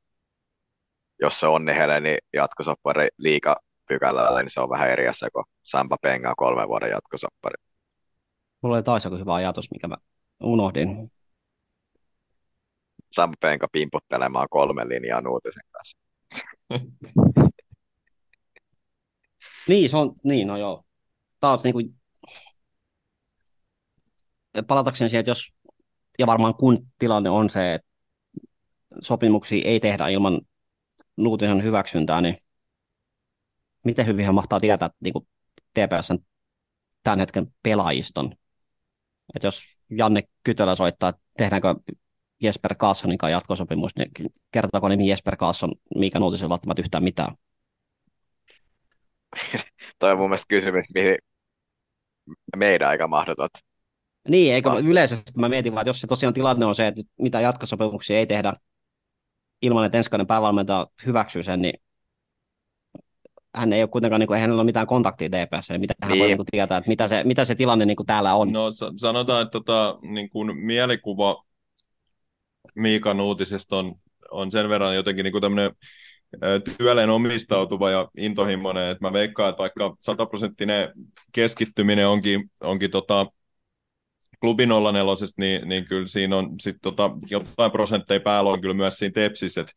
[1.21, 5.97] jos se on niin niin jatkosoppari liigapykälällä, niin se on vähän eri asia kuin Sampa
[6.03, 7.65] Pengaa kolmen vuoden jatkosoppari.
[8.63, 9.97] Mulla oli taas joku hyvä ajatus, mikä mä
[10.43, 11.11] unohdin.
[13.13, 15.99] Sampo Penka pimputtelemaan kolme linjaa Nuutisen kanssa.
[19.69, 20.85] Niin, se on, niin, no joo.
[21.41, 21.95] Taas niin kuin,
[24.67, 25.53] palatakseni siihen, että jos,
[26.19, 27.89] ja varmaan kun tilanne on se, että
[29.03, 30.41] sopimuksia ei tehdä ilman
[31.17, 32.37] Nuutisen hyväksyntää, niin
[33.85, 35.29] miten hyvin hän mahtaa tietää niin kuin
[35.75, 36.19] TPSn
[37.03, 38.35] tämän hetken pelaajiston?
[39.35, 41.75] Että jos Janne Kytölä soittaa, että tehdäänkö
[42.43, 44.11] Jesper Kaassonin kanssa jatkosopimus, niin
[44.53, 47.35] kertooko nimi Jesper Kaasson Miika Nuutisen välttämättä yhtään mitään?
[49.99, 51.19] Toi on mun mielestä kysymys, mihin
[52.57, 53.51] meidän aika mahdotot.
[54.29, 57.03] Niin, eikö Vasta- yleisesti mä mietin vaan, että jos se tosiaan tilanne on se, että
[57.19, 58.53] mitä jatkosopimuksia ei tehdä
[59.63, 61.75] ilman, että ensi kauden päävalmentaja hyväksyy sen, niin
[63.55, 66.19] hän ei ole kuitenkaan, niin kuin, hänellä ole mitään kontaktia TPS, niin mitä hän Niin.
[66.21, 68.53] voi niin kuin, tietää, että mitä se, mitä se tilanne niin kuin täällä on.
[68.53, 71.45] No sa- sanotaan, että tota, niin kuin mielikuva
[72.75, 73.95] Miikan uutisesta on,
[74.31, 75.71] on sen verran jotenkin niin tämmöinen
[76.79, 80.93] työlleen omistautuva ja intohimoinen, että mä veikkaan, että vaikka sataprosenttinen
[81.33, 83.27] keskittyminen onkin, onkin tota,
[84.45, 85.03] klubin 04,
[85.39, 89.61] niin, niin kyllä siinä on sit tota, jotain prosentteja päällä on kyllä myös siinä tepsissä,
[89.61, 89.73] että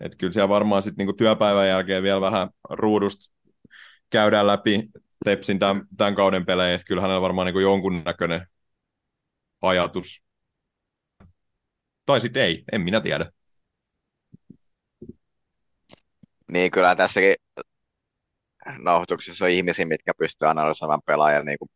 [0.00, 3.34] et kyllä siellä varmaan sitten niinku työpäivän jälkeen vielä vähän ruudusta
[4.10, 4.88] käydään läpi
[5.24, 8.46] Tepsin tämän, tämän kauden pelejä, että kyllä hänellä varmaan niinku jonkunnäköinen
[9.62, 10.22] ajatus.
[12.06, 13.32] Tai sitten ei, en minä tiedä.
[16.52, 17.34] Niin kyllä tässäkin
[18.78, 21.70] nauhoituksessa on ihmisiä, mitkä pystyy analysoimaan pelaajan niin kuin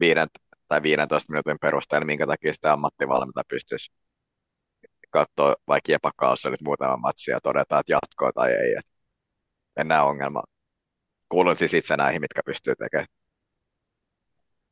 [0.00, 0.28] viiden
[0.68, 3.92] tai 15 minuutin perusteella, minkä takia sitä ammattivalmentaja pystyisi
[5.10, 8.74] katsoa vaikka Jepakkaassa nyt muutama matsi ja todeta, että jatkoa tai ei.
[8.78, 8.86] Et
[9.76, 10.44] en näe ongelmaa.
[11.28, 13.06] Kuulun siis itse näihin, mitkä pystyy tekemään.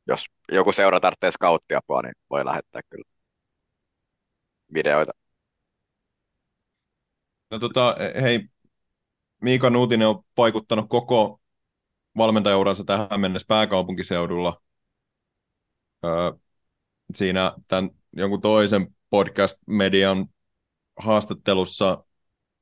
[0.07, 3.05] Jos joku seura tarvitsee skauttiapua, niin voi lähettää kyllä
[4.75, 5.13] videoita.
[7.51, 8.49] No tota, hei,
[9.41, 11.41] Miika Nuutinen on vaikuttanut koko
[12.17, 14.61] valmentajauransa tähän mennessä pääkaupunkiseudulla.
[16.05, 16.33] Öö,
[17.15, 20.27] siinä tämän jonkun toisen podcast-median
[20.97, 22.05] haastattelussa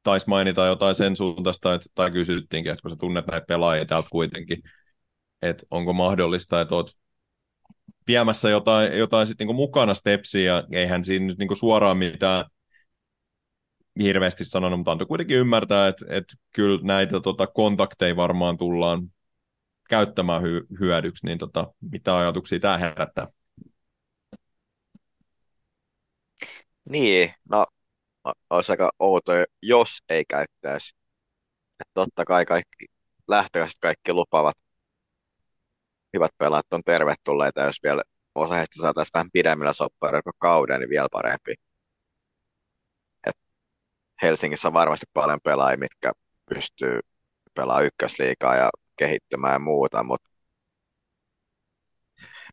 [0.02, 4.08] taisi mainita jotain sen suuntaista, että, tai kysyttiinkin, että kun sä tunnet näitä pelaajia täältä
[4.10, 4.58] kuitenkin,
[5.42, 6.90] että onko mahdollista, että oot
[8.06, 12.44] viemässä jotain, jotain sit niinku mukana stepsiä, ja eihän siinä nyt niinku suoraan mitään
[14.02, 19.02] hirveästi sanonut, mutta antoi kuitenkin ymmärtää, että, että kyllä näitä tota, kontakteja varmaan tullaan
[19.90, 23.26] käyttämään hy- hyödyksi, niin tota, mitä ajatuksia tämä herättää?
[26.88, 27.66] Niin, no
[28.50, 30.94] olisi aika outo, jos ei käyttäisi.
[31.80, 32.86] Että totta kai kaikki,
[33.28, 34.56] lähtökohtaisesti kaikki lupavat
[36.14, 38.02] hyvät pelaajat on tervetulleita, jos vielä
[38.34, 41.54] osa heistä saataisiin vähän pidemmillä soppareilla kauden, niin vielä parempi.
[43.26, 43.36] Et
[44.22, 46.12] Helsingissä on varmasti paljon pelaajia, mitkä
[46.54, 47.00] pystyy
[47.54, 48.70] pelaamaan ykkösliikaa ja
[49.00, 50.30] kehittymään ja muuta, mutta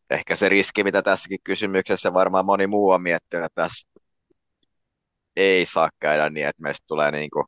[0.09, 3.99] ehkä se riski, mitä tässäkin kysymyksessä varmaan moni muu on miettinyt tästä,
[5.35, 7.45] ei saa käydä niin, että meistä tulee niin kuin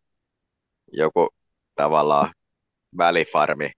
[0.93, 1.29] joku
[1.75, 2.33] tavallaan
[2.97, 3.71] välifarmi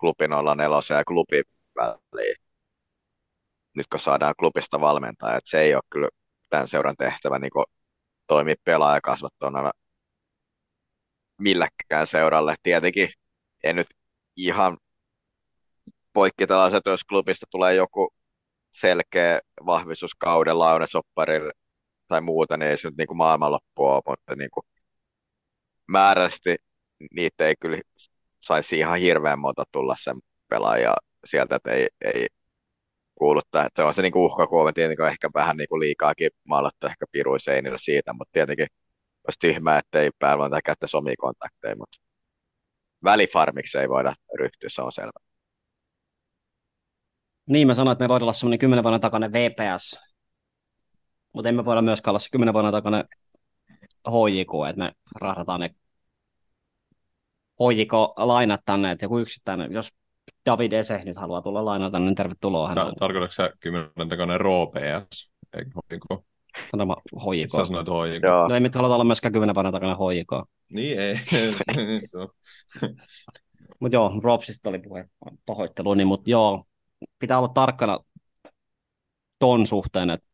[0.00, 0.56] klubin olla
[0.90, 1.42] ja klubi
[1.76, 2.36] väliin.
[3.74, 6.08] Nyt kun saadaan klubista valmentaa, että se ei ole kyllä
[6.50, 7.50] tämän seuran tehtävä niin
[8.26, 9.72] toimia pelaajakasvattajana
[11.38, 12.54] milläkään seuralle.
[12.62, 13.08] Tietenkin
[13.64, 13.86] en nyt
[14.36, 14.78] ihan
[16.12, 18.14] poikki tällaiset, jos klubista tulee joku
[18.72, 21.52] selkeä vahvistus kauden launasopparille
[22.08, 24.64] tai muuta, niin ei se nyt niin kuin maailmanloppu ole, mutta niin kuin
[25.88, 26.56] määrällisesti
[27.10, 27.78] niitä ei kyllä
[28.40, 30.16] saisi ihan hirveän monta tulla sen
[30.48, 30.94] pelaaja
[31.24, 32.26] sieltä, että ei, ei
[33.14, 37.06] kuuluttaa, että se on se niin uhkakuva, tietenkin on ehkä vähän niin liikaakin maalattu ehkä
[37.12, 38.66] piruiseinillä siitä, mutta tietenkin
[39.28, 42.03] olisi tyhmää, että ei päällä käyttäisi omia kontakteja, mutta
[43.04, 45.20] välifarmiksi ei voida ryhtyä, se on selvä.
[47.46, 50.00] Niin, mä sanoin, että me voidaan olla semmoinen kymmenen vuoden takainen VPS,
[51.32, 53.04] mutta emme voida myöskään olla se kymmenen vuoden takainen
[54.08, 55.74] HJK, että me rahdataan ne
[57.60, 59.88] HJK-lainat tänne, että joku yksittäinen, jos
[60.46, 62.92] David Ese nyt haluaa tulla lainalta, niin tervetuloa hänelle.
[62.98, 65.32] Tarkoitatko sä kymmenen takainen Roo PS?
[65.56, 66.24] Eikö HJK?
[66.70, 67.50] Sanoma HJK.
[67.56, 68.22] Sä sanoit HJK.
[68.22, 68.48] Joo.
[68.48, 70.32] No ei nyt haluta olla myöskään kymmenen vuoden takana HJK.
[70.68, 71.16] Niin ei.
[73.80, 75.08] Mutta joo, Robsista oli puhe
[75.46, 76.64] pahoittelu, niin mutta joo,
[77.18, 77.98] pitää olla tarkkana
[79.38, 80.26] ton suhteen, että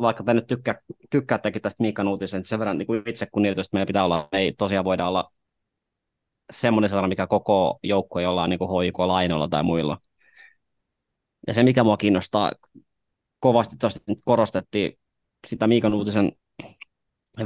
[0.00, 0.80] vaikka te nyt tykkää,
[1.10, 4.52] tykkäättekin tästä Miikan uutisen, sen verran niin kuin itse kunnioitusta meidän pitää olla, me ei
[4.52, 5.32] tosiaan voida olla
[6.52, 9.98] semmoinen seura, mikä koko joukko ei olla niin HIK lainoilla tai muilla.
[11.46, 12.52] Ja se, mikä mua kiinnostaa
[13.40, 13.76] kovasti,
[14.24, 14.98] korostettiin
[15.46, 16.32] sitä Miikan uutisen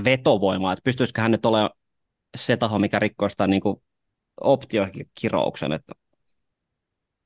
[0.05, 1.71] vetovoimaa, että pystyisikö hän nyt olemaan
[2.37, 3.63] se taho, mikä rikkoo sitä niin
[4.41, 5.93] optiokirouksen, että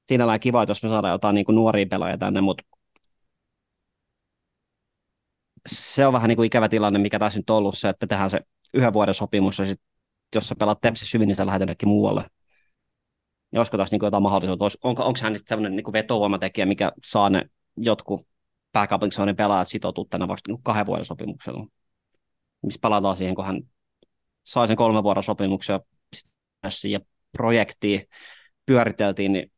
[0.09, 2.65] sinällään kiva, että jos me saadaan jotain niin kuin nuoria pelaajia tänne, mutta
[5.69, 8.09] se on vähän niin kuin ikävä tilanne, mikä tässä nyt on ollut se, että me
[8.09, 8.41] tehdään se
[8.75, 9.81] yhden vuoden sopimus, ja sit,
[10.35, 12.25] jos sä pelaat Tepsissä hyvin, niin sä lähdet jonnekin muualle.
[13.53, 16.93] Ja olisiko tässä niin kuin jotain mahdollisuutta, onko, onko hän sitten sellainen niin vetovoimatekijä, mikä
[17.05, 18.27] saa ne jotkut
[18.73, 21.67] pääkaupunkiseudun pelaajat sitoutua tänne vasta niin kahden vuoden sopimuksella.
[22.63, 23.63] Missä palataan siihen, kun hän
[24.45, 25.81] sai sen kolmen vuoden sopimuksen
[26.85, 27.01] ja
[27.33, 28.09] projektiin
[28.67, 29.53] pyöriteltiin, niin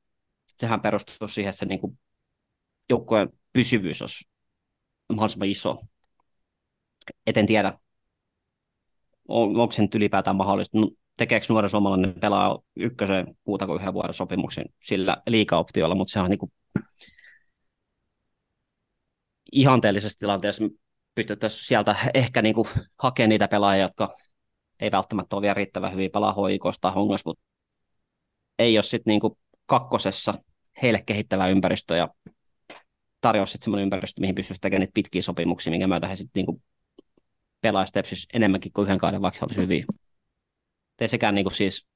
[0.58, 1.98] sehän perustuu siihen, että se niin kuin
[3.52, 4.24] pysyvyys olisi
[5.12, 5.82] mahdollisimman iso.
[7.26, 7.78] Et en tiedä,
[9.28, 10.78] on, onko se nyt ylipäätään mahdollista.
[10.78, 16.20] No, tekeekö nuori suomalainen pelaa ykkösen muuta kuin yhden vuoden sopimuksen sillä liikaoptiolla, mutta se
[16.20, 16.52] on niin kuin
[19.52, 20.64] ihanteellisessa tilanteessa
[21.14, 22.68] pystyttäisiin sieltä ehkä niin kuin
[22.98, 24.14] hakemaan niitä pelaajia, jotka
[24.80, 27.44] ei välttämättä ole vielä riittävän hyvin pelaa hoikosta hongas, mutta
[28.58, 29.36] ei ole sitten niin
[29.66, 30.34] kakkosessa
[30.82, 32.08] heille kehittävää ympäristöä ja
[33.20, 36.62] tarjoa sitten semmoinen ympäristö, mihin pystyisi tekemään niitä pitkiä sopimuksia, minkä myötä he sitten niin
[37.60, 39.84] pelaisi Tepsissä enemmänkin kuin yhden kauden, vaikka olisi hyviä.
[41.00, 41.86] Ei sekään niin kuin siis,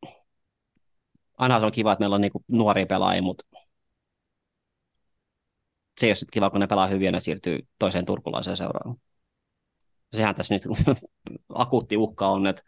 [1.39, 3.45] aina se on kiva, että meillä on niin kuin nuoria pelaajia, mutta
[6.01, 8.97] se ei ole sitten kiva, kun ne pelaa hyvin ja siirtyy toiseen turkulaiseen seuraan.
[10.17, 10.63] Sehän tässä nyt
[11.55, 12.63] akuutti uhka on, että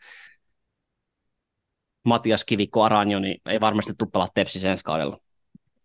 [2.05, 5.19] Matias Kivikko Aranjo niin ei varmasti tule pelaa Tepsissä ensi kaudella.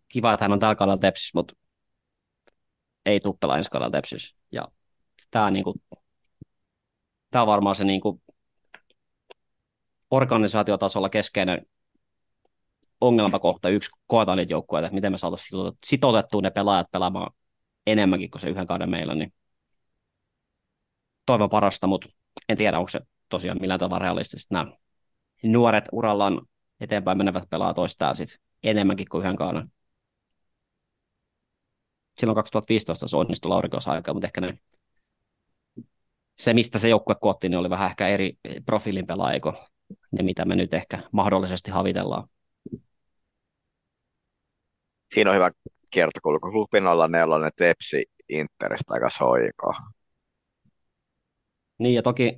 [0.09, 1.53] Kiva, että hän on tällä kaudella Tepsissä, mutta
[3.05, 4.35] ei tule pelaa ensi kaudella Tepsissä.
[4.51, 4.67] Ja
[5.31, 5.81] tämä, niin kuin,
[7.31, 8.21] tämä on varmaan se niin kuin,
[10.11, 11.65] organisaatiotasolla keskeinen
[13.01, 13.69] ongelmakohta.
[13.69, 17.31] Yksi koetaan niitä joukkueita, että miten me saataisiin sitoutettua ne pelaajat pelaamaan
[17.87, 19.33] enemmänkin kuin se yhden kauden meillä, niin
[21.25, 22.09] toivon parasta, mutta
[22.49, 22.99] en tiedä, onko se
[23.29, 24.71] tosiaan millään tavalla realistisesti nämä
[25.43, 26.41] nuoret urallaan
[26.79, 29.71] eteenpäin menevät pelaa toistaan sit enemmänkin kuin yhden kauden.
[32.17, 34.53] Silloin 2015 se onnistui Laurikos aikaa, mutta ehkä ne,
[36.37, 38.33] se, mistä se joukkue kootti, niin oli vähän ehkä eri
[38.65, 39.53] profiilin pelaajia
[40.11, 42.27] ne, mitä me nyt ehkä mahdollisesti havitellaan.
[45.13, 45.51] Siinä on hyvä
[45.89, 46.67] kiertokulku.
[46.89, 49.73] Olla nelonen Tepsi Interistä aika soiko.
[51.77, 52.37] Niin ja toki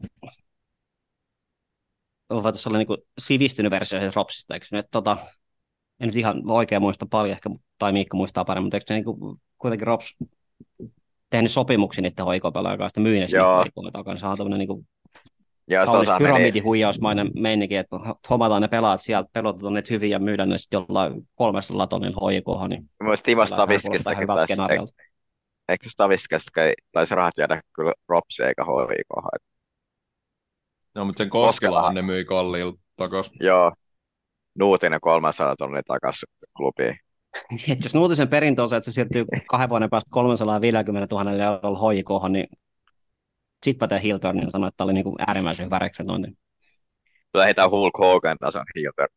[2.29, 5.17] voitaisiin olla niin sivistynyt versio Ropsista, eikö nyt tota,
[5.99, 9.03] en nyt ihan oikein muista paljon ehkä, tai Miikka muistaa paremmin, mutta eikö se niin
[9.03, 10.15] kuin, kuitenkin Rops
[11.29, 14.87] tehnyt sopimuksia niiden hoikopelaajan kanssa, myy ne sinne hoikoille takana, se on tämmöinen niin kuin
[15.68, 17.95] ja kaunis pyramidihuijausmainen meininki, että
[18.30, 22.69] hommataan ne pelaat sieltä, pelotetaan ne hyvin ja myydään ne sitten jollain 300 tonnin hoikohan.
[22.69, 24.53] Niin Mielestäni Timo Staviskistakin taisi,
[25.69, 29.40] eikö Staviskistakin taisi rahat jäädä kyllä Ropsi eikä hoikohan.
[30.95, 33.34] No, mutta sen Koskelahan ne myi kalliilla takaisin.
[33.40, 33.72] Joo,
[34.60, 36.99] Nuutinen 300 tonnia takaisin klubiin.
[37.72, 42.31] Et jos Nuutisen perintö on että se siirtyy kahden vuoden päästä 350 000 eurolla hoikohan,
[42.31, 42.48] niin
[43.64, 46.38] sitten teen Hilton ja sanoi, että tämä oli niin kuin äärimmäisen hyvä rekrytointi.
[47.31, 49.07] Kyllä heitä Hulk Hogan tason Hilton.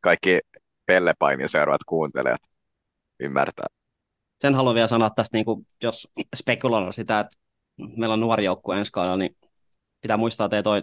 [0.00, 0.38] Kaikki
[0.86, 2.40] pellepainin seuraavat kuuntelijat
[3.20, 3.66] ymmärtää.
[4.40, 7.36] Sen haluan vielä sanoa tästä, niin kuin, jos spekuloidaan sitä, että
[7.96, 9.36] meillä on nuori joukkue ensi kaudella, niin
[10.00, 10.82] pitää muistaa, että toi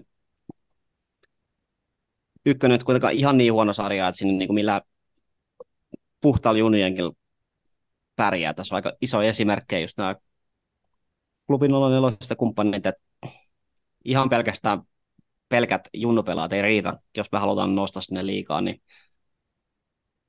[2.45, 4.81] ykkönen nyt kuitenkaan ihan niin huono sarja, että sinne niin kuin millä
[6.21, 7.11] puhtaalla junienkin
[8.15, 8.53] pärjää.
[8.53, 10.15] Tässä on aika iso esimerkkejä just nämä
[11.51, 13.01] klubin 04 kumppanit, että
[14.05, 14.81] ihan pelkästään
[15.49, 18.81] pelkät junnupelaat ei riitä, jos me halutaan nostaa sinne liikaa, niin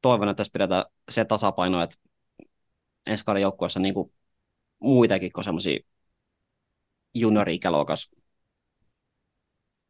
[0.03, 1.97] toivon, että tässä pidetään se tasapaino, että
[3.07, 4.13] ensi kauden joukkueessa niin kuin
[4.81, 5.79] muitakin kuin semmoisia
[7.15, 8.11] juniori-ikäluokas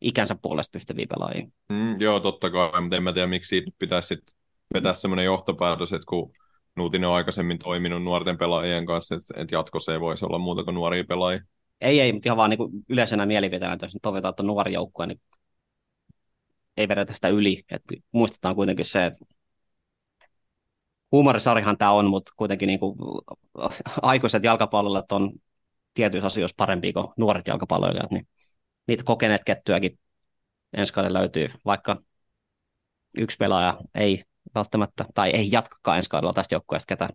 [0.01, 1.47] ikänsä puolesta pystyviä pelaajia.
[1.69, 4.35] Mm, joo, totta kai, mutta en mä tiedä, miksi siitä pitäisi sit
[4.75, 6.33] vetää semmoinen johtopäätös, että kun
[6.77, 10.75] Nuutinen on aikaisemmin toiminut nuorten pelaajien kanssa, että, että jatkossa ei voisi olla muuta kuin
[10.75, 11.43] nuoria pelaajia.
[11.81, 15.21] Ei, ei, mutta ihan vaan niin yleisenä mielipiteenä, että jos toivotaan, että nuori joukkue, niin
[16.77, 17.63] ei vedetä sitä yli.
[17.71, 19.25] Että muistetaan kuitenkin se, että
[21.13, 22.97] huumorisarihan tämä on, mutta kuitenkin niin kuin
[24.03, 25.33] aikuiset jalkapalloilijat on
[25.95, 28.29] tietyissä asioissa parempi kuin nuoret jalkapalloilijat, niin
[28.87, 29.99] niitä kokeneet kettyäkin
[30.73, 32.03] ensi löytyy, vaikka
[33.19, 34.25] yksi pelaaja ei
[34.55, 37.09] välttämättä, tai ei jatkakaan ensi kaudella tästä joukkueesta, ketä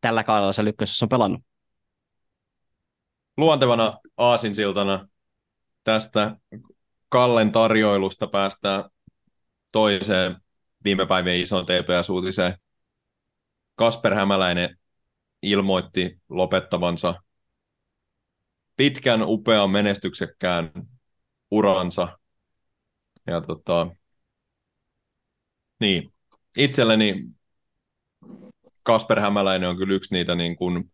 [0.00, 1.42] tällä kaudella se lykkösessä on pelannut.
[3.36, 5.08] Luontevana aasinsiltana
[5.84, 6.36] tästä
[7.08, 8.84] Kallen tarjoilusta päästään
[9.72, 10.36] toiseen
[10.84, 12.54] viime päivien isoon TPS-uutiseen.
[13.74, 14.78] Kasper Hämäläinen
[15.42, 17.14] ilmoitti lopettavansa
[18.76, 20.70] pitkän, upean, menestyksekkään
[21.50, 22.18] uransa.
[23.26, 23.86] Ja tota,
[25.80, 26.12] niin,
[26.56, 27.24] itselleni
[28.82, 30.92] Kasper Hämäläinen on kyllä yksi niitä niin kuin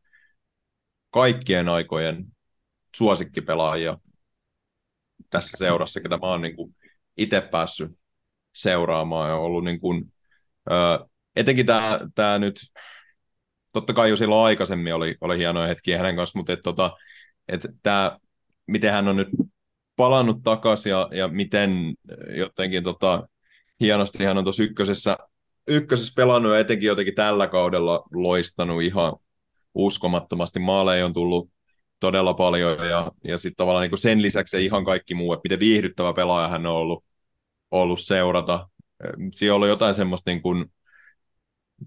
[1.10, 2.26] kaikkien aikojen
[2.97, 3.98] suosikkipelaajia
[5.31, 6.76] tässä seurassa, ketä mä oon niin kuin
[7.16, 7.93] itse päässyt
[8.55, 10.12] seuraamaan ja ollut niin kuin,
[10.70, 11.06] ö,
[11.36, 12.55] etenkin tämä, tämä nyt,
[13.72, 16.97] totta kai jo silloin aikaisemmin oli, oli hienoja hetkiä hänen kanssa, mutta tota,
[17.48, 18.18] et tämä,
[18.66, 19.28] miten hän on nyt
[19.97, 21.94] palannut takaisin ja, ja miten
[22.36, 23.28] jotenkin tota,
[23.81, 25.18] hienosti hän on tuossa ykkösessä
[25.68, 29.12] ykkösessä pelannut ja etenkin jotenkin tällä kaudella loistanut ihan
[29.74, 30.60] uskomattomasti.
[30.60, 31.50] Maaleja on tullut
[32.00, 36.12] todella paljon ja, ja sitten tavallaan niin sen lisäksi ihan kaikki muu, että miten viihdyttävä
[36.12, 37.04] pelaaja hän on ollut,
[37.70, 38.68] ollut seurata.
[39.34, 40.64] Siinä on ollut jotain semmoista, niin kuin,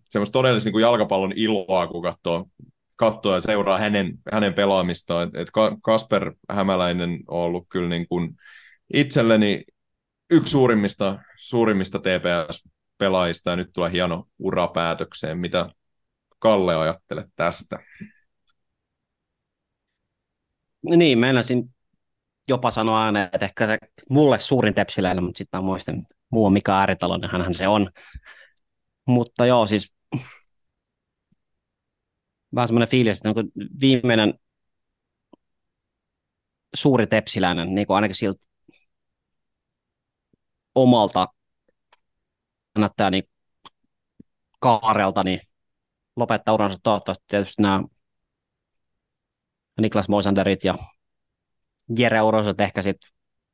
[0.10, 2.46] semmoista todellista niin kuin jalkapallon iloa, kun katsoo,
[2.96, 5.32] katsoo ja seuraa hänen, hänen pelaamistaan.
[5.34, 5.48] Et,
[5.84, 8.36] Kasper Hämäläinen on ollut kyllä niin kuin
[8.94, 9.64] itselleni
[10.32, 12.64] yksi suurimmista, suurimmista TPS
[12.98, 15.38] pelaajista ja nyt tulee hieno ura päätökseen.
[15.38, 15.70] Mitä
[16.40, 17.80] Kalle ajattelet tästä?
[20.96, 21.76] Niin, meinasin
[22.48, 23.78] jopa sanoa aina, että ehkä se
[24.10, 27.68] mulle suurin tepsiläinen, mutta sitten mä muistan, että muu on Mika Ääritalo, niin hänhän se
[27.68, 27.90] on.
[29.08, 29.94] Mutta joo, siis
[32.56, 33.52] vähän semmoinen fiilis, että niin
[33.82, 34.34] viimeinen
[36.76, 38.46] suuri tepsiläinen, niin kuin ainakin siltä
[40.76, 41.28] omalta
[42.78, 43.24] näyttää niin
[44.60, 45.42] kaarelta, niin
[46.16, 47.84] lopettaa uransa toivottavasti tietysti nämä
[49.82, 50.78] Niklas Moisanderit ja
[51.98, 53.10] Jere Uroset ehkä sitten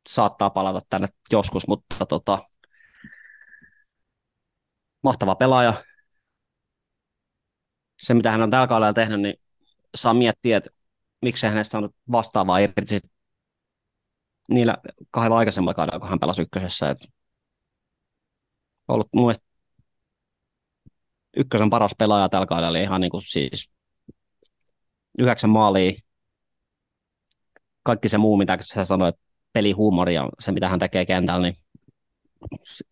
[0.10, 2.40] saattaa palata tänne joskus, mutta tota,
[5.04, 5.84] mahtava pelaaja.
[8.02, 9.36] Se, mitä hän on tällä kaudella tehnyt, niin
[9.96, 10.70] saa miettiä, että
[11.22, 13.00] miksei hänestä on vastaavaa irti
[14.50, 14.78] niillä
[15.12, 16.90] kahdella aikaisemmalla kaudella, kun hän pelasi ykkösessä.
[16.90, 17.08] Että
[18.88, 19.46] ollut mun mielestä
[21.38, 23.70] ykkösen paras pelaaja tällä kaudella, ihan niin kuin siis
[25.20, 25.92] yhdeksän maalia,
[27.84, 29.16] kaikki se muu, mitä sä sanoit,
[29.54, 31.56] pelihuumori ja se, mitä hän tekee kentällä, niin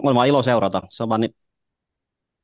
[0.04, 0.82] on vaan ilo seurata.
[0.90, 1.36] Se on vaan niin,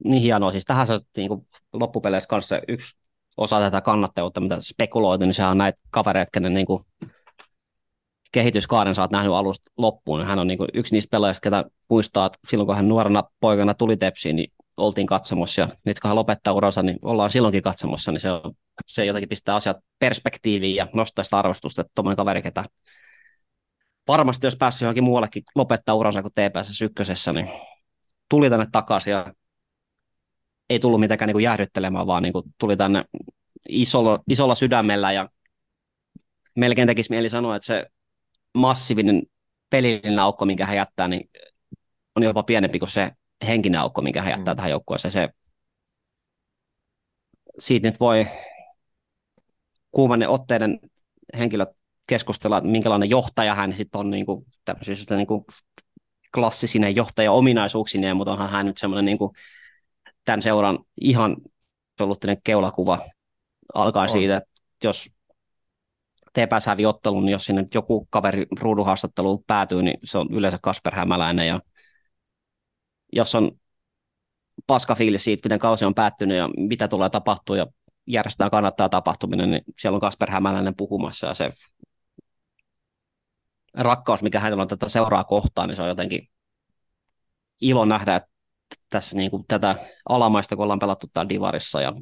[0.04, 0.52] niin hienoa.
[0.52, 2.98] Siis tähän se niin kuin loppupeleissä kanssa yksi
[3.38, 6.84] osa tätä kannattavuutta, mitä spekuloitu, niin sehän on näitä kavereita, kenen niin kuin
[8.32, 10.26] kehityskaaren sä oot nähnyt alusta loppuun.
[10.26, 13.74] Hän on niin kuin yksi niistä pelaajista, ketä muistaa, että silloin kun hän nuorena poikana
[13.74, 18.12] tuli Tepsiin, niin oltiin katsomassa ja nyt kun hän lopettaa uransa, niin ollaan silloinkin katsomassa,
[18.12, 18.54] niin se, on,
[18.86, 22.64] se jotenkin pistää asiat perspektiiviin ja nostaa sitä arvostusta, että tuommoinen kaveri, ketä
[24.08, 27.50] varmasti jos päässyt johonkin muuallekin lopettaa uransa kuin TPS ykkösessä, niin
[28.30, 29.34] tuli tänne takaisin ja
[30.70, 33.06] ei tullut mitenkään niin kuin jäähdyttelemään, vaan niin kuin tuli tänne
[33.70, 35.30] isolla, isolla sydämellä ja
[36.56, 37.86] melkein tekisi mieli sanoa, että se
[38.58, 39.24] massiivinen
[39.70, 41.30] pelillinen aukko, minkä hän jättää, niin
[42.16, 43.12] on jopa pienempi kuin se
[43.48, 44.56] henkinen aukko, minkä hän jättää mm.
[44.56, 45.12] tähän joukkueeseen.
[45.12, 45.30] Se,
[47.60, 48.28] siitä nyt voi
[49.92, 50.80] kuumannen otteiden
[51.38, 51.70] henkilöt
[52.08, 54.46] keskustella, että minkälainen johtaja hän sitten on niin kuin,
[55.10, 55.46] niin kuin
[56.34, 59.32] klassisinen johtaja ominaisuuksineen, mutta onhan hän nyt semmoinen niin kuin,
[60.26, 61.38] tämän seuran ihan
[61.94, 63.00] absoluuttinen keulakuva
[63.74, 64.10] alkaa on.
[64.10, 64.50] siitä, että
[64.84, 65.10] jos
[66.38, 70.96] TPS hävi ottelun, niin jos sinne joku kaveri ruuduhaastatteluun päätyy, niin se on yleensä Kasper
[70.96, 71.48] Hämäläinen.
[71.48, 71.62] Ja
[73.14, 73.52] jos on
[74.68, 77.68] paska fiilis siitä, miten kausi on päättynyt ja mitä tulee tapahtua ja
[78.08, 81.50] järjestetään kannattaa tapahtuminen, niin siellä on Kasper Hämäläinen puhumassa ja se
[83.74, 86.30] rakkaus, mikä hänellä on tätä seuraa kohtaan, niin se on jotenkin
[87.62, 88.30] ilo nähdä, että
[88.90, 89.76] tässä niin kuin tätä
[90.10, 91.94] alamaista, kun ollaan pelattu täällä Divarissa ja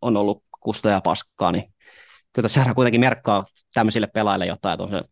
[0.00, 1.73] on ollut kusta ja paskaa, niin
[2.34, 3.44] kyllä tässä kuitenkin merkkaa
[3.74, 5.02] tämmöisille pelaajille jotain, että on se,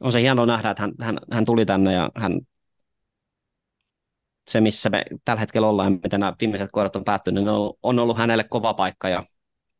[0.00, 2.40] on se hienoa nähdä, että hän, hän, hän tuli tänne ja hän,
[4.50, 7.98] se, missä me tällä hetkellä ollaan miten nämä viimeiset kohdat on päättynyt, niin on, on
[7.98, 9.24] ollut hänelle kova paikka ja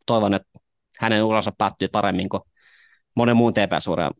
[0.07, 0.59] toivon, että
[0.99, 2.43] hänen uransa päättyy paremmin kuin
[3.17, 4.11] monen muun TPS-uran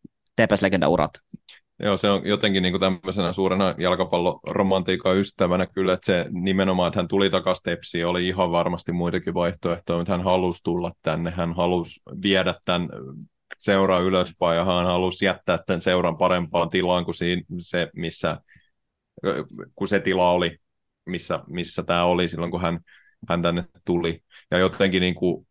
[0.41, 1.11] TPS-legenda urat.
[1.83, 6.99] Joo, se on jotenkin niin kuin tämmöisenä suurena jalkapalloromantiikan ystävänä kyllä, että se nimenomaan, että
[6.99, 11.53] hän tuli takaisin Tepsiin, oli ihan varmasti muitakin vaihtoehtoja, mutta hän halusi tulla tänne, hän
[11.53, 12.89] halusi viedä tämän
[13.59, 18.41] seuraa ylöspäin ja hän halusi jättää tämän seuran parempaan tilaan kuin siinä, se, missä,
[19.75, 20.59] kun se tila oli,
[21.07, 22.81] missä, missä tämä oli silloin, kun hän,
[23.29, 24.21] hän tänne tuli.
[24.51, 25.47] Ja jotenkin niin kuin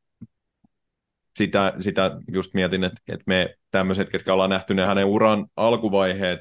[1.37, 6.39] sitä, sitä just mietin, että, että me tämmöiset, ketkä ollaan nähty ne hänen uran alkuvaiheet,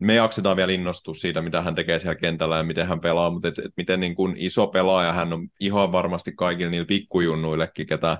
[0.00, 3.48] me jaksetaan vielä innostua siitä, mitä hän tekee siellä kentällä ja miten hän pelaa, mutta
[3.48, 8.18] et, et miten niin kuin iso pelaaja hän on ihan varmasti kaikille niillä pikkujunnuillekin, ketä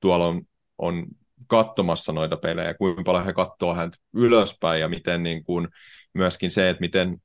[0.00, 0.42] tuolla on,
[0.78, 1.06] on
[1.46, 5.68] katsomassa noita pelejä, kuinka paljon he katsoo häntä ylöspäin ja miten niin kuin
[6.14, 7.16] myöskin se, että miten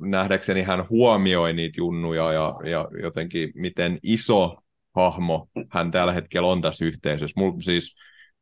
[0.00, 4.56] nähdäkseni hän huomioi niitä junnuja ja, ja jotenkin miten iso
[4.96, 7.40] hahmo hän tällä hetkellä on tässä yhteisössä.
[7.40, 7.94] Mulla, siis,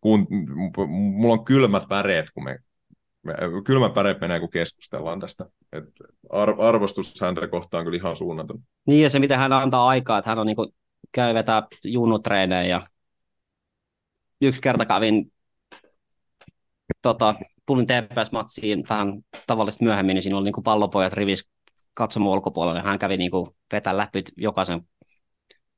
[0.07, 0.27] kun,
[0.89, 2.59] mulla on kylmät väreet, kun me,
[3.23, 3.35] me
[3.65, 5.47] kylmät väreet menee, kun keskustellaan tästä.
[5.73, 5.85] Et
[6.31, 8.59] ar, arvostus häntä kohtaan kyllä ihan suunnaton.
[8.87, 10.69] Niin, ja se mitä hän antaa aikaa, että hän on niin kuin,
[11.13, 12.87] käy vetää junnutreenejä ja
[14.41, 15.33] yksi kerta kävin
[17.03, 17.35] tota,
[17.67, 19.13] tulin TPS-matsiin vähän
[19.47, 21.49] tavallisesti myöhemmin, niin siinä oli niin pallopojat rivis
[21.95, 23.31] katsomaan ulkopuolella, ja hän kävi niin
[23.73, 24.89] vetää läpi jokaisen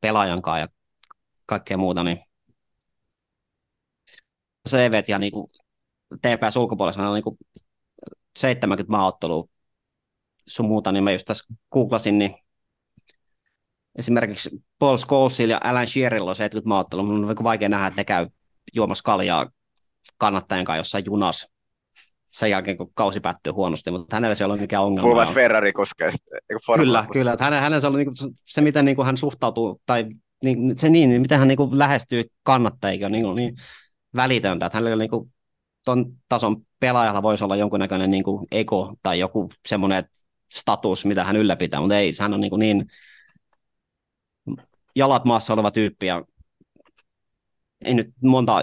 [0.01, 0.69] pelaajan kanssa ja
[1.47, 2.28] kaikkea muuta, niin
[4.69, 5.51] CV ja niin kuin
[6.17, 7.39] TPS ulkopuolella on niin kuin
[8.39, 9.49] 70 maaottelua
[10.47, 12.35] sun muuta, niin mä just tässä googlasin, niin
[13.99, 18.05] esimerkiksi Paul Scholesilla ja Alan Shearilla on 70 maaottelua, mun on vaikea nähdä, että ne
[18.05, 18.27] käy
[18.75, 19.51] juomassa kaljaa
[20.19, 21.51] kannattajien kanssa jossain junassa
[22.31, 25.15] sen jälkeen, kun kausi päättyy huonosti, mutta hänellä se ei ole mikään ongelma.
[25.15, 26.11] Muun Ferrari koskee
[26.77, 27.33] Kyllä, kyllä.
[27.33, 30.07] Että hänen, hänen se, oli, niin kuin, se, miten niin kuin hän suhtautuu, tai
[30.45, 33.57] niin, se niin, miten hän niin lähestyy kannattajia, niin, niin
[34.17, 35.33] välitöntä, että hänellä niin kuin,
[35.85, 40.05] ton tason pelaajalla voisi olla jonkunnäköinen niin kuin ego tai joku semmoinen
[40.53, 42.87] status, mitä hän ylläpitää, mutta ei, hän on niin, kuin niin
[44.97, 46.25] jalat maassa oleva tyyppi ja
[47.85, 48.63] ei nyt monta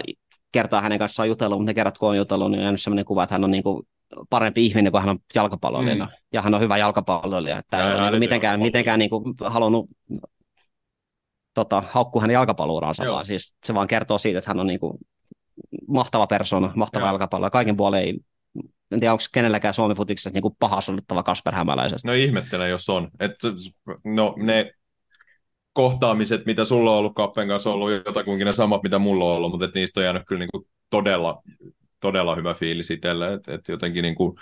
[0.52, 3.22] kertaa hänen kanssaan jutellut, mutta ne kerrat kun on jutellut, niin on jäänyt sellainen kuva,
[3.22, 3.82] että hän on niin kuin
[4.30, 6.04] parempi ihminen kuin hän on jalkapalloilijana.
[6.04, 6.12] Mm.
[6.32, 7.58] Ja hän on hyvä jalkapalloilija.
[7.58, 9.90] Että ja, ei ole niin mitenkään, mitenkään niin kuin halunnut
[11.54, 14.98] tota, haukkua hänen jalkapallouransa, vaan siis se vaan kertoo siitä, että hän on niin kuin
[15.88, 17.50] mahtava persona, mahtava jalkapallo.
[17.50, 18.18] Kaiken puolen ei,
[18.90, 22.08] en tiedä, onko kenelläkään Suomi futiksessa niin paha sanottava Kasper Hämäläisestä.
[22.08, 23.10] No ihmettelen, jos on.
[23.20, 23.34] Et,
[24.04, 24.72] no ne
[25.72, 29.36] kohtaamiset, mitä sulla on ollut Kappen kanssa, on ollut jotakuinkin ne samat, mitä mulla on
[29.36, 31.42] ollut, mutta niistä on jäänyt kyllä niin kuin todella,
[32.00, 34.36] todella hyvä fiilis itselle, että et jotenkin niin kuin,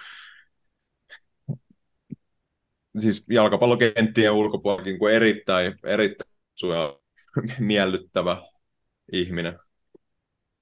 [2.99, 6.31] siis jalkapallokenttien ulkopuolellakin kuin erittäin, erittäin
[6.63, 6.97] ja
[7.59, 8.43] miellyttävä
[9.13, 9.59] ihminen.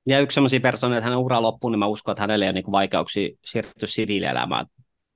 [0.07, 2.53] Ja yksi sellaisia persoonia, että hänen ura loppuu, niin mä uskon, että hänelle ei ole
[2.53, 4.67] niin vaikeuksia siirtyä siviilielämään.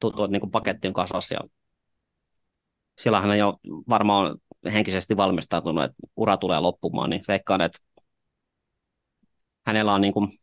[0.00, 1.40] Tuntuu, että niin paketti on kasassa ja
[2.98, 3.58] sillä hän jo
[3.88, 4.38] varmaan
[4.72, 7.78] henkisesti valmistautunut, että ura tulee loppumaan, niin veikkaan, että
[9.66, 10.38] hänellä on niin kuin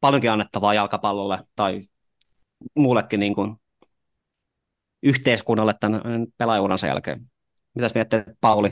[0.00, 1.88] paljonkin annettavaa jalkapallolle tai
[2.76, 3.56] muullekin niin kuin
[5.02, 7.30] yhteiskunnalle tämän pelaajuuransa jälkeen.
[7.74, 8.70] Mitäs miettii, Pauli,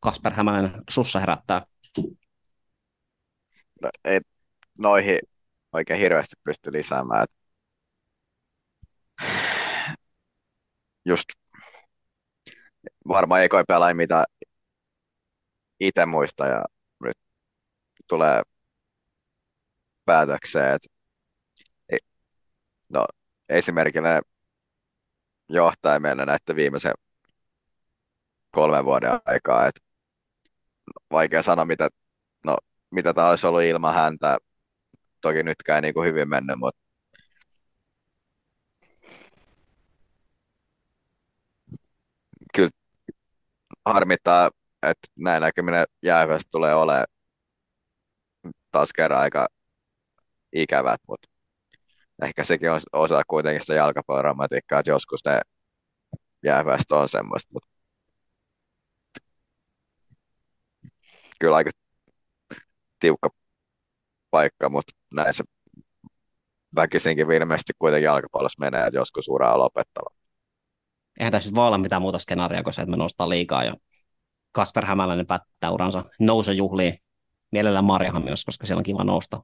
[0.00, 1.66] Kasper Hämänen, sussa herättää?
[3.82, 4.20] No, ei
[4.78, 5.18] noihin
[5.72, 7.26] oikein hirveästi pysty lisäämään.
[11.04, 11.24] Just
[13.08, 14.24] varmaan ekoi pelaaja, mitä
[15.80, 16.64] itse muista ja
[17.00, 17.16] nyt
[18.08, 18.42] tulee
[20.04, 20.88] päätökseen, että
[22.88, 23.06] no,
[23.48, 24.22] esimerkillä
[25.48, 26.94] johtaja meillä näette viimeisen
[28.50, 29.80] kolmen vuoden aikaa, että
[31.10, 31.88] vaikea sanoa, mitä,
[32.44, 32.56] no,
[32.90, 34.38] mitä tämä olisi ollut ilman häntä.
[35.24, 36.80] Toki nytkään niin kuin hyvin mennyt, mutta
[42.54, 42.70] kyllä
[43.84, 44.50] harmittaa,
[44.82, 47.06] että näin näkyminen jäähyvästä tulee olemaan
[48.70, 49.48] taas kerran aika
[50.52, 51.28] ikävät, mutta
[52.22, 55.40] ehkä sekin on osa kuitenkin sitä jalkapalloromatiikkaa, että joskus ne
[56.42, 57.68] jäähyvästä on semmoista, mutta
[61.40, 61.70] kyllä aika
[63.00, 63.30] tiukka
[64.30, 65.44] paikka, mutta näin se
[66.74, 70.10] väkisinkin ilmeisesti kuitenkin jalkapallossa menee, että joskus uraa lopettava.
[71.20, 73.74] Eihän tässä voi olla mitään muuta skenaaria kuin se, että me nostaa liikaa ja
[74.52, 76.98] Kasper Hämäläinen päättää uransa nousujuhliin
[77.52, 79.42] mielellään Marjahaminassa, koska siellä on kiva nousta.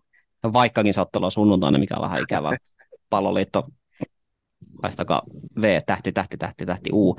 [0.52, 2.56] Vaikkakin on sunnuntaina, mikä on vähän ikävää.
[3.10, 3.68] Palloliitto,
[4.82, 5.22] paistakaa
[5.60, 7.16] V, tähti, tähti, tähti, tähti, U.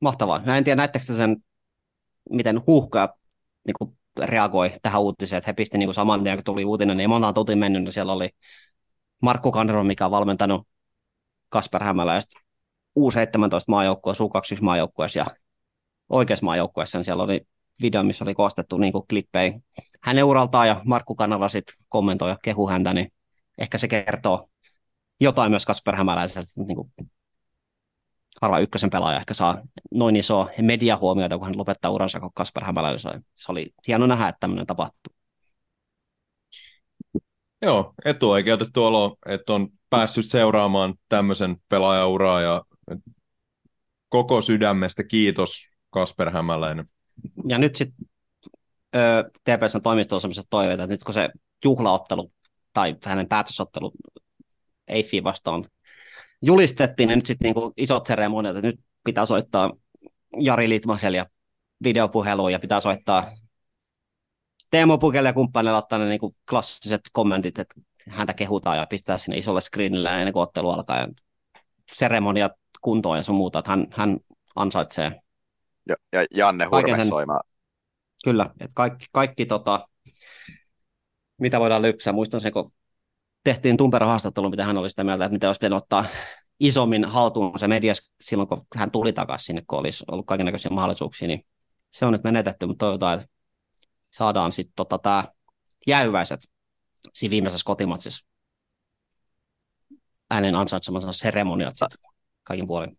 [0.00, 0.42] Mahtavaa.
[0.46, 1.36] Mä en tiedä, näettekö sen,
[2.30, 3.14] miten huuhkaa
[3.66, 7.32] niin reagoi tähän uutiseen, että he pisti niin saman tien, kun tuli uutinen, niin monta
[7.32, 8.28] tuntia mennyt, niin siellä oli
[9.22, 10.68] Markku Kanero, mikä on valmentanut
[11.48, 12.40] Kasper Hämäläistä
[12.98, 15.26] U17 maajoukkueessa, U21 maajoukkueessa ja
[16.08, 17.40] oikeassa maajoukkueessa, niin siellä oli
[17.82, 19.60] video, missä oli koostettu niin kuin klippejä
[20.02, 23.12] hänen uraltaan ja Markku Kanava sitten kommentoi ja kehu häntä, niin
[23.58, 24.48] ehkä se kertoo
[25.20, 26.92] jotain myös Kasper Hämäläiseltä, niin kuin
[28.40, 33.00] harva ykkösen pelaaja ehkä saa noin iso mediahuomiota, kun hän lopettaa uransa, kun Kasper Hämäläinen
[33.00, 33.20] sai.
[33.34, 35.14] Se oli hieno nähdä, että tämmöinen tapahtuu.
[37.62, 42.62] Joo, etuoikeutettu olo, että on päässyt seuraamaan tämmöisen pelaajauraa ja
[44.08, 46.88] koko sydämestä kiitos Kasper Hämäläinen.
[47.48, 48.06] Ja nyt sitten
[49.44, 51.30] TPSn toimisto on sellaisia toiveita, että nyt kun se
[51.64, 52.32] juhlaottelu
[52.72, 53.92] tai hänen päätösottelu
[54.88, 55.64] Eiffi vastaan
[56.42, 59.70] julistettiin, niin nyt sitten niinku isot seremoniat, että nyt pitää soittaa
[60.40, 61.26] Jari Litmasel ja
[61.84, 63.30] videopuheluun ja pitää soittaa
[64.70, 67.74] Teemu Pukelle ja kumppanille ottaa ne niinku klassiset kommentit, että
[68.08, 71.08] häntä kehutaan ja pistää sinne isolle screenille ennen kuin ottelu alkaa ja
[71.92, 74.18] seremoniat kuntoon ja sun muuta, että hän, hän
[74.56, 75.20] ansaitsee.
[75.88, 77.40] Ja, ja Janne Hurme sen, soimaan.
[78.24, 79.88] Kyllä, että kaikki, kaikki tota,
[81.40, 82.12] mitä voidaan lypsää.
[82.12, 82.72] Muistan se, kun
[83.44, 86.04] tehtiin Tumpero haastattelu, mitä hän oli sitä mieltä, että mitä olisi pitänyt ottaa
[86.60, 91.28] isommin haltuun se medias silloin, kun hän tuli takaisin sinne, kun olisi ollut kaikenlaisia mahdollisuuksia,
[91.28, 91.44] niin
[91.90, 93.32] se on nyt menetetty, mutta toivotaan, että
[94.10, 95.24] saadaan sitten tota, tämä
[95.86, 96.40] jäyväiset
[97.12, 98.26] siinä viimeisessä kotimatsissa
[100.30, 102.10] äänen ansaitsemansa seremoniat sitten
[102.44, 102.98] kaikin puolin.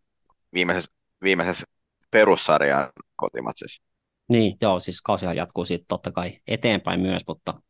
[0.54, 0.92] Viimeisessä,
[1.24, 1.66] viimeisessä
[2.12, 3.84] perussarjan kotimatsissa.
[4.30, 7.62] Niin, joo, siis kausihan jatkuu siitä totta kai eteenpäin myös, mutta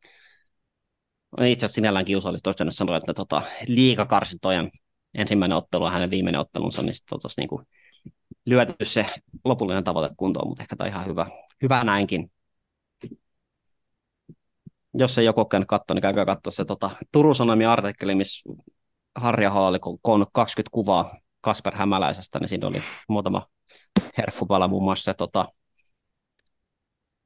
[1.41, 4.71] itse asiassa sinällään kiusallista olisi sanoa, että tota, liikakarsintojen
[5.13, 7.67] ensimmäinen ottelu ja hänen viimeinen ottelunsa, niin sitten oltaisiin niin kuin
[8.45, 9.05] lyöty se
[9.45, 11.27] lopullinen tavoite kuntoon, mutta ehkä tämä ihan hyvä,
[11.61, 12.31] hyvä näinkin.
[14.93, 18.49] Jos ei joku käynyt katsoa, niin käykää katsoa se tota, Turun Sanomien artikkeli, missä
[19.15, 23.47] Harja oli koonnut 20 kuvaa Kasper Hämäläisestä, niin siinä oli muutama
[24.17, 25.45] herkkupala muun muassa se tota,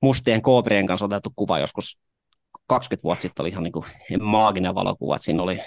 [0.02, 2.00] mustien koobrien kanssa otettu kuva joskus
[2.68, 3.86] 20 vuotta sitten oli ihan niin kuin
[4.22, 5.60] maaginen valokuva, että siinä oli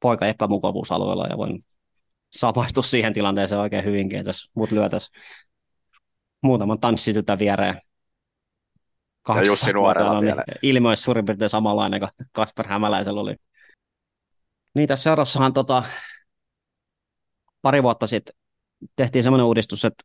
[0.00, 1.64] poika epämukavuusalueella ja voin
[2.30, 5.22] samaistua siihen tilanteeseen oikein hyvinkin, että jos mut lyötäisiin
[6.42, 7.80] muutaman tanssitytä viereen.
[9.28, 10.34] Ja Jussi Nuorella niin.
[10.62, 13.36] Ilme olisi suurin piirtein samanlainen kuin Kasper Hämäläisellä oli.
[14.74, 15.82] Niin tässä seurassahan tota,
[17.62, 18.34] pari vuotta sitten
[18.96, 20.04] tehtiin semmoinen uudistus, että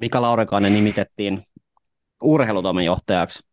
[0.00, 1.42] Mika Laurikainen nimitettiin
[2.22, 3.51] urheilutoimen johtajaksi.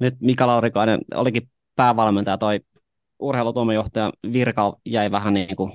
[0.00, 2.60] Nyt Mika Laurikainen olikin päävalmentaja, toi
[3.18, 5.72] urheilutoimenjohtajan virka jäi vähän niin kuin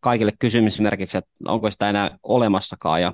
[0.00, 3.02] kaikille kysymysmerkiksi, että onko sitä enää olemassakaan.
[3.02, 3.12] Ja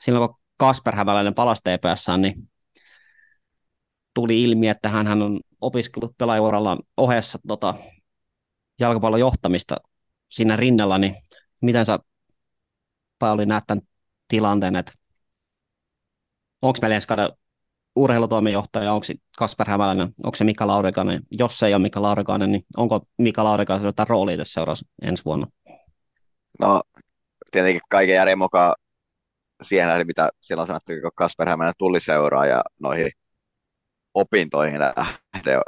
[0.00, 2.50] silloin kun Kasper Hämäläinen palasi TPS, niin
[4.14, 7.74] tuli ilmi, että hän on opiskellut pelaajaurallaan ohessa tota,
[8.80, 9.76] jalkapallon johtamista
[10.28, 11.16] siinä rinnalla, niin
[11.60, 11.98] miten sä
[13.18, 13.82] Pauli näet tämän
[14.28, 14.92] tilanteen, että
[16.62, 17.08] onko meillä ensi
[17.96, 22.52] urheilutoimenjohtaja, onko se Kasper Hämäläinen, onko se Mika Laurikainen, jos se ei ole Mika Laurikainen,
[22.52, 25.46] niin onko Mika Laurikainen jotain roolia tässä seuraavassa ensi vuonna?
[26.60, 26.82] No,
[27.50, 28.74] tietenkin kaiken järjen mukaan
[29.62, 33.10] siihen nähden, mitä silloin sanottiin, kun Kasper Hämäläinen tuli seuraa ja noihin
[34.14, 35.60] opintoihin nähden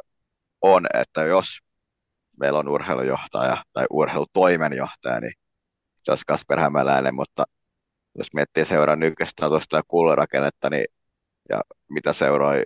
[0.60, 1.46] on, että jos
[2.40, 5.32] meillä on urheilujohtaja tai urheilutoimenjohtaja, niin
[6.02, 7.44] se olisi Kasper Hämäläinen, mutta
[8.18, 10.86] jos miettii seuraa nykyistä tuosta ja kullerakennetta, niin
[11.48, 11.60] ja
[11.90, 12.62] mitä seuroi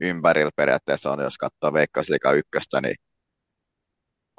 [0.00, 2.96] ympärillä periaatteessa on, jos katsoo Veikkausliiga ykköstä, niin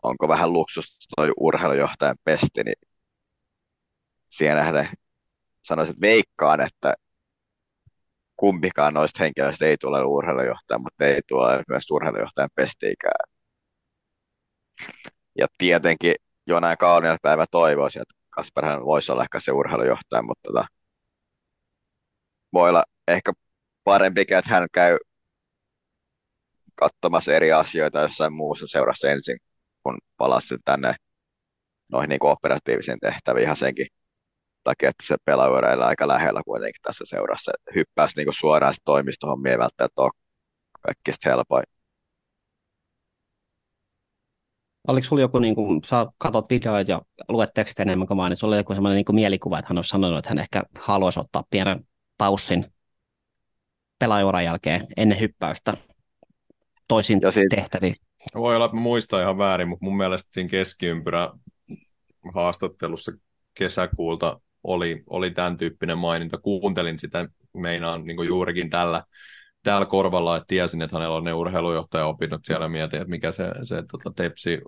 [0.03, 2.75] onko vähän luksus toi urheilujohtajan pesti, niin
[4.29, 4.89] siihen nähden
[5.63, 6.95] sanoisin, että veikkaan, että
[8.37, 13.31] kumpikaan noista henkilöistä ei tule urheilujohtaja, mutta ei tule myös urheilujohtajan pestiikään.
[15.37, 16.15] Ja tietenkin
[16.47, 20.65] jonain kauniilla päivä toivoisin, että Kasperhan voisi olla ehkä se urheilujohtaja, mutta tota,
[22.53, 23.33] voi olla ehkä
[23.83, 24.97] parempikin, että hän käy
[26.75, 29.37] katsomassa eri asioita jossain muussa seurassa ensin,
[29.83, 30.95] kun palasi tänne
[31.91, 33.87] noihin niin operatiivisiin tehtäviin ihan senkin
[34.63, 37.51] takia, että se pelaajureilla aika lähellä kuitenkin tässä seurassa.
[37.59, 40.11] Että hyppäisi niin suoraan toimistohommia ei välttämättä ole
[40.81, 41.63] kaikista helpoin.
[44.87, 48.37] Oliko sulla joku, niin kuin, sä katsot videoita ja luet tekstejä enemmän kuin mä, niin
[48.37, 51.43] sulla oli joku sellainen niin mielikuva, että hän olisi sanonut, että hän ehkä haluaisi ottaa
[51.49, 51.87] pienen
[52.17, 52.73] paussin
[54.01, 55.73] pelaajuran jälkeen ennen hyppäystä
[56.87, 57.55] toisin siitä...
[57.55, 57.95] tehtäviin.
[58.35, 61.29] Voi olla, että muista ihan väärin, mutta mun mielestä siinä keskiympyrä
[62.33, 63.11] haastattelussa
[63.53, 66.37] kesäkuulta oli, oli tämän tyyppinen maininta.
[66.37, 69.03] Kuuntelin sitä meinaan niin juurikin tällä,
[69.63, 72.69] tällä korvalla, että tiesin, että hänellä on ne urheilujohtaja-opinnot siellä.
[72.69, 74.61] Mietin, että mikä se, se tota, Tepsi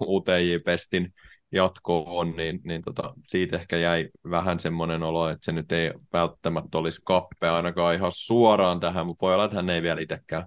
[0.00, 1.14] UTJ-pestin
[1.52, 5.92] jatko on, niin, niin tota, siitä ehkä jäi vähän semmoinen olo, että se nyt ei
[6.12, 10.46] välttämättä olisi kappe ainakaan ihan suoraan tähän, mutta voi olla, että hän ei vielä itsekään,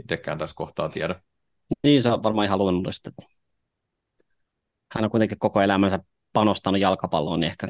[0.00, 1.22] itsekään tässä kohtaa tiedä.
[1.82, 3.10] Niin, se on varmaan ihan luonnollista.
[4.94, 5.98] Hän on kuitenkin koko elämänsä
[6.32, 7.68] panostanut jalkapalloon, niin ehkä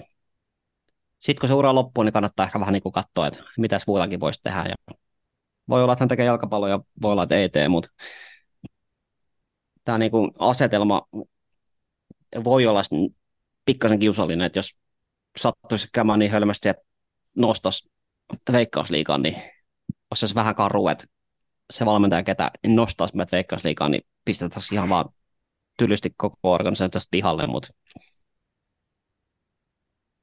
[1.19, 4.21] sitten kun se ura loppuu, niin kannattaa ehkä vähän niin kuin katsoa, että mitä muutakin
[4.21, 4.65] voisi tehdä.
[4.69, 4.95] Ja
[5.69, 7.89] voi olla, että hän tekee jalkapalloa ja voi olla, että ei tee, mutta
[9.85, 11.03] tämä niin kuin asetelma
[12.45, 12.83] voi olla
[13.65, 14.77] pikkasen kiusallinen, että jos
[15.37, 16.83] sattuisi käymään niin hölmästi, että
[17.37, 17.91] nostaisi
[18.53, 19.43] veikkausliikaan, niin
[20.11, 21.05] olisi se vähän karu, että
[21.73, 25.09] se valmentaja, ketä nostaisi meidät veikkausliikaan, niin pistetään ihan vaan
[25.77, 27.69] tylysti koko organisaatiosta pihalle, mutta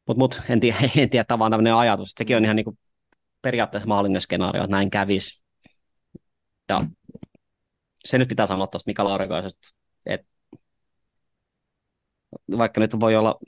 [0.08, 2.12] mut, mut, en tiedä, en tiedä tavallaan tämmöinen ajatus.
[2.18, 2.80] Sekin on ihan niin
[3.42, 5.46] periaatteessa mahdollinen skenaario, että näin kävisi.
[6.70, 6.84] Ja
[8.06, 9.68] se nyt pitää sanoa tuosta Mika Laurikaisesta,
[10.06, 10.28] että
[12.58, 13.40] vaikka nyt voi olla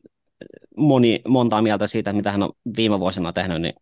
[0.77, 3.73] moni, montaa mieltä siitä, mitä hän on viime vuosina tehnyt, niin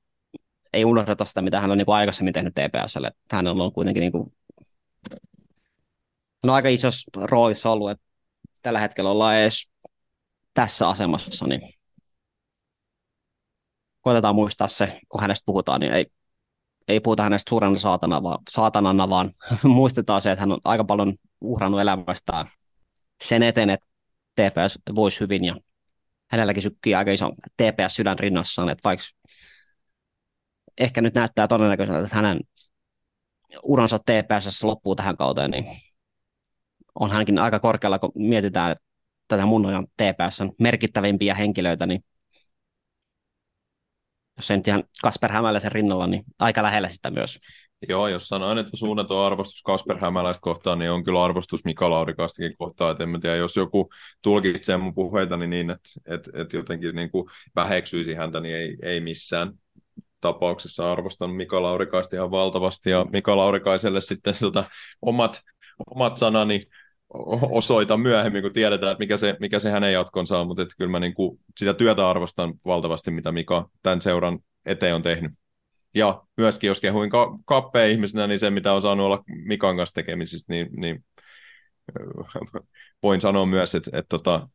[0.73, 3.11] ei unohdeta sitä, mitä hän on niin aikaisemmin tehnyt TPSlle.
[3.31, 4.33] Hän on ollut kuitenkin niin kuin,
[6.43, 8.05] on aika isossa roolissa ollut, että
[8.61, 9.69] tällä hetkellä ollaan edes
[10.53, 11.73] tässä asemassa, niin
[14.01, 16.05] koitetaan muistaa se, kun hänestä puhutaan, niin ei,
[16.87, 19.33] ei puhuta hänestä suurena saatana, vaan, saatanana, vaan
[19.63, 22.47] muistetaan se, että hän on aika paljon uhrannut elämästään
[23.23, 23.87] sen eteen, että
[24.37, 25.55] TPS voisi hyvin ja
[26.27, 29.05] hänelläkin sykkii aika iso TPS sydän rinnassaan, että vaikka
[30.77, 32.39] ehkä nyt näyttää todennäköiseltä, että hänen
[33.63, 35.65] uransa TPS loppuu tähän kauteen, niin
[36.95, 38.83] on hänkin aika korkealla, kun mietitään, että
[39.27, 42.03] tätä mun ajan TPS on merkittävimpiä henkilöitä, niin
[44.37, 47.39] jos en ihan Kasper Hämäläisen rinnalla, niin aika lähellä sitä myös.
[47.89, 52.57] Joo, jos sanoin, että suunnaton arvostus Kasper Hämäläistä kohtaan, niin on kyllä arvostus Mika Laurikastakin
[52.57, 52.91] kohtaan.
[52.91, 53.89] Et en mä tiedä, jos joku
[54.21, 58.99] tulkitsee mun puheitani niin, että et, et jotenkin niin kuin väheksyisi häntä, niin ei, ei
[58.99, 59.53] missään
[60.21, 62.89] tapauksessa arvostan Mika Laurikaista ihan valtavasti.
[62.89, 64.63] Ja Mika Laurikaiselle sitten tota,
[65.01, 65.41] omat,
[65.95, 66.59] omat sanani
[67.51, 70.99] osoita myöhemmin, kun tiedetään, että mikä se, mikä se hänen jatkonsa on, mutta kyllä mä
[70.99, 75.31] niin kuin sitä työtä arvostan valtavasti, mitä Mika tämän seuran eteen on tehnyt.
[75.95, 79.93] Ja myöskin, jos kehuin ka- kappeen ihmisenä, niin se, mitä on saanut olla Mikan kanssa
[79.93, 81.05] tekemisissä, niin, niin
[83.03, 84.49] voin sanoa myös, että, että tota,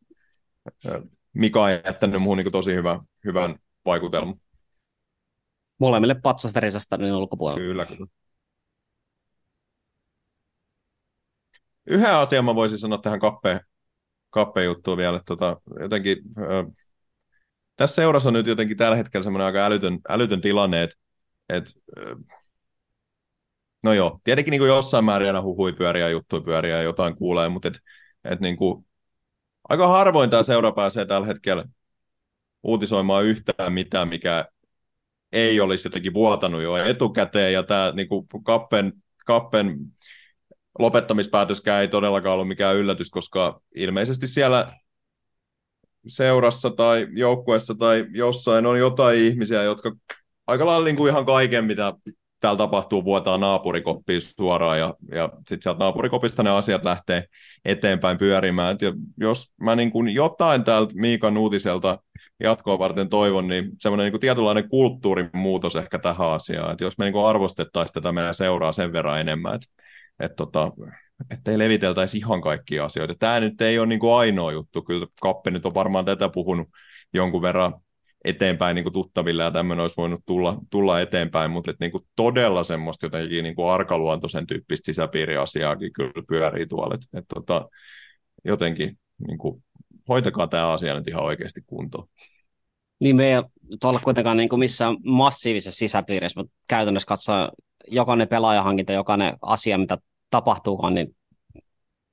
[1.32, 4.34] Mika on jättänyt muuhun niin tosi hyvä, hyvän vaikutelman.
[5.80, 7.60] Molemmille patsasverisasta niin ulkopuolella.
[7.60, 8.06] Kyllä, kyllä.
[11.86, 13.60] Yhden asian mä voisin sanoa tähän kappeen
[14.30, 15.20] kappe-juttua vielä.
[15.26, 16.64] Tota, jotenkin, ö,
[17.76, 20.96] tässä seurassa on nyt jotenkin tällä hetkellä semmoinen aika älytön, älytön tilanne, että
[21.56, 21.64] et,
[23.82, 27.48] no joo, tietenkin niin kuin jossain määrin aina huhui pyöriä, juttuja pyöriä ja jotain kuulee,
[27.48, 27.78] mutta et,
[28.24, 28.86] et niin kuin,
[29.68, 31.64] aika harvoin tämä seura pääsee tällä hetkellä
[32.62, 34.44] uutisoimaan yhtään mitään, mikä
[35.32, 38.92] ei olisi jotenkin vuotanut jo etukäteen, ja tämä niin kuin kappen,
[39.26, 39.78] kappen
[40.78, 44.72] lopettamispäätöskään ei todellakaan ollut mikään yllätys, koska ilmeisesti siellä
[46.08, 49.92] seurassa tai joukkueessa tai jossain on jotain ihmisiä, jotka
[50.46, 51.94] aika lailla niin kuin ihan kaiken, mitä
[52.40, 57.24] täällä tapahtuu, vuotaa naapurikoppiin suoraan ja, ja sitten sieltä naapurikopista ne asiat lähtee
[57.64, 58.74] eteenpäin pyörimään.
[58.74, 61.98] Et jos mä niin kuin jotain täältä Miikan uutiselta
[62.40, 66.72] jatkoa varten toivon, niin semmoinen niin kuin tietynlainen kulttuurin muutos ehkä tähän asiaan.
[66.72, 69.66] Et jos me niin kuin arvostettaisiin tätä meidän seuraa sen verran enemmän, että
[70.20, 70.72] et tota,
[71.46, 73.14] ei leviteltäisi ihan kaikkia asioita.
[73.18, 74.82] Tämä nyt ei ole niin kuin ainoa juttu.
[74.82, 76.68] Kyllä Kappe nyt on varmaan tätä puhunut
[77.14, 77.74] jonkun verran
[78.24, 82.04] eteenpäin niin kuin tuttaville ja tämmöinen olisi voinut tulla, tulla eteenpäin, mutta et, niin kuin
[82.16, 86.94] todella semmoista jotenkin niin kuin arkaluontoisen tyyppistä sisäpiiriasiaakin kyllä pyörii tuolla.
[86.94, 87.68] Et, et, tota,
[88.44, 89.64] jotenkin niin kuin,
[90.08, 92.08] hoitakaa tämä asia nyt ihan oikeasti kuntoon.
[93.00, 93.42] Niin me ei
[93.80, 97.50] tuolla kuitenkaan niin kuin missään massiivisessa sisäpiirissä, mutta käytännössä katsoa
[97.88, 99.98] jokainen pelaajahankinta, jokainen asia, mitä
[100.30, 101.16] tapahtuukaan, niin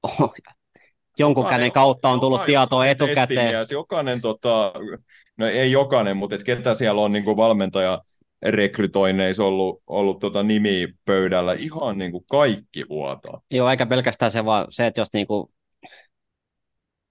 [1.18, 3.28] jonkun jokainen, käden kautta on tullut tietoa etukäteen.
[3.28, 4.74] Testimies, jokainen, tota,
[5.38, 8.02] no ei jokainen, mutta et ketä siellä on niin kuin valmentaja
[8.46, 13.42] rekrytoinneissa ollut, ollut tota nimi pöydällä, ihan niin kuin kaikki vuotaa.
[13.52, 15.52] Joo, eikä pelkästään se, vaan se, että jos niin kuin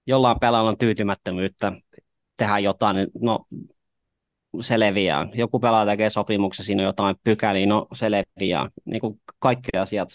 [0.07, 1.73] jollain pelaajalla on tyytymättömyyttä
[2.37, 3.39] tehdä jotain, niin no
[4.61, 5.29] se leviää.
[5.35, 8.69] Joku pelaaja tekee sopimuksen, siinä on jotain pykäliä, no se leviää.
[8.85, 10.09] Niin kuin kaikki asiat,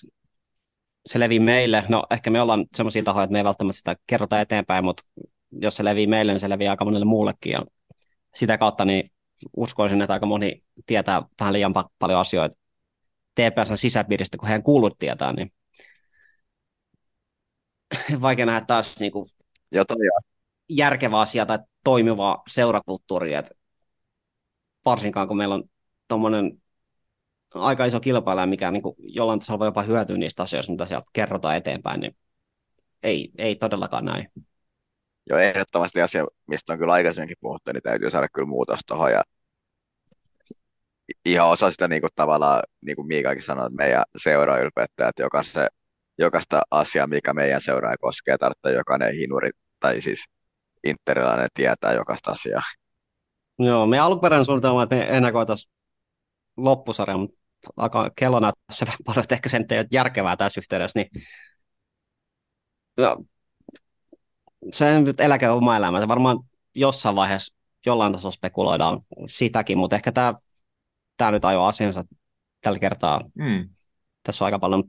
[1.06, 1.84] se levii meille.
[1.90, 5.04] No ehkä me ollaan sellaisia tahoja, että me ei välttämättä sitä kerrota eteenpäin, mutta
[5.52, 7.52] jos se levii meille, niin se leviää aika monelle muullekin.
[7.52, 7.64] Ja
[8.36, 9.12] sitä kautta niin
[9.58, 12.56] uskoisin, että aika moni tietää vähän liian paljon asioita
[13.36, 15.52] TPSn sisäpiiristä, kun heidän kuulut tietää, niin
[18.22, 19.30] vaikea nähdä taas niin kuin
[20.70, 23.56] järkevä asia tai toimiva seurakulttuuri, että
[24.86, 25.64] varsinkaan kun meillä on
[26.08, 26.63] tuommoinen
[27.54, 31.08] aika iso kilpailija, mikä niin kuin jollain tasolla voi jopa hyötyä niistä asioista, mitä sieltä
[31.14, 32.16] kerrotaan eteenpäin, niin
[33.04, 34.28] ei, ei todellakaan näin.
[35.30, 39.12] Joo, ehdottomasti asia, mistä on kyllä aikaisemminkin puhuttu, niin täytyy saada kyllä muutos tuohon.
[39.12, 39.24] Ja
[41.26, 45.24] ihan osa sitä niin kuin tavallaan, niin kuin Miikakin sanoi, että meidän seura ylpeyttä, että
[45.24, 45.68] jokaista,
[46.18, 49.50] jokaista asiaa, mikä meidän seuraa koskee, tarvitsee jokainen hinuri,
[49.80, 50.26] tai siis
[50.84, 52.62] interilainen tietää jokaista asiaa.
[53.60, 55.72] Joo, me alkuperäinen suunnitelma, että me ennakoitaisiin
[56.58, 57.43] loppusarja, mutta
[57.78, 61.10] alkaa kello näyttää sen paljon, että ehkä sen ei ole järkevää tässä yhteydessä, niin
[62.98, 63.18] ja,
[64.74, 66.08] se nyt eläke oma elämä.
[66.08, 66.40] Varmaan
[66.76, 70.34] jossain vaiheessa jollain tasolla spekuloidaan sitäkin, mutta ehkä tämä,
[71.18, 72.04] tämä nyt ajoi asiansa
[72.62, 73.22] tällä kertaa.
[73.36, 73.70] Mm.
[74.24, 74.84] Tässä on aika paljon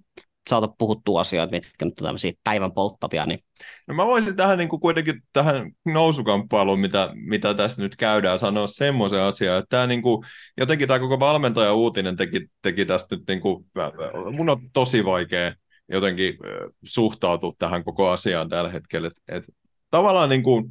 [0.50, 3.26] saatu puhuttua asioita, mitkä nyt on tämmöisiä päivän polttavia.
[3.26, 3.40] Niin...
[3.86, 8.66] No mä voisin tähän niin kuin kuitenkin tähän nousukamppailuun, mitä, mitä tässä nyt käydään, sanoa
[8.66, 10.24] semmoisen asian, että tämä niin kuin,
[10.58, 13.64] jotenkin tämä koko valmentaja uutinen teki, teki tästä nyt, niin kuin,
[14.32, 15.54] mun on tosi vaikea
[15.88, 16.34] jotenkin
[16.84, 19.08] suhtautua tähän koko asiaan tällä hetkellä.
[19.08, 19.44] Et, et,
[19.90, 20.70] tavallaan niin kuin,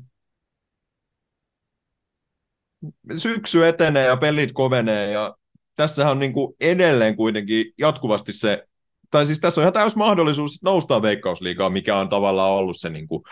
[3.18, 5.36] syksy etenee ja pelit kovenee ja
[5.76, 8.68] tässähän on niin kuin edelleen kuitenkin jatkuvasti se
[9.14, 13.07] tai siis tässä on ihan täys mahdollisuus nousta veikkausliigaa, mikä on tavallaan ollut se niin
[13.07, 13.23] kuin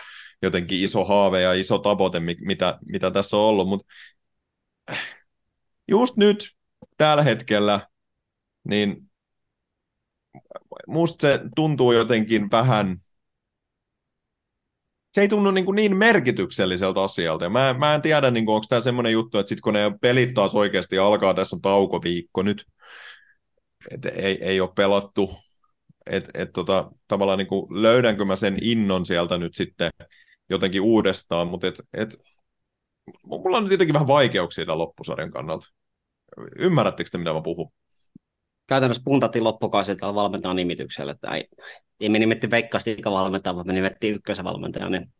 [0.42, 3.92] jotenkin iso haave ja iso tavoite, mitä, mitä tässä on ollut, mutta
[5.88, 6.56] just nyt
[6.96, 7.88] tällä hetkellä,
[8.64, 9.10] niin
[10.86, 12.96] musta se tuntuu jotenkin vähän,
[15.14, 17.48] se ei tunnu niin, kuin niin merkitykselliseltä asialta.
[17.48, 20.34] mä, mä en tiedä, niin kuin, onko tämä semmoinen juttu, että sitten kun ne pelit
[20.34, 22.66] taas oikeasti alkaa, tässä on taukoviikko nyt,
[23.90, 25.42] et ei, ei ole pelattu
[26.06, 29.90] että et tota, tavallaan niin kuin löydänkö mä sen innon sieltä nyt sitten
[30.50, 32.16] jotenkin uudestaan, mutta et, et,
[33.24, 35.66] mulla on nyt jotenkin vähän vaikeuksia tämän loppusarjan kannalta.
[36.58, 37.72] Ymmärrättekö te, mitä mä puhun?
[38.66, 41.48] Käytännössä puntattiin loppukausi tällä valmentajan nimityksellä, että ei,
[42.00, 45.12] ei me nimetti veikkaasti valmentaja, vaan me nimettiin ykkösen valmentaja, niin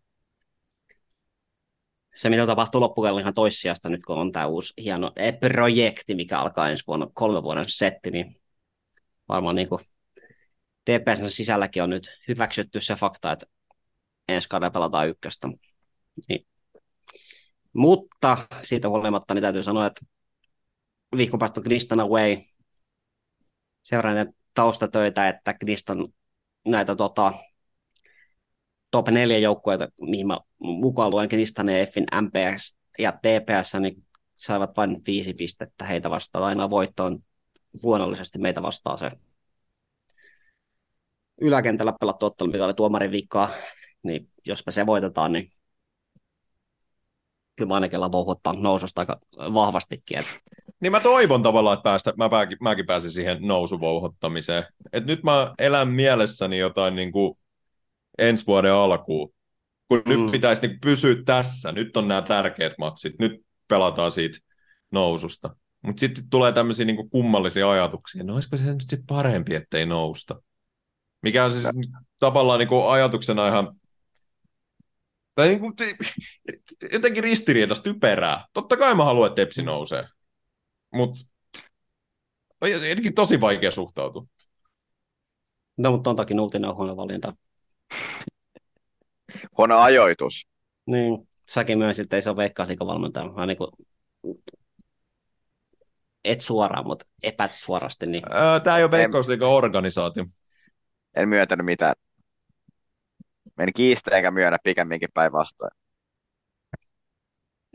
[2.15, 6.71] se, mitä tapahtuu loppukaudella ihan toissijasta nyt, kun on tämä uusi hieno projekti, mikä alkaa
[6.71, 8.37] ensi vuonna kolme vuoden setti, niin
[9.29, 9.81] varmaan niin kuin
[10.85, 13.47] TPSn sisälläkin on nyt hyväksytty se fakta, että
[14.29, 15.49] ensi kaudella pelataan ykköstä.
[16.29, 16.47] Niin.
[17.73, 20.01] Mutta siitä huolimatta niin täytyy sanoa, että
[21.17, 22.37] viikon päästä on Gnistan Away.
[23.83, 26.09] Seuraan taustatöitä, että Gnistan
[26.67, 27.33] näitä tota,
[28.91, 34.05] top 4 joukkueita, mihin mä mukaan luen Kristanen, Effin, MPS ja TPS, niin
[34.35, 36.45] saivat vain viisi pistettä heitä vastaan.
[36.45, 37.19] Aina voittoon
[37.83, 39.11] luonnollisesti meitä vastaan se
[41.41, 43.49] yläkentällä pelattu ottelu, mikä oli tuomarin viikkoa,
[44.03, 45.53] niin jos me se voitetaan, niin
[47.57, 50.19] kyllä mä ainakin vouhuttaa noususta aika vahvastikin.
[50.19, 50.33] Että
[50.81, 54.65] Niin mä toivon tavallaan, että päästä, mä mäkin, mäkin pääsin siihen nousuvouhottamiseen.
[54.93, 57.39] Et nyt mä elän mielessäni jotain niin kuin
[58.19, 59.35] ensi vuoden alkuun.
[59.89, 60.11] Kun mm.
[60.11, 61.73] nyt pitäisi niin pysyä tässä.
[61.73, 63.13] Nyt on nämä tärkeät matsit.
[63.19, 63.33] Nyt
[63.69, 64.39] pelataan siitä
[64.91, 65.57] noususta.
[65.83, 68.25] Mutta sitten tulee tämmöisiä niin kummallisia ajatuksia.
[68.25, 70.43] No olisiko se nyt sitten parempi, ettei nousta?
[71.23, 71.69] Mikä on siis
[72.19, 73.77] tavallaan niin kuin ajatuksena ihan
[75.35, 75.73] tai niin kuin,
[76.93, 78.47] jotenkin ristiriidasta typerää.
[78.53, 80.05] Totta kai mä haluan, että Tepsi nousee.
[80.93, 81.21] Mutta
[82.61, 84.25] on jotenkin tosi vaikea suhtautua.
[85.77, 87.35] No, mutta on toki Nuutinen on huono valinta.
[89.59, 90.47] Huono ajoitus.
[90.87, 93.35] Niin, säkin myös, että ei se ole veikkausliikavalmentaja.
[93.35, 93.71] Vähän niin kuin,
[96.25, 98.07] et suoraan, mutta epäsuorasti.
[98.07, 98.25] Niin...
[98.35, 100.25] Öö, Tämä ei ole veikkausliika-organisaatio.
[101.15, 101.95] En myöntänyt mitään.
[103.59, 105.71] En kiistä eikä myönnä pikemminkin päinvastoin.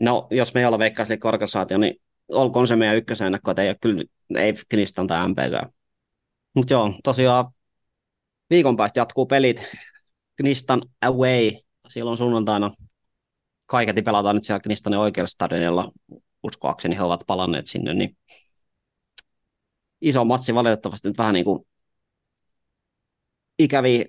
[0.00, 4.04] No, jos me ei olla veikkausliika-organisaatio, niin olkoon se meidän ykkösennakko, että ei ole kyllä,
[4.36, 5.74] ei Knistan tai MPK.
[6.54, 7.44] Mutta joo, tosiaan
[8.50, 9.62] viikon päästä jatkuu pelit.
[10.36, 11.50] Knistan away.
[11.88, 12.70] Silloin sunnuntaina
[13.66, 15.92] kaiketi pelataan nyt siellä Knistanin oikealla stadionilla.
[16.42, 18.16] Uskoakseni he ovat palanneet sinne, niin
[20.00, 21.66] iso matsi valitettavasti nyt vähän niin kuin
[23.58, 24.04] ikäviä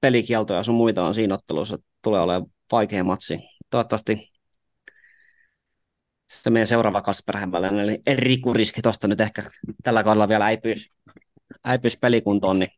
[0.00, 1.78] pelikieltoja sun muita on siinä ottelussa.
[2.02, 3.38] Tulee olemaan vaikea matsi.
[3.70, 4.30] Toivottavasti
[6.30, 9.42] se meidän seuraava Kasper välinen, eli Riku Riski tuosta nyt ehkä
[9.82, 10.92] tällä kaudella vielä äipyisi,
[11.64, 12.70] äipyisi pelikuntoon, niin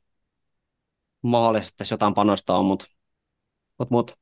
[1.23, 2.85] mahdollisesti jotain panosta on, mutta
[3.79, 4.13] mut, mut,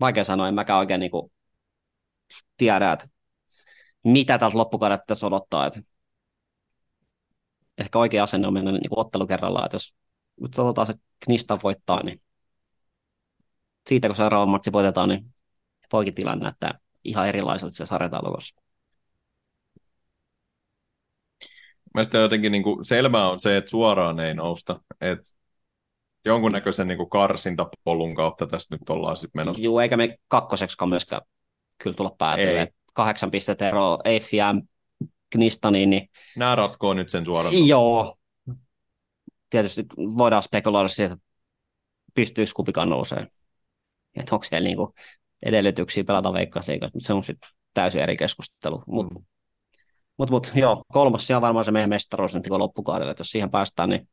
[0.00, 1.32] vaikea sanoa, en mäkään oikein niin kuin
[2.56, 3.08] tiedä, että
[4.04, 5.66] mitä tältä loppukaudelta tässä odottaa.
[5.66, 5.80] Että
[7.78, 9.94] ehkä oikea asenne on mennä niin ottelu kerrallaan, että jos
[10.40, 10.94] nyt sanotaan se
[11.24, 12.20] Knista voittaa, niin
[13.88, 15.34] siitä kun seuraava matsi voitetaan, niin
[15.92, 18.62] voikin tilanne näyttää ihan erilaiselta se sarjataulukossa.
[21.94, 24.80] Mielestäni jotenkin niin kuin selvää on se, että suoraan ei nousta.
[25.00, 25.24] Että
[26.24, 29.62] jonkunnäköisen niin kuin karsintapolun kautta tästä nyt ollaan sitten menossa.
[29.62, 31.22] Joo, eikä me kakkoseksikaan myöskään
[31.82, 32.66] kyllä tulla päätyä.
[32.94, 34.54] Kahdeksan pistettä eroa Eiffi ja
[35.30, 35.90] Knistaniin.
[35.90, 36.08] Niin...
[36.36, 37.66] Nämä ratkoo nyt sen suoraan.
[37.66, 38.17] Joo.
[39.50, 41.26] Tietysti voidaan spekuloida siitä, että
[42.14, 43.26] pystyykö kumpikaan nousee.
[44.16, 44.94] Että onko siellä niinku
[45.42, 48.82] edellytyksiä pelata veikkausliigassa, mutta se on sitten täysin eri keskustelu.
[48.86, 49.24] Mutta mm.
[50.16, 53.50] mut, mut, joo, kolmas siellä varmaan se meidän mestaruus nyt niin loppukaudelle, että jos siihen
[53.50, 54.08] päästään, niin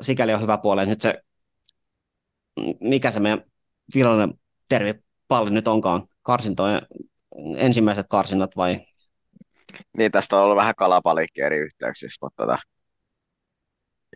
[0.00, 0.86] sikäli on hyvä puoli.
[0.86, 1.22] Nyt se,
[2.80, 3.42] mikä se meidän
[3.94, 6.82] virallinen palli nyt onkaan, karsintojen
[7.56, 8.80] ensimmäiset karsinnat vai?
[9.98, 12.58] Niin, tästä on ollut vähän kalapalikki eri yhteyksissä, mutta tota,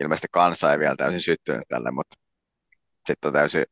[0.01, 2.17] ilmeisesti kansa ei vielä täysin syttynyt tälle, mutta
[3.07, 3.65] sitten on täysin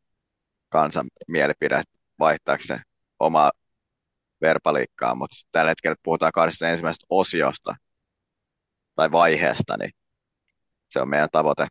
[0.69, 1.81] kansan mielipide
[2.19, 2.81] vaihtaakseen
[3.19, 3.51] omaa
[4.41, 7.75] verbaliikkaa, mutta tällä hetkellä puhutaan kahdesta ensimmäisestä osiosta
[8.95, 9.91] tai vaiheesta, niin
[10.89, 11.67] se on meidän tavoite.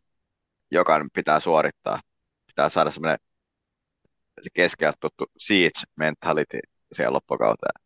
[0.71, 1.99] Jokainen pitää suorittaa.
[2.47, 3.17] Pitää saada semmoinen
[4.41, 6.59] se keskeltä tuttu siege mentality
[6.91, 7.83] siellä loppukauteen.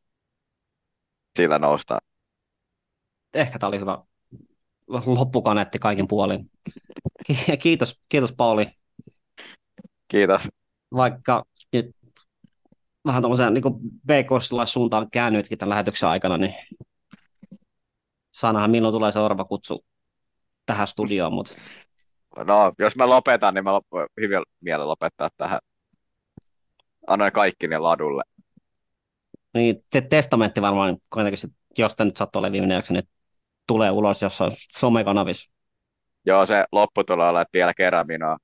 [1.38, 2.02] Sillä noustaan.
[3.34, 4.04] Ehkä tämä oli hyvä
[5.06, 6.52] loppukaneetti kaikin puolin.
[7.64, 8.68] Kiitos, kiitos Pauli.
[10.08, 10.48] Kiitos
[10.96, 11.44] vaikka
[11.74, 11.96] nyt
[13.06, 13.64] vähän tuommoisen niin
[14.08, 14.30] BK
[14.66, 16.56] suuntaan käännytkin tämän lähetyksen aikana, niin
[18.32, 19.86] saanahan milloin tulee seuraava kutsu
[20.66, 21.54] tähän studioon, mutta...
[22.38, 25.60] No, jos mä lopetan, niin mä lop- hyvin mielen lopettaa tähän.
[27.08, 28.24] Annoin kaikki ne ladulle.
[29.54, 31.40] Niin, te- testamentti varmaan kuitenkin,
[31.78, 33.08] jos tämä nyt sattuu olemaan viimeinen jakso, niin
[33.72, 35.52] tulee ulos jossain somekanavissa.
[36.26, 38.38] Joo, se loppu tulee olla, että vielä kerran minua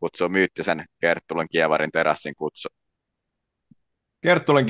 [0.00, 2.68] kutsuu myyttisen Kerttulen Kievarin terassin kutsu.
[4.20, 4.66] Kerttulen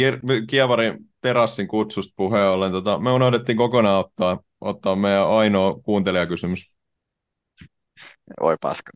[0.48, 6.72] Kievarin terassin kutsusta puheen ollen, tota, me unohdettiin kokonaan ottaa, ottaa meidän ainoa kuuntelijakysymys.
[8.40, 8.92] Oi paska.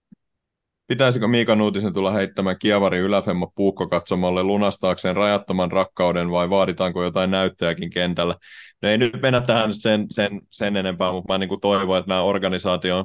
[0.87, 7.91] Pitäisikö Miika Nuutisen tulla heittämään Kievarin yläfemmo puukkokatsomalle lunastaakseen rajattoman rakkauden vai vaaditaanko jotain näyttäjäkin
[7.91, 8.37] kentällä?
[8.85, 12.23] No ei nyt mennä tähän sen, sen, sen enempää, mutta mä niin toivon, että nämä
[12.23, 13.05] organisaation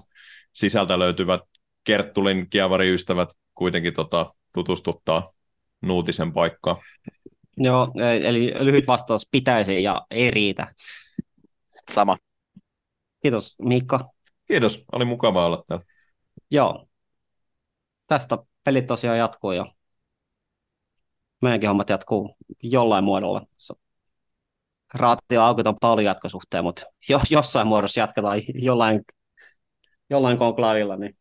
[0.53, 1.41] sisältä löytyvät
[1.84, 5.34] Kerttulin kievariystävät kuitenkin tota, tutustuttaa
[5.81, 6.81] Nuutisen paikkaa.
[7.57, 7.93] Joo,
[8.23, 10.68] eli lyhyt vastaus pitäisi ja ei riitä.
[11.91, 12.18] Sama.
[13.22, 14.10] Kiitos Miikka.
[14.47, 15.85] Kiitos, oli mukava olla täällä.
[16.51, 16.88] Joo.
[18.07, 19.65] tästä pelit tosiaan jatkuu ja
[21.41, 23.45] meidänkin hommat jatkuu jollain muodolla.
[24.94, 29.02] Raatio auki on paljon jatkosuhteen, mutta jo, jossain muodossa jatketaan jollain,
[30.10, 31.18] jollain konklaavilla, niin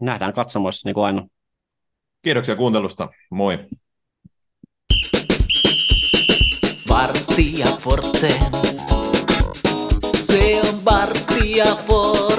[0.00, 1.26] nähdään katsomoissa niin kuin aina.
[2.22, 3.08] Kiitoksia kuuntelusta.
[3.30, 3.58] Moi.
[6.88, 8.40] Vartija Forte.
[10.20, 12.29] Se on Vartija Forte.